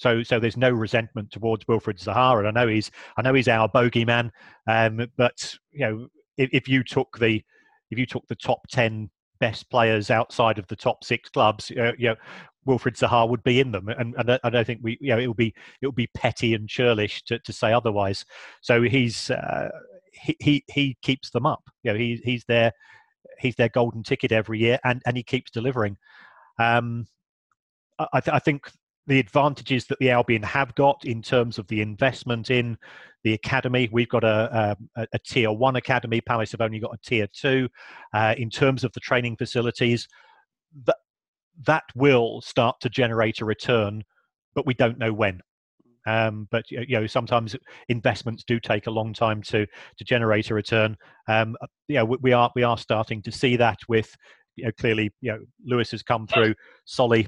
So, 0.00 0.22
so 0.22 0.40
there's 0.40 0.56
no 0.56 0.70
resentment 0.70 1.30
towards 1.30 1.66
Wilfried 1.66 2.02
Zaha, 2.02 2.38
and 2.38 2.48
I 2.48 2.50
know 2.50 2.66
he's, 2.66 2.90
I 3.18 3.22
know 3.22 3.34
he's 3.34 3.48
our 3.48 3.68
bogeyman. 3.68 4.30
Um, 4.66 5.06
but 5.18 5.54
you 5.72 5.80
know, 5.80 6.08
if, 6.38 6.48
if 6.54 6.68
you 6.68 6.82
took 6.82 7.18
the, 7.18 7.42
if 7.90 7.98
you 7.98 8.06
took 8.06 8.26
the 8.26 8.34
top 8.34 8.66
ten 8.70 9.10
best 9.40 9.68
players 9.68 10.10
outside 10.10 10.58
of 10.58 10.66
the 10.68 10.76
top 10.76 11.04
six 11.04 11.28
clubs, 11.28 11.70
uh, 11.78 11.92
you 11.98 12.08
know, 12.08 12.16
Wilfried 12.66 12.96
Zaha 12.96 13.28
would 13.28 13.42
be 13.42 13.60
in 13.60 13.72
them, 13.72 13.88
and, 13.88 14.14
and 14.16 14.40
I 14.42 14.48
don't 14.48 14.66
think 14.66 14.80
we, 14.82 14.96
you 15.02 15.10
know, 15.10 15.18
it 15.18 15.26
would 15.26 15.36
be 15.36 15.54
it 15.82 15.86
would 15.86 15.94
be 15.94 16.08
petty 16.14 16.54
and 16.54 16.66
churlish 16.66 17.22
to, 17.24 17.38
to 17.40 17.52
say 17.52 17.70
otherwise. 17.70 18.24
So 18.62 18.80
he's 18.80 19.30
uh, 19.30 19.68
he, 20.14 20.34
he 20.40 20.64
he 20.68 20.96
keeps 21.02 21.28
them 21.28 21.44
up. 21.44 21.62
You 21.82 21.92
know, 21.92 21.98
he 21.98 22.22
he's 22.24 22.44
their 22.48 22.72
he's 23.38 23.56
their 23.56 23.68
golden 23.68 24.02
ticket 24.02 24.32
every 24.32 24.60
year, 24.60 24.78
and 24.82 25.02
and 25.04 25.14
he 25.14 25.22
keeps 25.22 25.50
delivering. 25.50 25.98
Um, 26.58 27.06
I, 28.14 28.20
th- 28.20 28.34
I 28.34 28.38
think 28.38 28.70
the 29.10 29.18
advantages 29.18 29.86
that 29.86 29.98
the 29.98 30.08
Albion 30.08 30.44
have 30.44 30.72
got 30.76 31.04
in 31.04 31.20
terms 31.20 31.58
of 31.58 31.66
the 31.66 31.80
investment 31.80 32.48
in 32.48 32.78
the 33.24 33.34
academy. 33.34 33.88
We've 33.90 34.08
got 34.08 34.22
a, 34.22 34.76
a, 34.94 35.06
a 35.12 35.18
tier 35.18 35.50
one 35.50 35.74
academy. 35.74 36.20
Palace 36.20 36.52
have 36.52 36.60
only 36.60 36.78
got 36.78 36.94
a 36.94 36.98
tier 37.04 37.26
two. 37.32 37.68
Uh, 38.14 38.36
in 38.38 38.50
terms 38.50 38.84
of 38.84 38.92
the 38.92 39.00
training 39.00 39.36
facilities, 39.36 40.06
that 40.86 40.94
that 41.66 41.82
will 41.96 42.40
start 42.40 42.78
to 42.82 42.88
generate 42.88 43.40
a 43.40 43.44
return, 43.44 44.04
but 44.54 44.64
we 44.64 44.74
don't 44.74 44.96
know 44.96 45.12
when. 45.12 45.40
Um, 46.06 46.46
but 46.52 46.70
you 46.70 46.86
know, 47.00 47.08
sometimes 47.08 47.56
investments 47.88 48.44
do 48.46 48.60
take 48.60 48.86
a 48.86 48.92
long 48.92 49.12
time 49.12 49.42
to 49.42 49.66
to 49.96 50.04
generate 50.04 50.50
a 50.50 50.54
return. 50.54 50.96
Um, 51.26 51.56
you 51.88 51.96
know, 51.96 52.04
we 52.04 52.32
are 52.32 52.52
we 52.54 52.62
are 52.62 52.78
starting 52.78 53.22
to 53.22 53.32
see 53.32 53.56
that 53.56 53.80
with 53.88 54.16
you 54.54 54.66
know 54.66 54.72
clearly 54.78 55.10
you 55.20 55.32
know 55.32 55.40
Lewis 55.66 55.90
has 55.90 56.04
come 56.04 56.28
through. 56.28 56.54
Solly, 56.84 57.26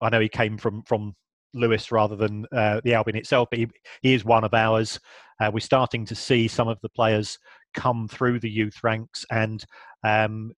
I 0.00 0.08
know 0.08 0.18
he 0.18 0.28
came 0.28 0.58
from 0.58 0.82
from 0.82 1.14
Lewes 1.54 1.90
rather 1.90 2.16
than 2.16 2.46
uh, 2.52 2.80
the 2.84 2.94
Albion 2.94 3.16
itself, 3.16 3.48
but 3.50 3.58
he, 3.58 3.68
he 4.02 4.14
is 4.14 4.24
one 4.24 4.44
of 4.44 4.54
ours. 4.54 5.00
Uh, 5.40 5.50
we're 5.52 5.60
starting 5.60 6.04
to 6.06 6.14
see 6.14 6.46
some 6.48 6.68
of 6.68 6.78
the 6.82 6.88
players 6.88 7.38
come 7.74 8.08
through 8.08 8.40
the 8.40 8.50
youth 8.50 8.78
ranks, 8.82 9.24
and 9.30 9.64
um, 10.04 10.52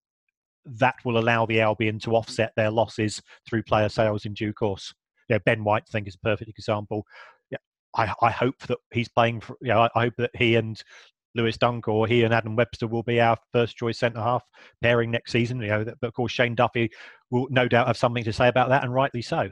that 0.65 0.95
will 1.05 1.19
allow 1.19 1.47
the 1.47 1.61
Albion 1.61 1.99
to 2.01 2.17
offset 2.17 2.53
their 2.57 2.71
losses 2.71 3.23
through 3.49 3.63
player 3.63 3.89
sales 3.89 4.25
in 4.25 4.35
due 4.35 4.53
course. 4.53 4.93
You 5.29 5.37
know, 5.37 5.41
ben 5.45 5.65
White, 5.65 5.85
I 5.89 5.93
think, 5.93 6.09
is 6.09 6.15
a 6.17 6.27
perfect 6.27 6.51
example. 6.51 7.05
Yeah, 7.51 7.59
I, 7.97 8.13
I 8.21 8.31
hope 8.31 8.59
that 8.69 8.79
he's 8.93 9.09
playing 9.09 9.41
for. 9.41 9.57
You 9.61 9.69
know, 9.69 9.83
I, 9.83 9.89
I 9.95 10.01
hope 10.03 10.15
that 10.19 10.31
he 10.35 10.57
and 10.57 10.81
Lewis 11.35 11.57
Dunk 11.57 11.89
or 11.89 12.07
he 12.07 12.25
and 12.25 12.35
Adam 12.35 12.57
Webster 12.57 12.87
will 12.87 13.03
be 13.03 13.21
our 13.21 13.37
first 13.53 13.77
choice 13.77 13.99
centre 13.99 14.21
half 14.21 14.43
pairing 14.83 15.11
next 15.11 15.33
season. 15.33 15.61
You 15.61 15.69
know, 15.69 15.85
but 15.85 16.07
of 16.09 16.13
course 16.15 16.33
Shane 16.33 16.55
Duffy 16.55 16.91
will 17.31 17.47
no 17.51 17.69
doubt 17.69 17.87
have 17.87 17.97
something 17.97 18.25
to 18.25 18.33
say 18.33 18.49
about 18.49 18.69
that, 18.69 18.85
and 18.85 18.93
rightly 18.93 19.23
so. 19.23 19.51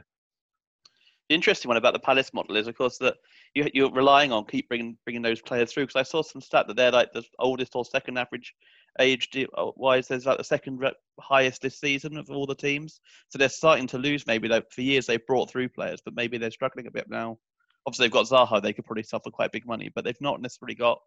The 1.31 1.35
interesting 1.35 1.69
one 1.69 1.77
about 1.77 1.93
the 1.93 1.99
Palace 1.99 2.33
model 2.33 2.57
is, 2.57 2.67
of 2.67 2.77
course, 2.77 2.97
that 2.97 3.15
you, 3.55 3.65
you're 3.73 3.89
relying 3.89 4.33
on 4.33 4.43
keep 4.43 4.67
bringing 4.67 4.97
bringing 5.05 5.21
those 5.21 5.39
players 5.39 5.71
through. 5.71 5.83
Because 5.83 5.95
I 5.95 6.03
saw 6.03 6.21
some 6.21 6.41
stat 6.41 6.67
that 6.67 6.75
they're 6.75 6.91
like 6.91 7.13
the 7.13 7.23
oldest 7.39 7.73
or 7.73 7.85
second 7.85 8.17
average 8.17 8.53
age 8.99 9.29
uh, 9.57 9.71
wise, 9.77 10.09
there's 10.09 10.25
like 10.25 10.39
the 10.39 10.43
second 10.43 10.83
highest 11.21 11.61
this 11.61 11.79
season 11.79 12.17
of 12.17 12.29
all 12.29 12.45
the 12.45 12.53
teams. 12.53 12.99
So 13.29 13.37
they're 13.37 13.47
starting 13.47 13.87
to 13.87 13.97
lose. 13.97 14.27
Maybe 14.27 14.49
like 14.49 14.69
for 14.73 14.81
years 14.81 15.05
they've 15.05 15.25
brought 15.25 15.49
through 15.49 15.69
players, 15.69 16.01
but 16.03 16.15
maybe 16.15 16.37
they're 16.37 16.51
struggling 16.51 16.87
a 16.87 16.91
bit 16.91 17.09
now. 17.09 17.37
Obviously, 17.85 18.07
they've 18.07 18.11
got 18.11 18.25
Zaha; 18.25 18.61
they 18.61 18.73
could 18.73 18.83
probably 18.83 19.03
suffer 19.03 19.29
quite 19.29 19.53
big 19.53 19.65
money, 19.65 19.89
but 19.95 20.03
they've 20.03 20.19
not 20.19 20.41
necessarily 20.41 20.75
got 20.75 20.99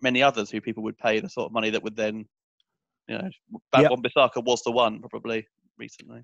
many 0.00 0.22
others 0.22 0.52
who 0.52 0.60
people 0.60 0.84
would 0.84 0.98
pay 0.98 1.18
the 1.18 1.28
sort 1.28 1.46
of 1.46 1.52
money 1.52 1.70
that 1.70 1.82
would 1.82 1.96
then, 1.96 2.26
you 3.08 3.18
know, 3.18 3.28
back 3.72 3.90
yep. 3.90 3.90
Bissaka 3.90 4.44
was 4.44 4.62
the 4.62 4.70
one 4.70 5.02
probably 5.10 5.44
recently. 5.76 6.22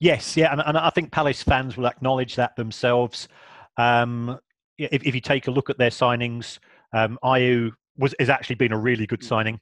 Yes, 0.00 0.36
yeah, 0.36 0.52
and, 0.52 0.62
and 0.64 0.78
I 0.78 0.90
think 0.90 1.10
Palace 1.10 1.42
fans 1.42 1.76
will 1.76 1.86
acknowledge 1.86 2.36
that 2.36 2.54
themselves. 2.56 3.28
Um, 3.76 4.38
if, 4.78 5.04
if 5.04 5.14
you 5.14 5.20
take 5.20 5.48
a 5.48 5.50
look 5.50 5.70
at 5.70 5.78
their 5.78 5.90
signings, 5.90 6.58
um, 6.92 7.18
Ayew 7.24 7.72
was 7.96 8.14
has 8.20 8.28
actually 8.28 8.56
been 8.56 8.72
a 8.72 8.78
really 8.78 9.06
good 9.06 9.20
mm. 9.20 9.28
signing. 9.28 9.60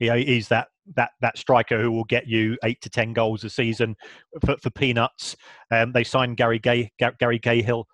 You 0.00 0.10
know, 0.10 0.16
he's 0.16 0.48
that 0.48 0.68
that 0.96 1.12
that 1.22 1.38
striker 1.38 1.80
who 1.80 1.90
will 1.90 2.04
get 2.04 2.26
you 2.26 2.58
eight 2.62 2.80
to 2.82 2.90
ten 2.90 3.14
goals 3.14 3.42
a 3.44 3.50
season 3.50 3.96
for, 4.44 4.56
for 4.58 4.70
peanuts. 4.70 5.36
Um, 5.70 5.92
they 5.92 6.04
signed 6.04 6.36
Gary 6.36 6.58
Gay, 6.58 6.92
Gary 7.18 7.38
Cahill, 7.38 7.86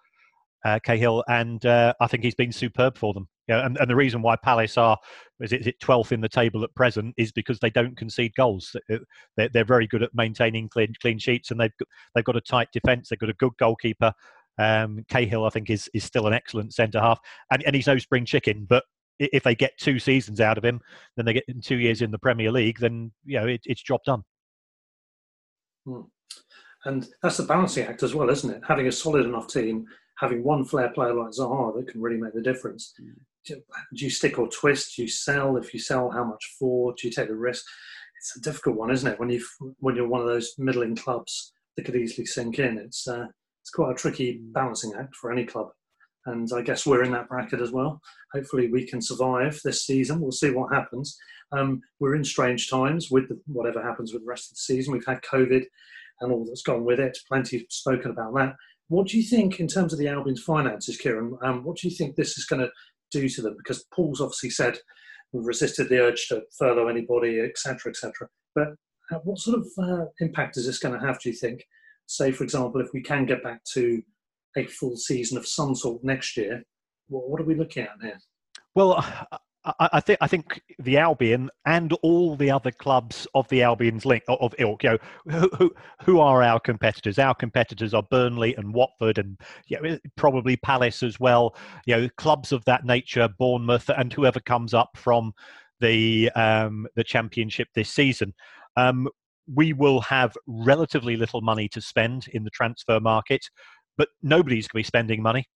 uh, 0.64 0.80
Cahill, 0.82 1.22
and 1.28 1.64
uh, 1.64 1.94
I 2.00 2.08
think 2.08 2.24
he's 2.24 2.34
been 2.34 2.52
superb 2.52 2.98
for 2.98 3.14
them. 3.14 3.28
You 3.50 3.56
know, 3.56 3.64
and, 3.64 3.76
and 3.78 3.90
the 3.90 3.96
reason 3.96 4.22
why 4.22 4.36
Palace 4.36 4.78
are 4.78 4.96
is 5.40 5.52
it, 5.52 5.62
is 5.62 5.66
it 5.66 5.80
12th 5.80 6.12
in 6.12 6.20
the 6.20 6.28
table 6.28 6.62
at 6.62 6.72
present 6.76 7.12
is 7.18 7.32
because 7.32 7.58
they 7.58 7.68
don't 7.68 7.96
concede 7.96 8.32
goals. 8.36 8.76
They're, 8.88 9.48
they're 9.48 9.64
very 9.64 9.88
good 9.88 10.04
at 10.04 10.14
maintaining 10.14 10.68
clean 10.68 10.94
clean 11.02 11.18
sheets, 11.18 11.50
and 11.50 11.58
they've 11.58 11.76
got, 11.76 11.88
they've 12.14 12.24
got 12.24 12.36
a 12.36 12.40
tight 12.40 12.68
defence. 12.72 13.08
They've 13.08 13.18
got 13.18 13.28
a 13.28 13.34
good 13.34 13.50
goalkeeper. 13.58 14.12
Um, 14.56 15.04
Cahill, 15.08 15.46
I 15.46 15.50
think, 15.50 15.68
is 15.68 15.90
is 15.94 16.04
still 16.04 16.28
an 16.28 16.32
excellent 16.32 16.74
centre 16.74 17.00
half, 17.00 17.18
and, 17.50 17.60
and 17.64 17.74
he's 17.74 17.88
no 17.88 17.98
spring 17.98 18.24
chicken, 18.24 18.68
but 18.68 18.84
if 19.18 19.42
they 19.42 19.56
get 19.56 19.76
two 19.80 19.98
seasons 19.98 20.40
out 20.40 20.56
of 20.56 20.64
him, 20.64 20.80
then 21.16 21.26
they 21.26 21.32
get 21.32 21.44
in 21.48 21.60
two 21.60 21.78
years 21.78 22.02
in 22.02 22.12
the 22.12 22.20
Premier 22.20 22.52
League, 22.52 22.78
then 22.78 23.10
you 23.24 23.40
know 23.40 23.48
it, 23.48 23.62
it's 23.64 23.82
job 23.82 24.00
done. 24.06 24.22
Hmm. 25.84 26.02
And 26.84 27.08
that's 27.20 27.38
the 27.38 27.42
balancing 27.42 27.86
act 27.86 28.04
as 28.04 28.14
well, 28.14 28.30
isn't 28.30 28.48
it? 28.48 28.62
Having 28.66 28.86
a 28.86 28.92
solid 28.92 29.26
enough 29.26 29.48
team, 29.48 29.86
having 30.18 30.44
one 30.44 30.64
flair 30.64 30.90
player 30.90 31.14
like 31.14 31.32
Zaha 31.32 31.74
that 31.74 31.88
can 31.88 32.00
really 32.00 32.16
make 32.16 32.32
the 32.32 32.40
difference. 32.42 32.94
Mm. 33.02 33.14
Do, 33.46 33.60
you 33.92 34.10
stick 34.10 34.38
or 34.38 34.48
twist? 34.48 34.96
Do 34.96 35.02
you 35.02 35.08
sell? 35.08 35.56
If 35.56 35.72
you 35.72 35.80
sell, 35.80 36.10
how 36.10 36.24
much 36.24 36.56
for? 36.58 36.92
Do 36.94 37.06
you 37.06 37.12
take 37.12 37.28
the 37.28 37.36
risk? 37.36 37.64
It's 38.18 38.36
a 38.36 38.40
difficult 38.40 38.76
one, 38.76 38.90
isn't 38.90 39.10
it? 39.10 39.18
When 39.18 39.30
you 39.30 39.44
when 39.78 39.96
you're 39.96 40.08
one 40.08 40.20
of 40.20 40.26
those 40.26 40.54
middling 40.58 40.96
clubs 40.96 41.52
that 41.76 41.84
could 41.84 41.96
easily 41.96 42.26
sink 42.26 42.58
in, 42.58 42.78
it's 42.78 43.08
uh, 43.08 43.26
it's 43.62 43.70
quite 43.70 43.92
a 43.92 43.94
tricky 43.94 44.40
balancing 44.52 44.92
act 44.98 45.16
for 45.16 45.32
any 45.32 45.44
club 45.44 45.70
and 46.26 46.48
I 46.54 46.62
guess 46.62 46.86
we're 46.86 47.02
in 47.02 47.12
that 47.12 47.28
bracket 47.28 47.60
as 47.60 47.72
well. 47.72 48.00
Hopefully, 48.32 48.68
we 48.68 48.86
can 48.86 49.00
survive 49.00 49.60
this 49.64 49.86
season. 49.86 50.20
We'll 50.20 50.32
see 50.32 50.50
what 50.50 50.72
happens. 50.72 51.18
Um, 51.52 51.80
we're 51.98 52.14
in 52.14 52.24
strange 52.24 52.70
times 52.70 53.10
with 53.10 53.28
the, 53.28 53.40
whatever 53.46 53.82
happens 53.82 54.12
with 54.12 54.22
the 54.22 54.28
rest 54.28 54.50
of 54.50 54.56
the 54.56 54.60
season. 54.60 54.92
We've 54.92 55.06
had 55.06 55.22
COVID 55.22 55.64
and 56.20 56.32
all 56.32 56.44
that's 56.44 56.62
gone 56.62 56.84
with 56.84 57.00
it. 57.00 57.18
Plenty 57.26 57.66
spoken 57.70 58.10
about 58.10 58.34
that. 58.34 58.54
What 58.88 59.06
do 59.06 59.16
you 59.16 59.22
think 59.22 59.60
in 59.60 59.68
terms 59.68 59.92
of 59.92 59.98
the 59.98 60.08
Albion's 60.08 60.42
finances, 60.42 60.96
Kieran? 60.96 61.38
Um, 61.42 61.64
what 61.64 61.76
do 61.76 61.88
you 61.88 61.94
think 61.94 62.16
this 62.16 62.36
is 62.36 62.44
going 62.44 62.60
to 62.60 62.70
do 63.10 63.28
to 63.28 63.42
them? 63.42 63.56
Because 63.56 63.84
Paul's 63.94 64.20
obviously 64.20 64.50
said 64.50 64.78
we've 65.32 65.46
resisted 65.46 65.88
the 65.88 66.00
urge 66.00 66.28
to 66.28 66.42
furlough 66.58 66.88
anybody, 66.88 67.40
etc., 67.40 67.90
etc. 67.90 68.28
But 68.54 68.68
uh, 69.12 69.18
what 69.24 69.38
sort 69.38 69.58
of 69.58 69.66
uh, 69.82 70.04
impact 70.20 70.56
is 70.56 70.66
this 70.66 70.78
going 70.78 70.98
to 70.98 71.06
have? 71.06 71.20
Do 71.20 71.30
you 71.30 71.36
think? 71.36 71.64
Say, 72.06 72.32
for 72.32 72.42
example, 72.42 72.80
if 72.80 72.88
we 72.92 73.02
can 73.02 73.24
get 73.24 73.42
back 73.42 73.62
to 73.74 74.02
a 74.56 74.66
full 74.66 74.96
season 74.96 75.38
of 75.38 75.46
some 75.46 75.76
sort 75.76 76.02
next 76.02 76.36
year, 76.36 76.62
what, 77.08 77.28
what 77.28 77.40
are 77.40 77.44
we 77.44 77.54
looking 77.54 77.84
at 77.84 77.90
here? 78.02 78.18
Well, 78.74 79.04
I, 79.64 79.88
I 79.94 80.00
think 80.00 80.18
I 80.20 80.26
think 80.26 80.62
the 80.78 80.98
Albion 80.98 81.50
and 81.66 81.92
all 82.02 82.36
the 82.36 82.50
other 82.50 82.70
clubs 82.70 83.26
of 83.34 83.48
the 83.48 83.62
Albion's 83.62 84.06
link 84.06 84.24
of 84.28 84.54
ilk, 84.58 84.82
you 84.84 84.98
know, 85.26 85.48
who, 85.58 85.74
who 86.02 86.20
are 86.20 86.42
our 86.42 86.60
competitors? 86.60 87.18
Our 87.18 87.34
competitors 87.34 87.92
are 87.92 88.02
Burnley 88.02 88.54
and 88.56 88.72
Watford, 88.72 89.18
and 89.18 89.38
you 89.66 89.80
know, 89.80 89.98
probably 90.16 90.56
Palace 90.56 91.02
as 91.02 91.20
well. 91.20 91.54
You 91.86 91.96
know, 91.96 92.08
clubs 92.16 92.52
of 92.52 92.64
that 92.64 92.84
nature, 92.84 93.28
Bournemouth, 93.38 93.90
and 93.90 94.12
whoever 94.12 94.40
comes 94.40 94.72
up 94.72 94.90
from 94.96 95.32
the 95.80 96.30
um, 96.34 96.86
the 96.96 97.04
Championship 97.04 97.68
this 97.74 97.90
season. 97.90 98.34
Um, 98.76 99.08
we 99.52 99.72
will 99.72 100.00
have 100.00 100.36
relatively 100.46 101.16
little 101.16 101.40
money 101.40 101.68
to 101.70 101.80
spend 101.80 102.28
in 102.28 102.44
the 102.44 102.50
transfer 102.50 103.00
market, 103.00 103.44
but 103.98 104.08
nobody's 104.22 104.68
going 104.68 104.82
to 104.82 104.86
be 104.86 104.88
spending 104.88 105.20
money 105.20 105.48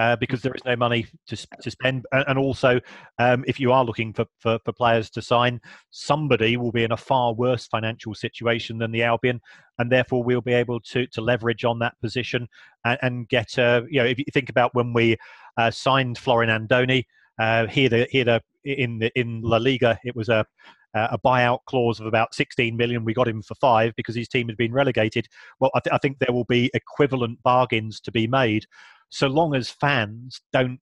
uh, 0.00 0.16
because 0.16 0.40
there 0.40 0.54
is 0.54 0.64
no 0.64 0.74
money 0.74 1.06
to, 1.26 1.36
to 1.60 1.70
spend. 1.70 2.06
And 2.10 2.38
also, 2.38 2.80
um, 3.18 3.44
if 3.46 3.60
you 3.60 3.70
are 3.70 3.84
looking 3.84 4.14
for, 4.14 4.24
for, 4.38 4.58
for, 4.64 4.72
players 4.72 5.10
to 5.10 5.20
sign, 5.20 5.60
somebody 5.90 6.56
will 6.56 6.72
be 6.72 6.84
in 6.84 6.92
a 6.92 6.96
far 6.96 7.34
worse 7.34 7.66
financial 7.66 8.14
situation 8.14 8.78
than 8.78 8.92
the 8.92 9.02
Albion, 9.02 9.42
and 9.78 9.92
therefore 9.92 10.24
we'll 10.24 10.40
be 10.40 10.54
able 10.54 10.80
to, 10.80 11.06
to 11.08 11.20
leverage 11.20 11.66
on 11.66 11.78
that 11.80 12.00
position 12.00 12.48
and, 12.86 12.98
and 13.02 13.28
get, 13.28 13.58
uh, 13.58 13.82
you 13.90 14.00
know, 14.00 14.06
if 14.06 14.16
you 14.16 14.24
think 14.32 14.48
about 14.48 14.74
when 14.74 14.94
we 14.94 15.18
uh, 15.58 15.70
signed 15.70 16.16
Florin 16.16 16.48
Andone, 16.48 17.04
uh, 17.38 17.66
here, 17.66 17.90
the, 17.90 18.08
here 18.10 18.24
the, 18.24 18.42
in, 18.64 19.00
the, 19.00 19.10
in 19.20 19.42
La 19.42 19.58
Liga, 19.58 19.98
it 20.02 20.16
was 20.16 20.30
a 20.30 20.46
a 20.92 21.16
buyout 21.24 21.60
clause 21.66 22.00
of 22.00 22.06
about 22.06 22.34
16 22.34 22.76
million. 22.76 23.04
We 23.04 23.14
got 23.14 23.28
him 23.28 23.42
for 23.42 23.54
five 23.54 23.94
because 23.94 24.16
his 24.16 24.26
team 24.26 24.48
had 24.48 24.56
been 24.56 24.72
relegated. 24.72 25.28
Well, 25.60 25.70
I, 25.72 25.78
th- 25.78 25.94
I, 25.94 25.98
think 25.98 26.18
there 26.18 26.34
will 26.34 26.46
be 26.46 26.68
equivalent 26.74 27.40
bargains 27.44 28.00
to 28.00 28.10
be 28.10 28.26
made 28.26 28.66
so 29.10 29.26
long 29.26 29.54
as 29.54 29.70
fans 29.70 30.40
don't 30.52 30.80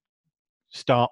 start 0.69 1.11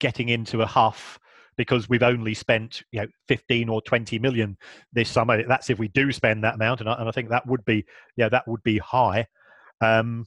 getting 0.00 0.28
into 0.28 0.62
a 0.62 0.66
huff 0.66 1.18
because 1.56 1.88
we've 1.88 2.02
only 2.02 2.34
spent 2.34 2.82
you 2.90 3.00
know 3.00 3.06
15 3.28 3.68
or 3.68 3.80
20 3.82 4.18
million 4.18 4.56
this 4.92 5.08
summer 5.08 5.46
that's 5.46 5.70
if 5.70 5.78
we 5.78 5.88
do 5.88 6.10
spend 6.10 6.42
that 6.42 6.56
amount 6.56 6.80
and 6.80 6.88
I, 6.88 6.94
and 6.94 7.08
I 7.08 7.12
think 7.12 7.28
that 7.28 7.46
would 7.46 7.64
be 7.64 7.84
yeah 8.16 8.28
that 8.28 8.48
would 8.48 8.62
be 8.64 8.78
high 8.78 9.26
um, 9.80 10.26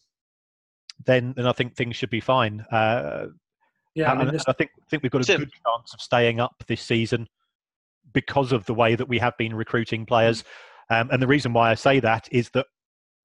then 1.06 1.34
then 1.36 1.48
I 1.48 1.52
think 1.52 1.76
things 1.76 1.95
should 1.95 2.10
be 2.10 2.20
fine. 2.20 2.62
Uh, 2.72 3.28
yeah 3.95 4.12
I, 4.12 4.16
mean, 4.16 4.34
this... 4.34 4.45
I 4.48 4.54
think 4.54 4.72
think 4.89 5.04
we've 5.04 5.12
got 5.12 5.28
a 5.28 5.38
good 5.38 5.52
chance 5.52 5.93
of 5.93 6.02
staying 6.02 6.39
up 6.39 6.64
this 6.68 6.82
season 6.82 7.28
because 8.14 8.52
of 8.52 8.66
the 8.66 8.74
way 8.74 8.95
that 8.95 9.08
we 9.08 9.20
have 9.20 9.38
been 9.38 9.54
recruiting 9.54 10.06
players. 10.06 10.43
Um, 10.89 11.10
and 11.12 11.22
the 11.22 11.28
reason 11.28 11.54
why 11.54 11.72
I 11.72 11.76
say 11.76 12.00
that 12.00 12.28
is 12.32 12.50
that 12.52 12.68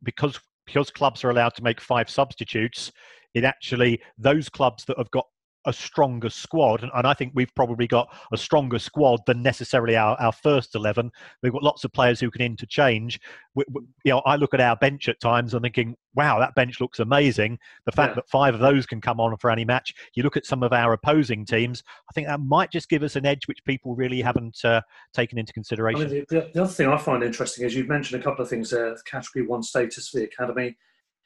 because 0.03 0.41
because 0.67 0.91
clubs 0.91 1.25
are 1.25 1.31
allowed 1.31 1.55
to 1.55 1.63
make 1.63 1.81
five 1.81 2.09
substitutes, 2.09 2.93
it 3.35 3.45
actually 3.45 4.01
those 4.19 4.49
clubs 4.49 4.85
that 4.85 4.99
have 4.99 5.11
got 5.11 5.27
a 5.65 5.73
stronger 5.73 6.31
squad, 6.31 6.83
and, 6.83 6.91
and, 6.95 7.07
I 7.07 7.15
think 7.15 7.33
we've 7.35 7.55
probably 7.55 7.87
got 7.87 8.09
a 8.33 8.37
stronger 8.37 8.79
squad 8.79 9.21
than 9.27 9.43
necessarily 9.43 9.97
our, 9.97 10.21
our 10.21 10.33
first 10.33 10.75
eleven. 10.75 11.11
We've 11.43 11.53
got 11.53 11.63
lots 11.63 11.85
of 11.85 11.93
players 11.93 12.21
who 12.21 12.31
can 12.31 12.43
interchange. 12.43 13.21
We, 13.55 13.65
we, 13.71 13.83
you 14.05 14.13
know, 14.13 14.21
I 14.21 14.37
look 14.37 14.55
at 14.55 14.61
our 14.61 14.77
bench 14.77 15.09
at 15.09 15.21
times 15.21 15.55
and 15.55 15.63
thinking, 15.63 15.97
"Wow, 16.15 16.39
that 16.41 16.55
bench 16.55 16.81
looks 16.81 16.99
amazing." 16.99 17.59
The 17.87 17.93
fact 17.93 18.11
yeah. 18.11 18.15
that 18.17 18.29
five 18.29 18.55
of 18.55 18.61
those 18.61 18.87
can 18.87 19.01
come 19.01 19.21
on 19.21 19.37
for 19.37 19.51
any 19.51 19.65
match. 19.65 19.95
You 20.15 20.23
look 20.23 20.37
at 20.37 20.47
some 20.47 20.63
of 20.63 20.73
our 20.73 20.93
opposing 20.93 21.45
teams. 21.45 21.83
I 22.11 22.13
think 22.13 22.27
that 22.27 22.41
might 22.41 22.73
just 22.73 22.89
give 22.89 23.03
us 23.03 23.17
an 23.17 23.27
edge, 23.27 23.47
which 23.47 23.65
people 23.65 23.95
really 23.95 24.21
haven't 24.21 24.65
uh, 24.65 24.81
taken 25.15 25.39
into 25.39 25.53
consideration. 25.53 26.03
I 26.03 26.09
mean, 26.09 26.25
the, 26.29 26.51
the, 26.53 26.63
other 26.63 26.73
thing 26.73 26.89
I 26.89 26.97
find 26.97 27.23
interesting 27.23 27.65
is 27.65 27.75
you've 27.75 27.89
mentioned 27.89 28.21
a 28.21 28.25
couple 28.25 28.43
of 28.43 28.49
things 28.49 28.71
there: 28.71 28.97
category 29.07 29.47
one 29.47 29.63
status 29.63 30.09
for 30.09 30.19
the 30.19 30.25
academy, 30.25 30.77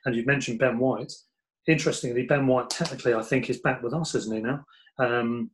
and 0.05 0.15
you've 0.15 0.27
mentioned 0.27 0.59
Ben 0.59 0.79
White 0.79 1.13
interestingly, 1.67 2.25
Ben 2.25 2.47
White 2.47 2.71
technically, 2.71 3.15
I 3.15 3.23
think, 3.23 3.51
is 3.51 3.61
back 3.61 3.83
with 3.83 3.95
us, 3.95 4.15
isn't 4.15 4.35
he 4.35 4.41
now? 4.41 4.65
Um, 4.99 5.51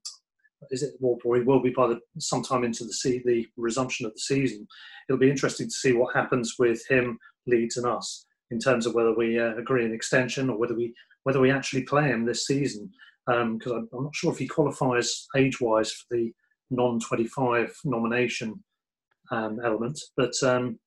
is 0.71 0.83
it? 0.83 0.95
Well, 1.01 1.19
he 1.37 1.43
will 1.43 1.61
be 1.61 1.71
by 1.71 1.89
the 1.89 2.01
sometime 2.19 2.65
into 2.65 2.85
the 2.85 2.93
se- 2.93 3.23
the 3.25 3.47
resumption 3.57 4.07
of 4.07 4.13
the 4.13 4.21
season. 4.21 4.67
It'll 5.09 5.19
be 5.19 5.31
interesting 5.31 5.67
to 5.67 5.75
see 5.75 5.93
what 5.93 6.15
happens 6.15 6.55
with 6.59 6.87
him, 6.89 7.19
Leeds, 7.47 7.77
and 7.77 7.87
us 7.87 8.25
in 8.51 8.59
terms 8.59 8.87
of 8.87 8.95
whether 8.95 9.15
we 9.15 9.41
uh, 9.41 9.57
agree 9.57 9.85
an 9.85 9.95
extension 9.95 10.51
or 10.51 10.59
whether 10.59 10.75
we 10.75 10.95
whether 11.25 11.41
we 11.41 11.51
actually 11.51 11.83
play 11.83 12.05
him 12.09 12.25
this 12.25 12.47
season. 12.47 12.91
Because 13.27 13.73
um, 13.73 13.89
I'm, 13.93 13.99
I'm, 13.99 14.05
not 14.05 14.17
sure 14.17 14.33
if 14.33 14.39
he 14.39 14.49
qualifies 14.49 15.27
age-wise 15.37 15.93
for 15.93 16.17
the 16.17 16.33
non-25 16.71 17.71
nomination 17.85 18.63
um, 19.31 19.61
element, 19.65 20.01
but 20.17 20.33
um, 20.43 20.81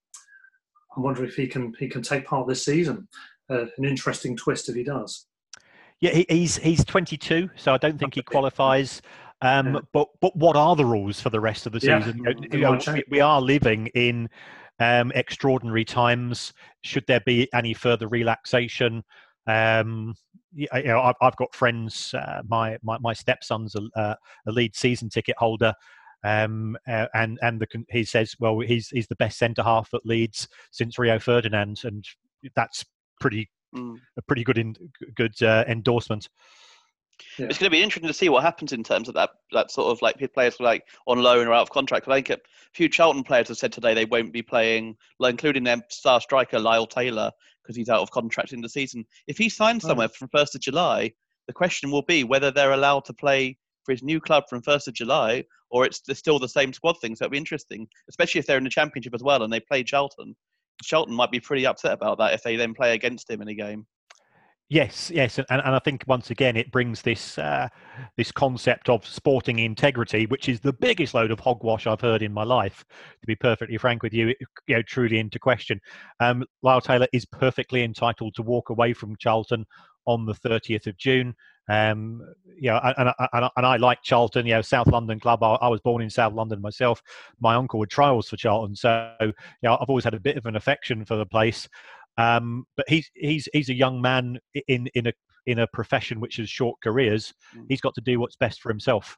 I 0.98 1.00
wonder 1.00 1.24
if 1.24 1.36
he 1.36 1.48
can 1.48 1.74
he 1.80 1.88
can 1.88 2.02
take 2.02 2.26
part 2.26 2.48
this 2.48 2.66
season 2.66 3.08
uh, 3.50 3.66
an 3.78 3.86
interesting 3.86 4.36
twist 4.36 4.70
if 4.70 4.76
he 4.76 4.84
does. 4.84 5.28
Yeah, 6.02 6.22
he's 6.30 6.58
he's 6.58 6.84
22, 6.84 7.50
so 7.56 7.74
I 7.74 7.78
don't 7.78 7.98
think 7.98 8.16
he 8.16 8.22
qualifies. 8.22 9.02
Um, 9.42 9.76
yeah. 9.76 9.80
But 9.94 10.10
but 10.20 10.36
what 10.36 10.56
are 10.56 10.76
the 10.76 10.86
rules 10.86 11.22
for 11.22 11.30
the 11.30 11.40
rest 11.40 11.66
of 11.66 11.72
the 11.72 11.80
season? 11.80 12.22
Yeah. 12.26 12.34
You 12.52 12.60
know, 12.60 12.80
we, 12.88 13.04
we, 13.10 13.20
are 13.22 13.42
living 13.42 13.88
in 13.88 14.30
um, 14.80 15.12
extraordinary 15.14 15.86
times. 15.86 16.54
Should 16.84 17.06
there 17.08 17.22
be 17.22 17.48
any 17.54 17.74
further 17.74 18.08
relaxation? 18.08 19.04
Um, 19.48 20.16
you 20.54 20.68
know, 20.72 21.02
I've, 21.02 21.16
I've 21.22 21.36
got 21.38 21.54
friends. 21.54 22.14
Uh, 22.14 22.42
my, 22.48 22.78
my 22.84 22.98
my 23.00 23.14
stepson's 23.14 23.76
a, 23.76 24.00
uh, 24.00 24.16
a 24.48 24.52
lead 24.52 24.76
season 24.76 25.10
ticket 25.10 25.36
holder. 25.38 25.74
Um, 26.24 26.76
uh, 26.88 27.06
and 27.14 27.38
and 27.42 27.62
the, 27.62 27.68
he 27.90 28.04
says, 28.04 28.36
well, 28.40 28.60
he's 28.60 28.90
he's 28.90 29.08
the 29.08 29.16
best 29.16 29.38
centre 29.38 29.64
half 29.64 29.94
at 29.94 30.06
Leeds 30.06 30.48
since 30.72 30.98
Rio 30.98 31.20
Ferdinand, 31.20 31.82
and 31.84 32.06
that's 32.56 32.84
pretty 33.20 33.50
mm. 33.76 33.98
a 34.18 34.22
pretty 34.22 34.44
good 34.44 34.58
in, 34.58 34.76
good 35.16 35.42
uh, 35.42 35.64
endorsement. 35.68 36.30
Yeah. 37.38 37.46
It's 37.46 37.58
going 37.58 37.68
to 37.68 37.76
be 37.76 37.82
interesting 37.82 38.08
to 38.08 38.14
see 38.14 38.28
what 38.28 38.44
happens 38.44 38.74
in 38.74 38.84
terms 38.84 39.08
of 39.08 39.16
that 39.16 39.30
that 39.54 39.72
sort 39.72 39.92
of 39.92 40.02
like 40.02 40.18
players 40.34 40.60
like 40.60 40.84
on 41.08 41.22
loan 41.22 41.48
or 41.48 41.54
out 41.54 41.62
of 41.62 41.70
contract. 41.70 42.08
I 42.08 42.16
think 42.16 42.30
a 42.30 42.40
few 42.74 42.90
Charlton 42.90 43.24
players 43.24 43.48
have 43.48 43.58
said 43.58 43.72
today 43.72 43.94
they 43.94 44.06
won't 44.06 44.34
be 44.34 44.42
playing, 44.42 44.98
including 45.22 45.64
their 45.64 45.82
star 45.90 46.20
striker 46.20 46.60
Lyle 46.60 46.88
Taylor 46.88 47.32
because 47.64 47.76
he's 47.76 47.90
out 47.90 48.02
of 48.02 48.12
contract 48.12 48.54
in 48.54 48.62
the 48.62 48.70
season. 48.70 49.06
If 49.28 49.38
he 49.38 49.50
signs 49.50 49.84
somewhere 49.84 50.10
from 50.10 50.30
first 50.30 50.56
of 50.56 50.62
July, 50.62 51.14
the 51.48 51.54
question 51.54 51.90
will 51.90 52.04
be 52.04 52.24
whether 52.24 52.52
they're 52.52 52.74
allowed 52.74 53.06
to 53.06 53.14
play 53.14 53.58
for 53.86 53.92
his 53.92 54.04
new 54.04 54.20
club 54.20 54.44
from 54.50 54.62
first 54.62 54.88
of 54.88 54.94
July 54.94 55.44
or 55.70 55.86
it's 55.86 56.02
still 56.14 56.40
the 56.40 56.48
same 56.48 56.74
squad 56.74 57.00
thing. 57.00 57.16
So 57.16 57.26
it'll 57.26 57.32
be 57.32 57.38
interesting, 57.38 57.88
especially 58.10 58.40
if 58.40 58.48
they're 58.48 58.58
in 58.58 58.64
the 58.64 58.70
championship 58.70 59.14
as 59.14 59.24
well 59.24 59.44
and 59.44 59.52
they 59.52 59.60
play 59.60 59.84
Charlton. 59.84 60.36
Charlton 60.84 61.16
might 61.16 61.32
be 61.32 61.40
pretty 61.40 61.66
upset 61.66 61.94
about 61.94 62.18
that 62.20 62.34
if 62.34 62.44
they 62.44 62.56
then 62.56 62.74
play 62.74 62.94
against 62.94 63.30
him 63.30 63.42
in 63.42 63.48
a 63.48 63.56
game. 63.56 63.86
Yes, 64.68 65.12
yes, 65.14 65.38
and, 65.38 65.46
and 65.50 65.76
I 65.76 65.80
think 65.80 66.04
once 66.08 66.32
again 66.32 66.58
it 66.58 66.72
brings 66.72 67.04
this 67.04 67.38
uh, 67.38 67.68
this 68.18 68.32
concept 68.32 68.90
of 68.90 69.06
sporting 69.06 69.60
integrity, 69.60 70.26
which 70.26 70.50
is 70.50 70.60
the 70.60 70.74
biggest 70.74 71.14
load 71.14 71.30
of 71.30 71.40
hogwash 71.40 71.86
I've 71.86 72.02
heard 72.02 72.24
in 72.24 72.34
my 72.34 72.44
life. 72.44 72.84
To 73.22 73.28
be 73.28 73.36
perfectly 73.36 73.78
frank 73.78 74.02
with 74.02 74.12
you, 74.12 74.34
you 74.68 74.76
know, 74.76 74.82
truly 74.82 75.20
into 75.20 75.38
question. 75.38 75.80
Um, 76.20 76.44
Lyle 76.64 76.82
Taylor 76.82 77.08
is 77.14 77.26
perfectly 77.26 77.84
entitled 77.84 78.34
to 78.36 78.42
walk 78.42 78.72
away 78.72 78.94
from 78.94 79.16
Charlton 79.18 79.66
on 80.08 80.26
the 80.26 80.34
30th 80.34 80.88
of 80.88 80.98
June. 80.98 81.36
Um, 81.68 82.22
you 82.58 82.70
know, 82.70 82.80
and, 82.84 83.12
and, 83.34 83.50
and, 83.58 83.66
I 83.66 83.78
like 83.78 84.02
Charlton, 84.04 84.46
you 84.46 84.54
know, 84.54 84.62
South 84.62 84.88
London 84.88 85.20
club. 85.20 85.42
I, 85.44 85.56
I, 85.56 85.68
was 85.68 85.82
born 85.82 86.02
in 86.02 86.10
South 86.10 86.34
London 86.34 86.62
myself. 86.62 87.02
My 87.40 87.56
uncle 87.56 87.82
had 87.82 87.90
trials 87.90 88.30
for 88.30 88.38
Charlton, 88.38 88.76
so 88.76 89.14
you 89.20 89.34
know, 89.64 89.78
I've 89.82 89.90
always 89.90 90.04
had 90.04 90.14
a 90.14 90.20
bit 90.20 90.38
of 90.38 90.46
an 90.46 90.56
affection 90.56 91.04
for 91.06 91.16
the 91.18 91.26
place. 91.26 91.68
Um, 92.18 92.66
but 92.78 92.88
he's 92.88 93.10
he's 93.16 93.50
he's 93.52 93.70
a 93.70 93.74
young 93.74 94.02
man 94.02 94.40
in 94.68 94.88
in 94.94 95.08
a 95.08 95.14
in 95.48 95.60
a 95.60 95.68
profession 95.68 96.20
which 96.20 96.38
has 96.38 96.50
short 96.50 96.78
careers. 96.84 97.34
Mm. 97.56 97.66
He's 97.70 97.82
got 97.82 97.96
to 97.96 98.02
do 98.02 98.20
what's 98.20 98.36
best 98.36 98.62
for 98.62 98.70
himself. 98.70 99.18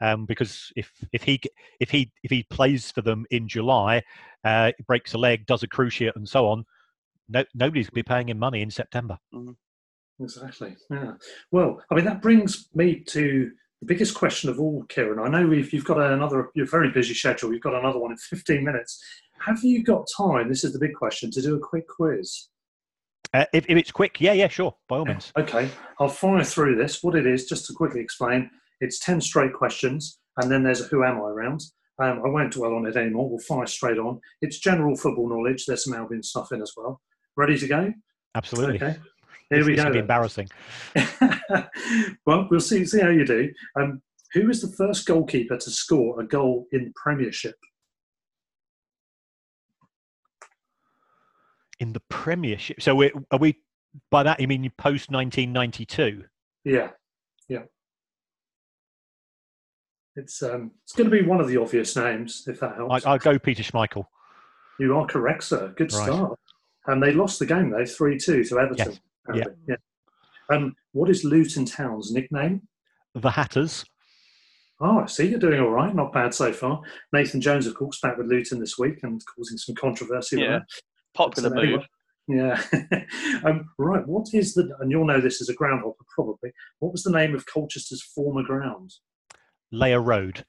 Um, 0.00 0.26
because 0.26 0.72
if 0.74 0.90
if 1.12 1.22
he 1.22 1.40
if 1.78 1.90
he 1.90 2.10
if 2.24 2.30
he 2.30 2.44
plays 2.50 2.90
for 2.90 3.02
them 3.02 3.24
in 3.30 3.46
July, 3.46 4.02
uh, 4.44 4.72
breaks 4.88 5.14
a 5.14 5.18
leg, 5.18 5.46
does 5.46 5.62
a 5.62 5.68
cruciate, 5.68 6.16
and 6.16 6.28
so 6.28 6.48
on, 6.48 6.64
no, 7.28 7.44
nobody's 7.54 7.86
going 7.86 8.02
to 8.02 8.08
be 8.08 8.14
paying 8.14 8.28
him 8.28 8.38
money 8.38 8.62
in 8.62 8.70
September. 8.70 9.18
Mm. 9.32 9.54
Exactly. 10.22 10.76
Yeah. 10.90 11.12
Well, 11.50 11.82
I 11.90 11.94
mean, 11.94 12.04
that 12.04 12.22
brings 12.22 12.68
me 12.74 13.00
to 13.08 13.50
the 13.80 13.86
biggest 13.86 14.14
question 14.14 14.48
of 14.48 14.60
all, 14.60 14.84
Kieran. 14.88 15.18
I 15.18 15.28
know 15.28 15.52
if 15.52 15.72
you've 15.72 15.84
got 15.84 16.00
another, 16.00 16.50
you're 16.54 16.66
very 16.66 16.90
busy 16.90 17.14
schedule. 17.14 17.52
You've 17.52 17.62
got 17.62 17.74
another 17.74 17.98
one 17.98 18.12
in 18.12 18.16
15 18.30 18.64
minutes. 18.64 19.02
Have 19.40 19.62
you 19.64 19.82
got 19.82 20.06
time? 20.16 20.48
This 20.48 20.64
is 20.64 20.72
the 20.72 20.78
big 20.78 20.94
question 20.94 21.30
to 21.32 21.42
do 21.42 21.56
a 21.56 21.60
quick 21.60 21.88
quiz. 21.88 22.48
Uh, 23.34 23.46
if, 23.52 23.64
if, 23.68 23.76
it's 23.76 23.90
quick, 23.90 24.20
yeah, 24.20 24.34
yeah, 24.34 24.46
sure, 24.46 24.74
by 24.88 24.98
all 24.98 25.06
means. 25.06 25.32
Okay, 25.38 25.68
I'll 25.98 26.08
fire 26.08 26.44
through 26.44 26.76
this. 26.76 27.02
What 27.02 27.14
it 27.14 27.26
is, 27.26 27.46
just 27.46 27.66
to 27.66 27.72
quickly 27.72 28.00
explain, 28.00 28.50
it's 28.80 28.98
10 29.00 29.20
straight 29.20 29.54
questions, 29.54 30.18
and 30.36 30.50
then 30.50 30.62
there's 30.62 30.82
a 30.82 30.84
who 30.84 31.02
am 31.02 31.16
I 31.16 31.28
round. 31.28 31.62
Um, 31.98 32.20
I 32.24 32.28
won't 32.28 32.52
dwell 32.52 32.74
on 32.74 32.86
it 32.86 32.96
anymore. 32.96 33.30
We'll 33.30 33.38
fire 33.38 33.66
straight 33.66 33.98
on. 33.98 34.20
It's 34.42 34.58
general 34.58 34.96
football 34.96 35.28
knowledge. 35.28 35.66
There's 35.66 35.84
some 35.84 35.94
Albion 35.94 36.22
stuff 36.22 36.52
in 36.52 36.60
as 36.60 36.72
well. 36.76 37.00
Ready 37.36 37.56
to 37.58 37.66
go? 37.66 37.92
Absolutely. 38.34 38.76
Okay. 38.76 38.98
Here 39.52 39.64
we 39.64 39.74
go. 39.76 39.90
embarrassing. 39.92 40.48
well, 42.26 42.48
we'll 42.50 42.60
see 42.60 42.84
see 42.84 43.00
how 43.00 43.08
you 43.10 43.24
do. 43.24 43.50
Um, 43.78 44.00
who 44.32 44.46
was 44.46 44.62
the 44.62 44.74
first 44.76 45.06
goalkeeper 45.06 45.56
to 45.58 45.70
score 45.70 46.20
a 46.20 46.26
goal 46.26 46.66
in 46.72 46.84
the 46.86 46.92
Premiership? 46.96 47.54
In 51.80 51.92
the 51.92 52.00
Premiership. 52.08 52.80
So 52.80 52.94
we 52.94 53.12
are 53.30 53.38
we 53.38 53.56
by 54.10 54.22
that 54.22 54.40
you 54.40 54.48
mean 54.48 54.70
post 54.78 55.10
1992? 55.10 56.24
Yeah. 56.64 56.90
Yeah. 57.48 57.64
It's 60.16 60.42
um, 60.42 60.70
it's 60.84 60.92
going 60.94 61.10
to 61.10 61.16
be 61.16 61.26
one 61.26 61.40
of 61.40 61.48
the 61.48 61.56
obvious 61.56 61.96
names, 61.96 62.44
if 62.46 62.60
that 62.60 62.76
helps. 62.76 63.04
I, 63.04 63.10
I'll 63.12 63.18
go 63.18 63.38
Peter 63.38 63.62
Schmeichel. 63.62 64.06
You 64.78 64.96
are 64.96 65.06
correct, 65.06 65.44
sir. 65.44 65.74
Good 65.76 65.92
Right. 65.92 66.04
start. 66.04 66.38
And 66.86 67.02
they 67.02 67.12
lost 67.12 67.38
the 67.38 67.46
game 67.46 67.70
though, 67.70 67.84
three 67.84 68.18
two 68.18 68.44
to 68.44 68.58
Everton. 68.58 68.92
Yes. 68.92 69.00
Apparently. 69.28 69.54
Yeah. 69.68 69.76
Um, 70.50 70.74
what 70.92 71.10
is 71.10 71.24
Luton 71.24 71.64
Town's 71.64 72.12
nickname? 72.12 72.62
The 73.14 73.30
Hatters. 73.30 73.84
Oh, 74.80 74.98
I 74.98 75.06
see 75.06 75.28
you're 75.28 75.38
doing 75.38 75.60
all 75.60 75.70
right. 75.70 75.94
Not 75.94 76.12
bad 76.12 76.34
so 76.34 76.52
far. 76.52 76.80
Nathan 77.12 77.40
Jones, 77.40 77.66
of 77.66 77.74
course, 77.74 78.00
back 78.00 78.18
with 78.18 78.26
Luton 78.26 78.58
this 78.58 78.78
week 78.78 78.98
and 79.02 79.22
causing 79.36 79.56
some 79.56 79.76
controversy. 79.76 80.40
Yeah. 80.40 80.60
Popular 81.14 81.50
So 81.50 81.54
move. 81.54 81.86
Yeah. 82.26 82.60
um, 83.44 83.70
right. 83.78 84.06
What 84.06 84.28
is 84.32 84.54
the? 84.54 84.74
And 84.80 84.90
you'll 84.90 85.06
know 85.06 85.20
this 85.20 85.40
as 85.40 85.48
a 85.48 85.54
groundhopper 85.54 86.04
probably. 86.12 86.50
What 86.80 86.92
was 86.92 87.04
the 87.04 87.12
name 87.12 87.34
of 87.34 87.46
Colchester's 87.46 88.02
former 88.02 88.42
ground? 88.42 88.92
Layer 89.70 90.00
Road. 90.00 90.44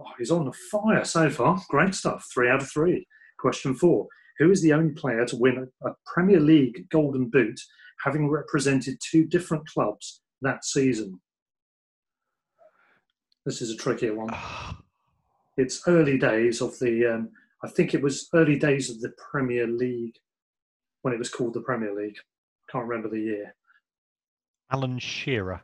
Oh, 0.00 0.06
he's 0.18 0.30
on 0.30 0.46
the 0.46 0.52
fire 0.70 1.04
so 1.04 1.30
far. 1.30 1.60
Great 1.68 1.94
stuff. 1.94 2.26
Three 2.32 2.48
out 2.48 2.62
of 2.62 2.70
three. 2.70 3.06
Question 3.38 3.74
four. 3.74 4.06
Who 4.38 4.50
is 4.50 4.62
the 4.62 4.72
only 4.72 4.94
player 4.94 5.26
to 5.26 5.36
win 5.36 5.68
a, 5.82 5.88
a 5.88 5.94
Premier 6.06 6.40
League 6.40 6.88
Golden 6.90 7.28
Boot, 7.28 7.60
having 8.04 8.28
represented 8.28 8.98
two 9.00 9.24
different 9.24 9.66
clubs 9.68 10.22
that 10.42 10.64
season? 10.64 11.20
This 13.46 13.62
is 13.62 13.70
a 13.70 13.76
trickier 13.76 14.14
one. 14.14 14.34
It's 15.56 15.82
early 15.86 16.16
days 16.16 16.62
of 16.62 16.78
the. 16.78 17.04
Um, 17.04 17.30
I 17.62 17.68
think 17.68 17.92
it 17.92 18.00
was 18.00 18.30
early 18.32 18.58
days 18.58 18.88
of 18.88 19.00
the 19.00 19.12
Premier 19.30 19.66
League 19.66 20.14
when 21.02 21.12
it 21.12 21.18
was 21.18 21.28
called 21.28 21.52
the 21.52 21.60
Premier 21.60 21.94
League. 21.94 22.16
Can't 22.70 22.86
remember 22.86 23.10
the 23.10 23.20
year. 23.20 23.54
Alan 24.72 24.98
Shearer. 24.98 25.60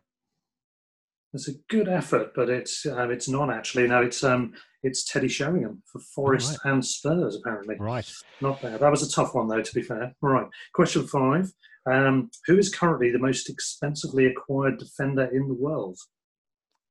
It's 1.33 1.49
a 1.49 1.55
good 1.69 1.89
effort, 1.89 2.33
but 2.35 2.51
it's 2.51 2.85
um, 2.85 3.11
it's 3.11 3.29
not 3.29 3.51
actually. 3.51 3.87
No, 3.87 4.03
it's 4.03 4.25
um 4.25 4.55
it's 4.83 5.05
Teddy 5.05 5.29
Sheringham 5.29 5.83
for 5.85 6.01
Forest 6.01 6.59
and 6.65 6.85
Spurs 6.85 7.37
apparently. 7.37 7.77
Right. 7.79 8.11
Not 8.41 8.61
bad. 8.63 8.81
That 8.81 8.91
was 8.91 9.03
a 9.03 9.11
tough 9.11 9.35
one 9.35 9.49
though. 9.49 9.63
To 9.63 9.75
be 9.75 9.83
fair. 9.83 10.15
All 10.23 10.31
right. 10.31 10.47
Question 10.73 11.07
five. 11.07 11.53
Um, 11.91 12.31
who 12.47 12.59
is 12.59 12.75
currently 12.75 13.11
the 13.11 13.19
most 13.19 13.49
expensively 13.49 14.27
acquired 14.27 14.79
defender 14.79 15.25
in 15.27 15.47
the 15.49 15.55
world? 15.55 15.99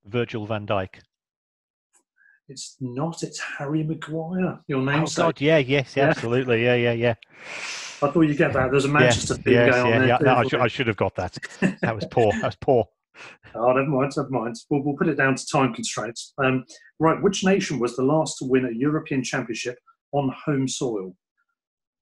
Virgil 0.06 0.46
van 0.46 0.66
Dijk. 0.66 0.96
It's 2.48 2.78
not. 2.80 3.24
It's 3.24 3.40
Harry 3.40 3.84
Maguire. 3.84 4.60
Your 4.68 4.80
Oh, 4.82 4.86
namesake. 4.86 5.18
God. 5.18 5.42
Yeah, 5.42 5.58
yes, 5.58 5.96
Yeah. 5.96 6.10
absolutely. 6.10 6.64
Yeah, 6.64 6.76
yeah, 6.76 6.92
yeah. 6.94 7.16
I 8.02 8.12
thought 8.12 8.22
you'd 8.22 8.38
get 8.38 8.54
that. 8.54 8.70
There's 8.72 8.86
a 8.86 8.90
Manchester 8.90 9.34
yes, 9.36 9.44
theme 9.44 9.54
yes, 9.54 9.74
going 9.74 9.88
yeah, 9.88 9.94
on 9.94 10.00
there. 10.00 10.08
yeah. 10.08 10.18
No, 10.52 10.60
I. 10.60 10.64
I 10.64 10.68
should 10.68 10.88
have 10.88 10.98
got 10.98 11.16
that. 11.16 11.38
That 11.82 11.96
was 11.96 12.06
poor. 12.12 12.32
That 12.34 12.44
was 12.44 12.58
poor. 12.62 12.86
Oh, 13.56 13.72
never 13.72 13.88
mind, 13.88 14.12
never 14.18 14.30
mind. 14.30 14.58
We'll, 14.70 14.84
we'll 14.84 14.98
put 14.98 15.08
it 15.08 15.16
down 15.16 15.36
to 15.36 15.46
time 15.50 15.74
constraints. 15.74 16.34
Um, 16.38 16.66
right, 17.00 17.16
which 17.24 17.46
nation 17.46 17.80
was 17.80 17.96
the 17.96 18.04
last 18.04 18.38
to 18.40 18.46
win 18.46 18.66
a 18.66 18.72
European 18.76 19.24
Championship 19.24 19.78
on 20.12 20.36
home 20.46 20.68
soil? 20.68 21.16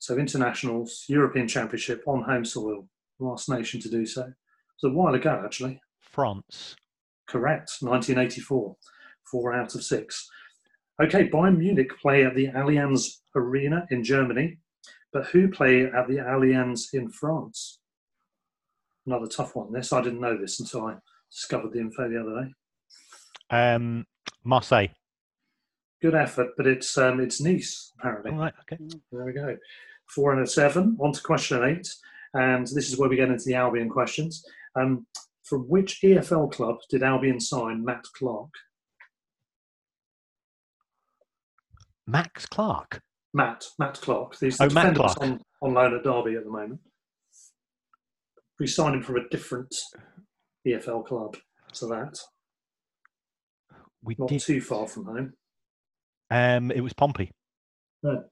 So, 0.03 0.17
internationals, 0.17 1.05
European 1.07 1.47
Championship 1.47 2.03
on 2.07 2.23
home 2.23 2.43
soil. 2.43 2.85
Last 3.19 3.47
nation 3.47 3.79
to 3.79 3.89
do 3.89 4.05
so. 4.05 4.23
was 4.23 4.91
a 4.91 4.93
while 4.93 5.15
ago, 5.15 5.41
actually. 5.45 5.79
France. 6.01 6.75
Correct, 7.25 7.77
1984. 7.79 8.75
Four 9.31 9.53
out 9.53 9.75
of 9.75 9.81
six. 9.81 10.29
Okay, 11.01 11.29
Bayern 11.29 11.57
Munich 11.57 11.97
play 12.01 12.25
at 12.25 12.35
the 12.35 12.47
Allianz 12.47 13.19
Arena 13.33 13.87
in 13.91 14.03
Germany, 14.03 14.57
but 15.13 15.27
who 15.27 15.47
play 15.47 15.85
at 15.85 16.09
the 16.09 16.17
Allianz 16.17 16.93
in 16.93 17.07
France? 17.07 17.79
Another 19.05 19.27
tough 19.27 19.55
one. 19.55 19.71
This 19.71 19.93
I 19.93 20.01
didn't 20.01 20.19
know 20.19 20.37
this 20.37 20.59
until 20.59 20.85
I 20.85 20.95
discovered 21.31 21.71
the 21.71 21.79
info 21.79 22.09
the 22.09 22.19
other 22.19 22.43
day. 22.43 22.53
Um, 23.57 24.05
Marseille. 24.43 24.89
Good 26.01 26.15
effort, 26.15 26.49
but 26.57 26.67
it's 26.67 26.97
um, 26.97 27.21
it's 27.21 27.39
Nice 27.39 27.93
apparently. 27.97 28.31
All 28.31 28.37
right. 28.37 28.53
Okay. 28.69 28.83
There 29.09 29.23
we 29.23 29.31
go. 29.31 29.55
Four 30.09 30.33
and 30.33 30.43
a 30.43 30.47
seven. 30.47 30.97
On 30.99 31.11
to 31.11 31.21
question 31.21 31.63
eight, 31.63 31.87
and 32.33 32.65
this 32.67 32.89
is 32.91 32.97
where 32.97 33.09
we 33.09 33.15
get 33.15 33.29
into 33.29 33.45
the 33.45 33.55
Albion 33.55 33.89
questions. 33.89 34.45
Um, 34.75 35.05
from 35.43 35.61
which 35.69 35.99
EFL 36.03 36.51
club 36.51 36.77
did 36.89 37.03
Albion 37.03 37.39
sign 37.39 37.83
Matt 37.83 38.05
Clarke? 38.17 38.53
Max 42.07 42.45
Clark. 42.45 43.01
Matt 43.33 43.65
Matt 43.79 43.99
Clarke. 44.01 44.35
He's 44.39 44.57
the 44.57 44.65
Oh, 44.65 44.69
Matt 44.69 44.95
Clarke. 44.95 45.21
on, 45.21 45.41
on 45.61 45.73
loan 45.73 45.93
at 45.95 46.03
Derby 46.03 46.35
at 46.35 46.43
the 46.43 46.49
moment. 46.51 46.79
We 48.59 48.67
signed 48.67 48.95
him 48.95 49.03
from 49.03 49.17
a 49.17 49.27
different 49.29 49.73
EFL 50.67 51.05
club, 51.05 51.35
so 51.71 51.87
that 51.89 52.19
We 54.03 54.15
not 54.19 54.29
did. 54.29 54.41
too 54.41 54.61
far 54.61 54.87
from 54.87 55.05
home. 55.05 55.33
Um, 56.29 56.71
it 56.71 56.81
was 56.81 56.93
Pompey. 56.93 57.31
No. 58.03 58.23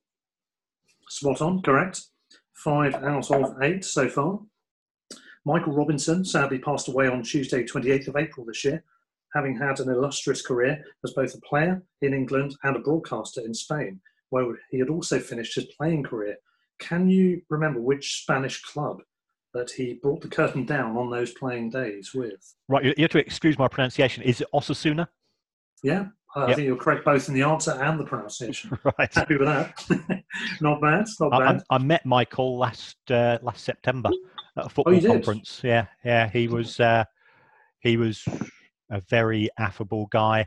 Spot 1.12 1.42
on, 1.42 1.62
correct. 1.62 2.06
Five 2.54 2.96
out 2.96 3.30
of 3.32 3.62
eight 3.62 3.84
so 3.84 4.08
far. 4.08 4.40
Michael 5.44 5.74
Robinson 5.74 6.24
sadly 6.24 6.58
passed 6.58 6.88
away 6.88 7.08
on 7.10 7.22
Tuesday, 7.22 7.66
28th 7.66 8.08
of 8.08 8.16
April 8.16 8.46
this 8.46 8.64
year, 8.64 8.82
having 9.34 9.58
had 9.58 9.82
an 9.82 9.90
illustrious 9.90 10.42
career 10.42 10.82
as 11.04 11.12
both 11.12 11.36
a 11.36 11.42
player 11.42 11.84
in 12.02 12.14
England 12.14 12.56
and 12.64 12.78
a 12.78 12.80
broadcaster 12.80 13.42
in 13.42 13.54
Spain, 13.54 14.00
where 14.30 14.58
he 14.70 14.80
had 14.80 14.88
also 14.88 15.20
finished 15.20 15.54
his 15.56 15.66
playing 15.78 16.04
career. 16.04 16.38
Can 16.80 17.10
you 17.10 17.42
remember 17.50 17.82
which 17.82 18.22
Spanish 18.22 18.62
club 18.62 19.02
that 19.54 19.70
he 19.70 20.00
brought 20.02 20.22
the 20.22 20.30
curtain 20.30 20.66
down 20.66 20.96
on 20.96 21.10
those 21.10 21.34
playing 21.34 21.72
days 21.72 22.12
with? 22.14 22.56
Right. 22.70 22.86
You 22.86 22.94
you 22.96 23.04
have 23.04 23.12
to 23.12 23.20
excuse 23.20 23.60
my 23.60 23.68
pronunciation. 23.68 24.24
Is 24.24 24.40
it 24.40 24.48
Osasuna? 24.54 25.10
Yeah, 25.84 26.06
I 26.36 26.48
Yep. 26.48 26.56
think 26.56 26.66
you're 26.66 26.78
correct 26.78 27.04
both 27.04 27.28
in 27.28 27.34
the 27.34 27.44
answer 27.44 27.72
and 27.72 28.00
the 28.00 28.06
pronunciation. 28.06 28.78
Right. 28.98 29.14
Happy 29.14 29.38
with 29.38 29.48
that. 29.48 30.24
not 30.62 30.82
bad, 30.82 31.06
not 31.20 31.34
I, 31.34 31.40
bad. 31.40 31.64
I, 31.70 31.76
I 31.76 31.78
met 31.80 32.06
Michael 32.06 32.58
last 32.58 32.98
uh, 33.12 33.38
last 33.42 33.64
September 33.64 34.10
at 34.58 34.66
a 34.66 34.70
football 34.70 34.94
Oh, 34.94 34.96
you 34.96 35.02
did? 35.02 35.12
conference. 35.12 35.62
Yeah, 35.64 35.88
yeah. 36.06 36.30
He 36.30 36.48
was 36.48 36.80
uh, 36.80 37.04
he 37.80 37.98
was 37.98 38.26
a 38.90 39.02
very 39.02 39.50
affable 39.60 40.08
guy. 40.12 40.46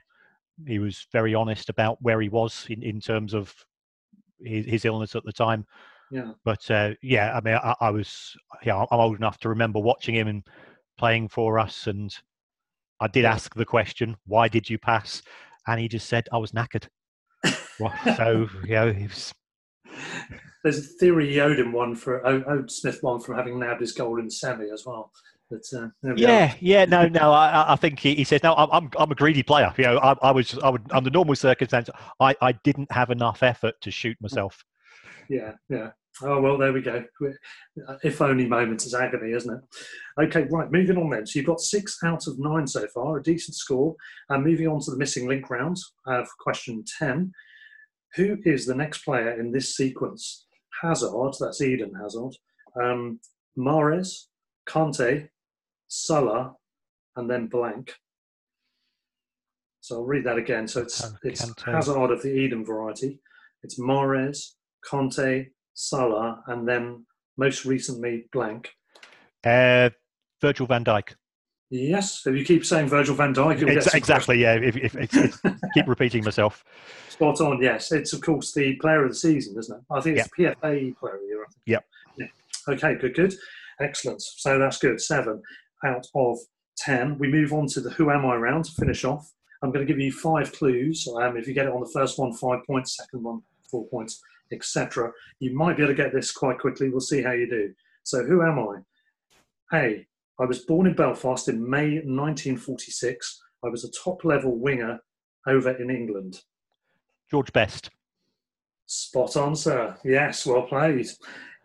He 0.66 0.78
was 0.78 1.06
very 1.12 1.34
honest 1.34 1.68
about 1.68 2.00
where 2.00 2.20
he 2.20 2.28
was 2.28 2.66
in, 2.70 2.82
in 2.82 3.00
terms 3.00 3.34
of 3.34 3.52
his, 4.42 4.64
his 4.66 4.84
illness 4.84 5.14
at 5.16 5.24
the 5.24 5.32
time. 5.32 5.66
Yeah. 6.10 6.32
But 6.44 6.70
uh, 6.70 6.92
yeah, 7.02 7.36
I 7.36 7.40
mean, 7.40 7.56
I, 7.56 7.74
I 7.80 7.90
was 7.90 8.34
yeah, 8.62 8.76
I'm 8.90 9.00
old 9.00 9.16
enough 9.16 9.38
to 9.40 9.48
remember 9.50 9.80
watching 9.80 10.14
him 10.14 10.28
and 10.28 10.46
playing 10.96 11.28
for 11.28 11.58
us, 11.58 11.88
and 11.88 12.14
I 13.00 13.08
did 13.08 13.24
ask 13.26 13.54
the 13.54 13.64
question, 13.66 14.16
"Why 14.26 14.48
did 14.48 14.70
you 14.70 14.78
pass?" 14.78 15.22
And 15.66 15.80
he 15.80 15.88
just 15.88 16.08
said, 16.08 16.28
"I 16.32 16.38
was 16.38 16.52
knackered." 16.52 16.88
So 18.16 18.48
you 18.64 18.74
know, 18.74 18.92
he 18.92 19.06
was 19.06 19.32
There's 20.62 20.78
a 20.78 20.82
theory 20.82 21.30
he 21.30 21.40
owed 21.40 21.58
him 21.58 21.72
one 21.72 21.94
for 21.94 22.24
owed 22.26 22.70
Smith 22.70 23.02
one 23.02 23.20
for 23.20 23.34
having 23.34 23.58
nabbed 23.58 23.80
his 23.80 23.92
goal 23.92 24.18
in 24.18 24.26
the 24.26 24.30
semi 24.30 24.70
as 24.70 24.84
well. 24.86 25.10
But 25.50 25.62
uh, 25.76 25.88
we. 26.02 26.22
Yeah, 26.22 26.54
yeah, 26.60 26.84
no, 26.86 27.06
no. 27.06 27.32
I, 27.32 27.72
I- 27.72 27.76
think 27.76 27.98
he, 27.98 28.14
he 28.14 28.24
says, 28.24 28.42
"No, 28.42 28.54
I'm, 28.54 28.68
I'm, 28.72 28.90
I'm 28.98 29.10
a 29.10 29.14
greedy 29.14 29.42
player. 29.42 29.72
You 29.76 29.84
know, 29.84 29.98
I, 29.98 30.14
I 30.22 30.30
was, 30.30 30.58
I 30.58 30.70
would, 30.70 30.82
under 30.90 31.10
normal 31.10 31.34
circumstances, 31.34 31.94
I, 32.18 32.34
I 32.40 32.52
didn't 32.52 32.90
have 32.90 33.10
enough 33.10 33.42
effort 33.42 33.74
to 33.82 33.90
shoot 33.90 34.16
myself." 34.20 34.64
yeah, 35.28 35.52
yeah. 35.68 35.90
Oh 36.22 36.40
well, 36.40 36.56
there 36.58 36.72
we 36.72 36.80
go. 36.80 37.04
If 38.04 38.22
only 38.22 38.46
moments 38.46 38.86
is 38.86 38.94
agony, 38.94 39.32
isn't 39.32 39.52
it? 39.52 40.24
Okay, 40.24 40.46
right. 40.50 40.70
Moving 40.70 40.96
on 40.96 41.10
then. 41.10 41.26
So 41.26 41.38
you've 41.38 41.46
got 41.46 41.60
six 41.60 41.98
out 42.04 42.28
of 42.28 42.38
nine 42.38 42.66
so 42.66 42.86
far, 42.94 43.18
a 43.18 43.22
decent 43.22 43.56
score. 43.56 43.96
And 44.28 44.44
moving 44.44 44.68
on 44.68 44.80
to 44.80 44.90
the 44.92 44.96
missing 44.96 45.26
link 45.26 45.50
round 45.50 45.76
uh, 46.06 46.22
for 46.22 46.30
question 46.38 46.84
ten. 46.98 47.32
Who 48.14 48.38
is 48.44 48.64
the 48.64 48.76
next 48.76 49.04
player 49.04 49.40
in 49.40 49.50
this 49.50 49.74
sequence? 49.74 50.46
Hazard, 50.82 51.34
that's 51.40 51.60
Eden 51.60 51.92
Hazard. 52.00 52.36
Um, 52.80 53.18
Mahrez, 53.58 54.26
Kanté, 54.68 55.28
Salah, 55.88 56.54
and 57.16 57.28
then 57.28 57.48
blank. 57.48 57.94
So 59.80 59.96
I'll 59.96 60.04
read 60.04 60.24
that 60.24 60.38
again. 60.38 60.68
So 60.68 60.82
it's 60.82 61.12
it's. 61.24 61.52
Hazard 61.64 62.12
of 62.12 62.22
the 62.22 62.32
Eden 62.32 62.64
variety. 62.64 63.18
It's 63.64 63.80
Mahrez, 63.80 64.52
Kanté, 64.88 65.50
Salah, 65.74 66.42
and 66.46 66.66
then 66.66 67.04
most 67.36 67.64
recently 67.64 68.26
blank. 68.32 68.70
Uh, 69.44 69.90
Virgil 70.40 70.66
Van 70.66 70.84
Dijk. 70.84 71.14
Yes, 71.70 72.24
if 72.26 72.36
you 72.36 72.44
keep 72.44 72.64
saying 72.64 72.88
Virgil 72.88 73.16
van 73.16 73.32
get 73.32 73.68
Ex- 73.68 73.94
exactly. 73.94 74.40
Yeah. 74.40 74.54
If, 74.54 74.76
if, 74.76 74.94
it's, 74.94 75.40
keep 75.74 75.88
repeating 75.88 76.22
myself. 76.22 76.64
Spot 77.08 77.40
on, 77.40 77.60
yes. 77.60 77.90
It's, 77.90 78.12
of 78.12 78.20
course, 78.20 78.52
the 78.52 78.76
player 78.76 79.02
of 79.02 79.10
the 79.10 79.16
season, 79.16 79.58
isn't 79.58 79.76
it? 79.76 79.82
I 79.90 80.00
think 80.00 80.18
it's 80.18 80.28
the 80.36 80.44
PFA 80.44 80.96
player 80.96 81.14
of 81.16 81.20
the 81.20 81.26
year. 81.26 81.42
I 81.42 81.46
think. 81.48 81.62
Yep. 81.66 81.84
Yeah. 82.18 82.26
Okay, 82.68 82.94
good, 82.94 83.14
good. 83.14 83.34
Excellent. 83.80 84.22
So 84.22 84.58
that's 84.58 84.78
good. 84.78 85.00
Seven 85.00 85.42
out 85.84 86.06
of 86.14 86.38
ten. 86.76 87.18
We 87.18 87.28
move 87.28 87.52
on 87.52 87.66
to 87.68 87.80
the 87.80 87.90
Who 87.90 88.10
Am 88.10 88.24
I 88.24 88.36
round 88.36 88.66
to 88.66 88.72
finish 88.72 89.04
off. 89.04 89.32
I'm 89.62 89.72
going 89.72 89.84
to 89.84 89.92
give 89.92 90.00
you 90.00 90.12
five 90.12 90.52
clues. 90.52 91.08
Um, 91.20 91.36
if 91.36 91.48
you 91.48 91.54
get 91.54 91.66
it 91.66 91.72
on 91.72 91.80
the 91.80 91.90
first 91.92 92.18
one, 92.18 92.32
five 92.34 92.60
points, 92.66 92.96
second 92.96 93.22
one, 93.22 93.40
four 93.70 93.86
points, 93.88 94.22
etc. 94.52 95.10
You 95.40 95.56
might 95.56 95.76
be 95.76 95.82
able 95.82 95.94
to 95.94 96.02
get 96.02 96.12
this 96.12 96.32
quite 96.32 96.58
quickly. 96.58 96.90
We'll 96.90 97.00
see 97.00 97.22
how 97.22 97.32
you 97.32 97.48
do. 97.48 97.72
So, 98.02 98.24
who 98.24 98.42
am 98.42 98.58
I? 98.58 99.76
A. 99.76 100.06
I 100.40 100.44
was 100.44 100.60
born 100.60 100.86
in 100.86 100.94
Belfast 100.94 101.48
in 101.48 101.68
May 101.68 101.94
1946. 101.94 103.42
I 103.64 103.68
was 103.68 103.84
a 103.84 103.90
top 103.90 104.24
level 104.24 104.58
winger 104.58 104.98
over 105.46 105.70
in 105.70 105.90
England? 105.90 106.40
George 107.30 107.52
Best. 107.52 107.90
Spot 108.86 109.36
on, 109.36 109.56
sir. 109.56 109.96
Yes, 110.04 110.44
well 110.44 110.62
played. 110.62 111.06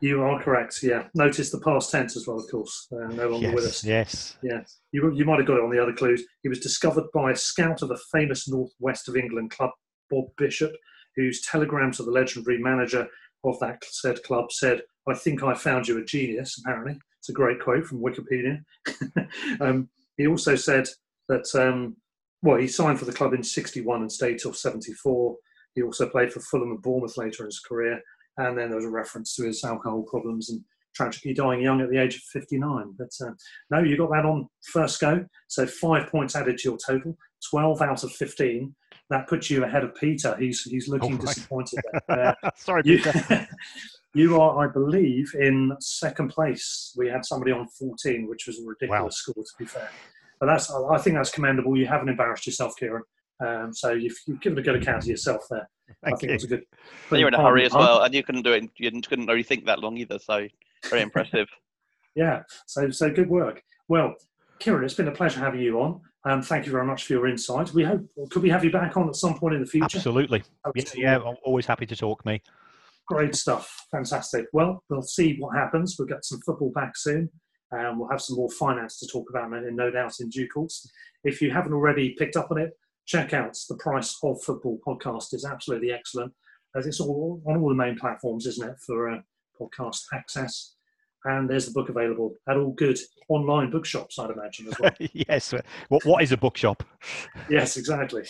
You 0.01 0.21
are 0.23 0.41
correct. 0.41 0.81
Yeah. 0.81 1.07
Notice 1.13 1.51
the 1.51 1.59
past 1.59 1.91
tense 1.91 2.15
as 2.15 2.25
well, 2.25 2.39
of 2.39 2.49
course. 2.49 2.87
Uh, 2.91 3.07
no 3.07 3.29
longer 3.29 3.47
yes, 3.47 3.55
with 3.55 3.65
us. 3.65 3.83
Yes. 3.83 4.37
Yeah. 4.41 4.61
You, 4.93 5.13
you 5.13 5.25
might 5.25 5.39
have 5.39 5.47
got 5.47 5.57
it 5.57 5.63
on 5.63 5.69
the 5.69 5.81
other 5.81 5.93
clues. 5.93 6.23
He 6.41 6.49
was 6.49 6.59
discovered 6.59 7.05
by 7.13 7.31
a 7.31 7.35
scout 7.35 7.81
of 7.81 7.91
a 7.91 7.97
famous 8.11 8.47
northwest 8.47 9.09
of 9.09 9.17
England 9.17 9.51
club, 9.51 9.71
Bob 10.09 10.25
Bishop, 10.37 10.71
whose 11.19 11.41
telegram 11.41 11.91
to 11.91 12.03
the 12.03 12.11
legendary 12.11 12.57
manager 12.57 13.07
of 13.43 13.59
that 13.59 13.83
said 13.83 14.23
club 14.23 14.51
said, 14.51 14.81
I 15.07 15.13
think 15.13 15.43
I 15.43 15.53
found 15.53 15.87
you 15.87 15.97
a 15.97 16.05
genius, 16.05 16.59
apparently. 16.59 16.97
It's 17.19 17.29
a 17.29 17.33
great 17.33 17.59
quote 17.59 17.85
from 17.85 18.01
Wikipedia. 18.01 18.63
um, 19.61 19.89
he 20.17 20.27
also 20.27 20.55
said 20.55 20.87
that, 21.27 21.53
um, 21.55 21.97
well, 22.41 22.57
he 22.57 22.67
signed 22.67 22.99
for 22.99 23.05
the 23.05 23.11
club 23.13 23.33
in 23.33 23.43
61 23.43 24.01
and 24.01 24.11
stayed 24.11 24.39
till 24.39 24.53
74. 24.53 25.35
He 25.75 25.83
also 25.83 26.07
played 26.07 26.31
for 26.31 26.39
Fulham 26.39 26.71
and 26.71 26.81
Bournemouth 26.81 27.17
later 27.17 27.43
in 27.43 27.47
his 27.47 27.59
career. 27.59 28.01
And 28.37 28.57
then 28.57 28.69
there 28.69 28.77
was 28.77 28.85
a 28.85 28.89
reference 28.89 29.35
to 29.35 29.45
his 29.45 29.63
alcohol 29.65 30.03
problems 30.03 30.49
and 30.49 30.63
tragically 30.95 31.33
dying 31.33 31.61
young 31.61 31.81
at 31.81 31.89
the 31.89 31.97
age 31.97 32.15
of 32.15 32.21
59. 32.21 32.95
But 32.97 33.09
uh, 33.21 33.31
no, 33.69 33.79
you 33.79 33.97
got 33.97 34.11
that 34.11 34.25
on 34.25 34.47
first 34.71 35.01
go. 35.01 35.25
So 35.47 35.65
five 35.65 36.09
points 36.09 36.35
added 36.35 36.57
to 36.59 36.69
your 36.69 36.77
total, 36.77 37.17
12 37.49 37.81
out 37.81 38.03
of 38.05 38.11
15. 38.13 38.73
That 39.09 39.27
puts 39.27 39.49
you 39.49 39.63
ahead 39.63 39.83
of 39.83 39.95
Peter. 39.95 40.35
He's 40.39 40.61
he's 40.63 40.87
looking 40.87 41.13
Oh, 41.13 41.17
right. 41.17 41.25
disappointed. 41.27 41.79
There. 42.07 42.35
Uh, 42.43 42.49
Sorry, 42.55 42.81
you, 42.85 42.97
Peter. 43.01 43.47
you 44.13 44.39
are, 44.39 44.67
I 44.67 44.71
believe, 44.71 45.31
in 45.39 45.75
second 45.79 46.29
place. 46.29 46.93
We 46.97 47.07
had 47.07 47.25
somebody 47.25 47.51
on 47.51 47.67
14, 47.67 48.27
which 48.29 48.45
was 48.47 48.59
a 48.59 48.63
ridiculous 48.65 49.01
Wow. 49.01 49.09
score, 49.09 49.43
to 49.43 49.49
be 49.57 49.65
fair. 49.65 49.89
But 50.39 50.45
that's, 50.47 50.71
I 50.71 50.97
think 50.99 51.15
that's 51.15 51.31
commendable. 51.31 51.75
You 51.77 51.87
haven't 51.87 52.09
embarrassed 52.09 52.45
yourself, 52.45 52.73
Kieran. 52.77 53.03
Um, 53.45 53.73
so 53.73 53.91
you've, 53.93 54.15
you've 54.27 54.41
given 54.41 54.59
a 54.59 54.61
good 54.61 54.75
account 54.75 55.03
of 55.03 55.07
yourself 55.07 55.45
there. 55.49 55.67
I 56.03 56.09
Thank 56.09 56.19
think 56.19 56.29
you. 56.29 56.29
it 56.29 56.35
was 56.35 56.43
a 56.43 56.47
good. 56.47 56.63
And 57.09 57.19
you're 57.19 57.27
in 57.29 57.33
a 57.33 57.37
clean 57.37 57.47
hurry 57.47 57.65
as 57.65 57.71
palm. 57.71 57.81
well, 57.81 58.03
and 58.03 58.13
you 58.13 58.23
couldn't 58.23 58.43
do 58.43 58.53
it. 58.53 58.69
You 58.77 58.91
couldn't 59.01 59.25
really 59.27 59.43
think 59.43 59.65
that 59.65 59.79
long 59.79 59.97
either. 59.97 60.19
So 60.19 60.47
very 60.89 61.01
impressive. 61.01 61.47
Yeah, 62.15 62.41
so 62.65 62.89
so 62.89 63.09
good 63.09 63.29
work. 63.29 63.61
Well, 63.87 64.15
Kieran, 64.57 64.83
it's 64.83 64.95
been 64.95 65.07
a 65.07 65.11
pleasure 65.11 65.39
having 65.39 65.61
you 65.61 65.79
on. 65.79 66.01
Um, 66.25 66.41
thank 66.41 66.65
you 66.65 66.71
very 66.71 66.85
much 66.85 67.05
for 67.05 67.13
your 67.13 67.27
insight. 67.27 67.73
We 67.73 67.83
hope 67.83 68.05
could 68.29 68.43
we 68.43 68.49
have 68.49 68.63
you 68.63 68.71
back 68.71 68.97
on 68.97 69.07
at 69.07 69.15
some 69.15 69.37
point 69.37 69.55
in 69.55 69.61
the 69.61 69.67
future? 69.67 69.97
Absolutely. 69.97 70.43
Yeah, 70.75 70.83
yeah, 70.95 71.17
I'm 71.17 71.37
always 71.43 71.65
happy 71.65 71.85
to 71.85 71.95
talk 71.95 72.25
me. 72.25 72.41
Great 73.07 73.35
stuff. 73.35 73.85
Fantastic. 73.91 74.45
Well, 74.53 74.83
we'll 74.89 75.01
see 75.01 75.37
what 75.39 75.55
happens. 75.55 75.95
We'll 75.97 76.07
get 76.07 76.25
some 76.25 76.41
football 76.41 76.71
back 76.71 76.97
soon. 76.97 77.29
Um, 77.71 77.99
we'll 77.99 78.09
have 78.09 78.21
some 78.21 78.35
more 78.35 78.49
finance 78.49 78.99
to 78.99 79.07
talk 79.07 79.29
about, 79.29 79.53
and 79.53 79.75
no 79.75 79.91
doubt 79.91 80.19
in 80.19 80.29
due 80.29 80.47
course. 80.47 80.89
If 81.23 81.41
you 81.41 81.51
haven't 81.51 81.73
already 81.73 82.15
picked 82.17 82.35
up 82.35 82.51
on 82.51 82.57
it, 82.57 82.71
check 83.05 83.33
out 83.33 83.57
the 83.67 83.77
Price 83.77 84.17
of 84.23 84.41
Football 84.43 84.79
podcast. 84.85 85.33
is 85.33 85.45
absolutely 85.45 85.91
excellent. 85.91 86.33
As 86.75 86.85
it's 86.85 86.99
all 86.99 87.41
on 87.47 87.57
all 87.57 87.69
the 87.69 87.75
main 87.75 87.97
platforms, 87.97 88.45
isn't 88.45 88.69
it, 88.69 88.75
for 88.85 89.09
uh, 89.09 89.19
podcast 89.59 90.01
access? 90.13 90.75
And 91.25 91.49
there's 91.49 91.65
the 91.65 91.71
book 91.71 91.89
available 91.89 92.35
at 92.47 92.55
all 92.55 92.71
good 92.71 92.97
online 93.27 93.69
bookshops, 93.69 94.17
I'd 94.17 94.29
imagine 94.29 94.67
as 94.67 94.79
well. 94.79 94.91
yes. 95.13 95.53
What, 95.89 96.05
what 96.05 96.23
is 96.23 96.31
a 96.31 96.37
bookshop? 96.37 96.83
yes, 97.49 97.77
exactly. 97.77 98.23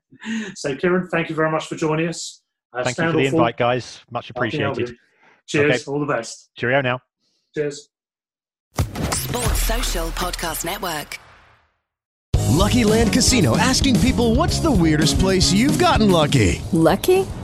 so, 0.54 0.76
Kieran, 0.76 1.08
thank 1.08 1.30
you 1.30 1.34
very 1.34 1.50
much 1.50 1.66
for 1.66 1.76
joining 1.76 2.08
us. 2.08 2.42
Uh, 2.72 2.84
Thank 2.84 2.98
you 2.98 3.04
for 3.04 3.12
the 3.12 3.26
or 3.26 3.30
fall. 3.30 3.40
invite, 3.40 3.56
guys. 3.56 4.00
Much 4.10 4.30
I'll 4.34 4.42
be 4.42 4.48
able 4.48 4.72
appreciated. 4.72 4.96
Cheers. 5.46 5.74
Okay. 5.82 5.90
All 5.90 6.00
the 6.00 6.12
best. 6.12 6.50
Cheerio 6.56 6.82
now. 6.82 7.00
Cheers. 7.54 7.88
Sports 9.12 9.62
Social 9.62 10.08
Podcast 10.08 10.64
Network. 10.64 11.18
Lucky 12.56 12.84
Land 12.84 13.12
Casino 13.12 13.56
asking 13.56 13.98
people 14.00 14.34
what's 14.34 14.60
the 14.60 14.70
weirdest 14.70 15.18
place 15.18 15.52
you've 15.52 15.78
gotten 15.78 16.10
lucky? 16.10 16.60
Lucky? 16.72 17.26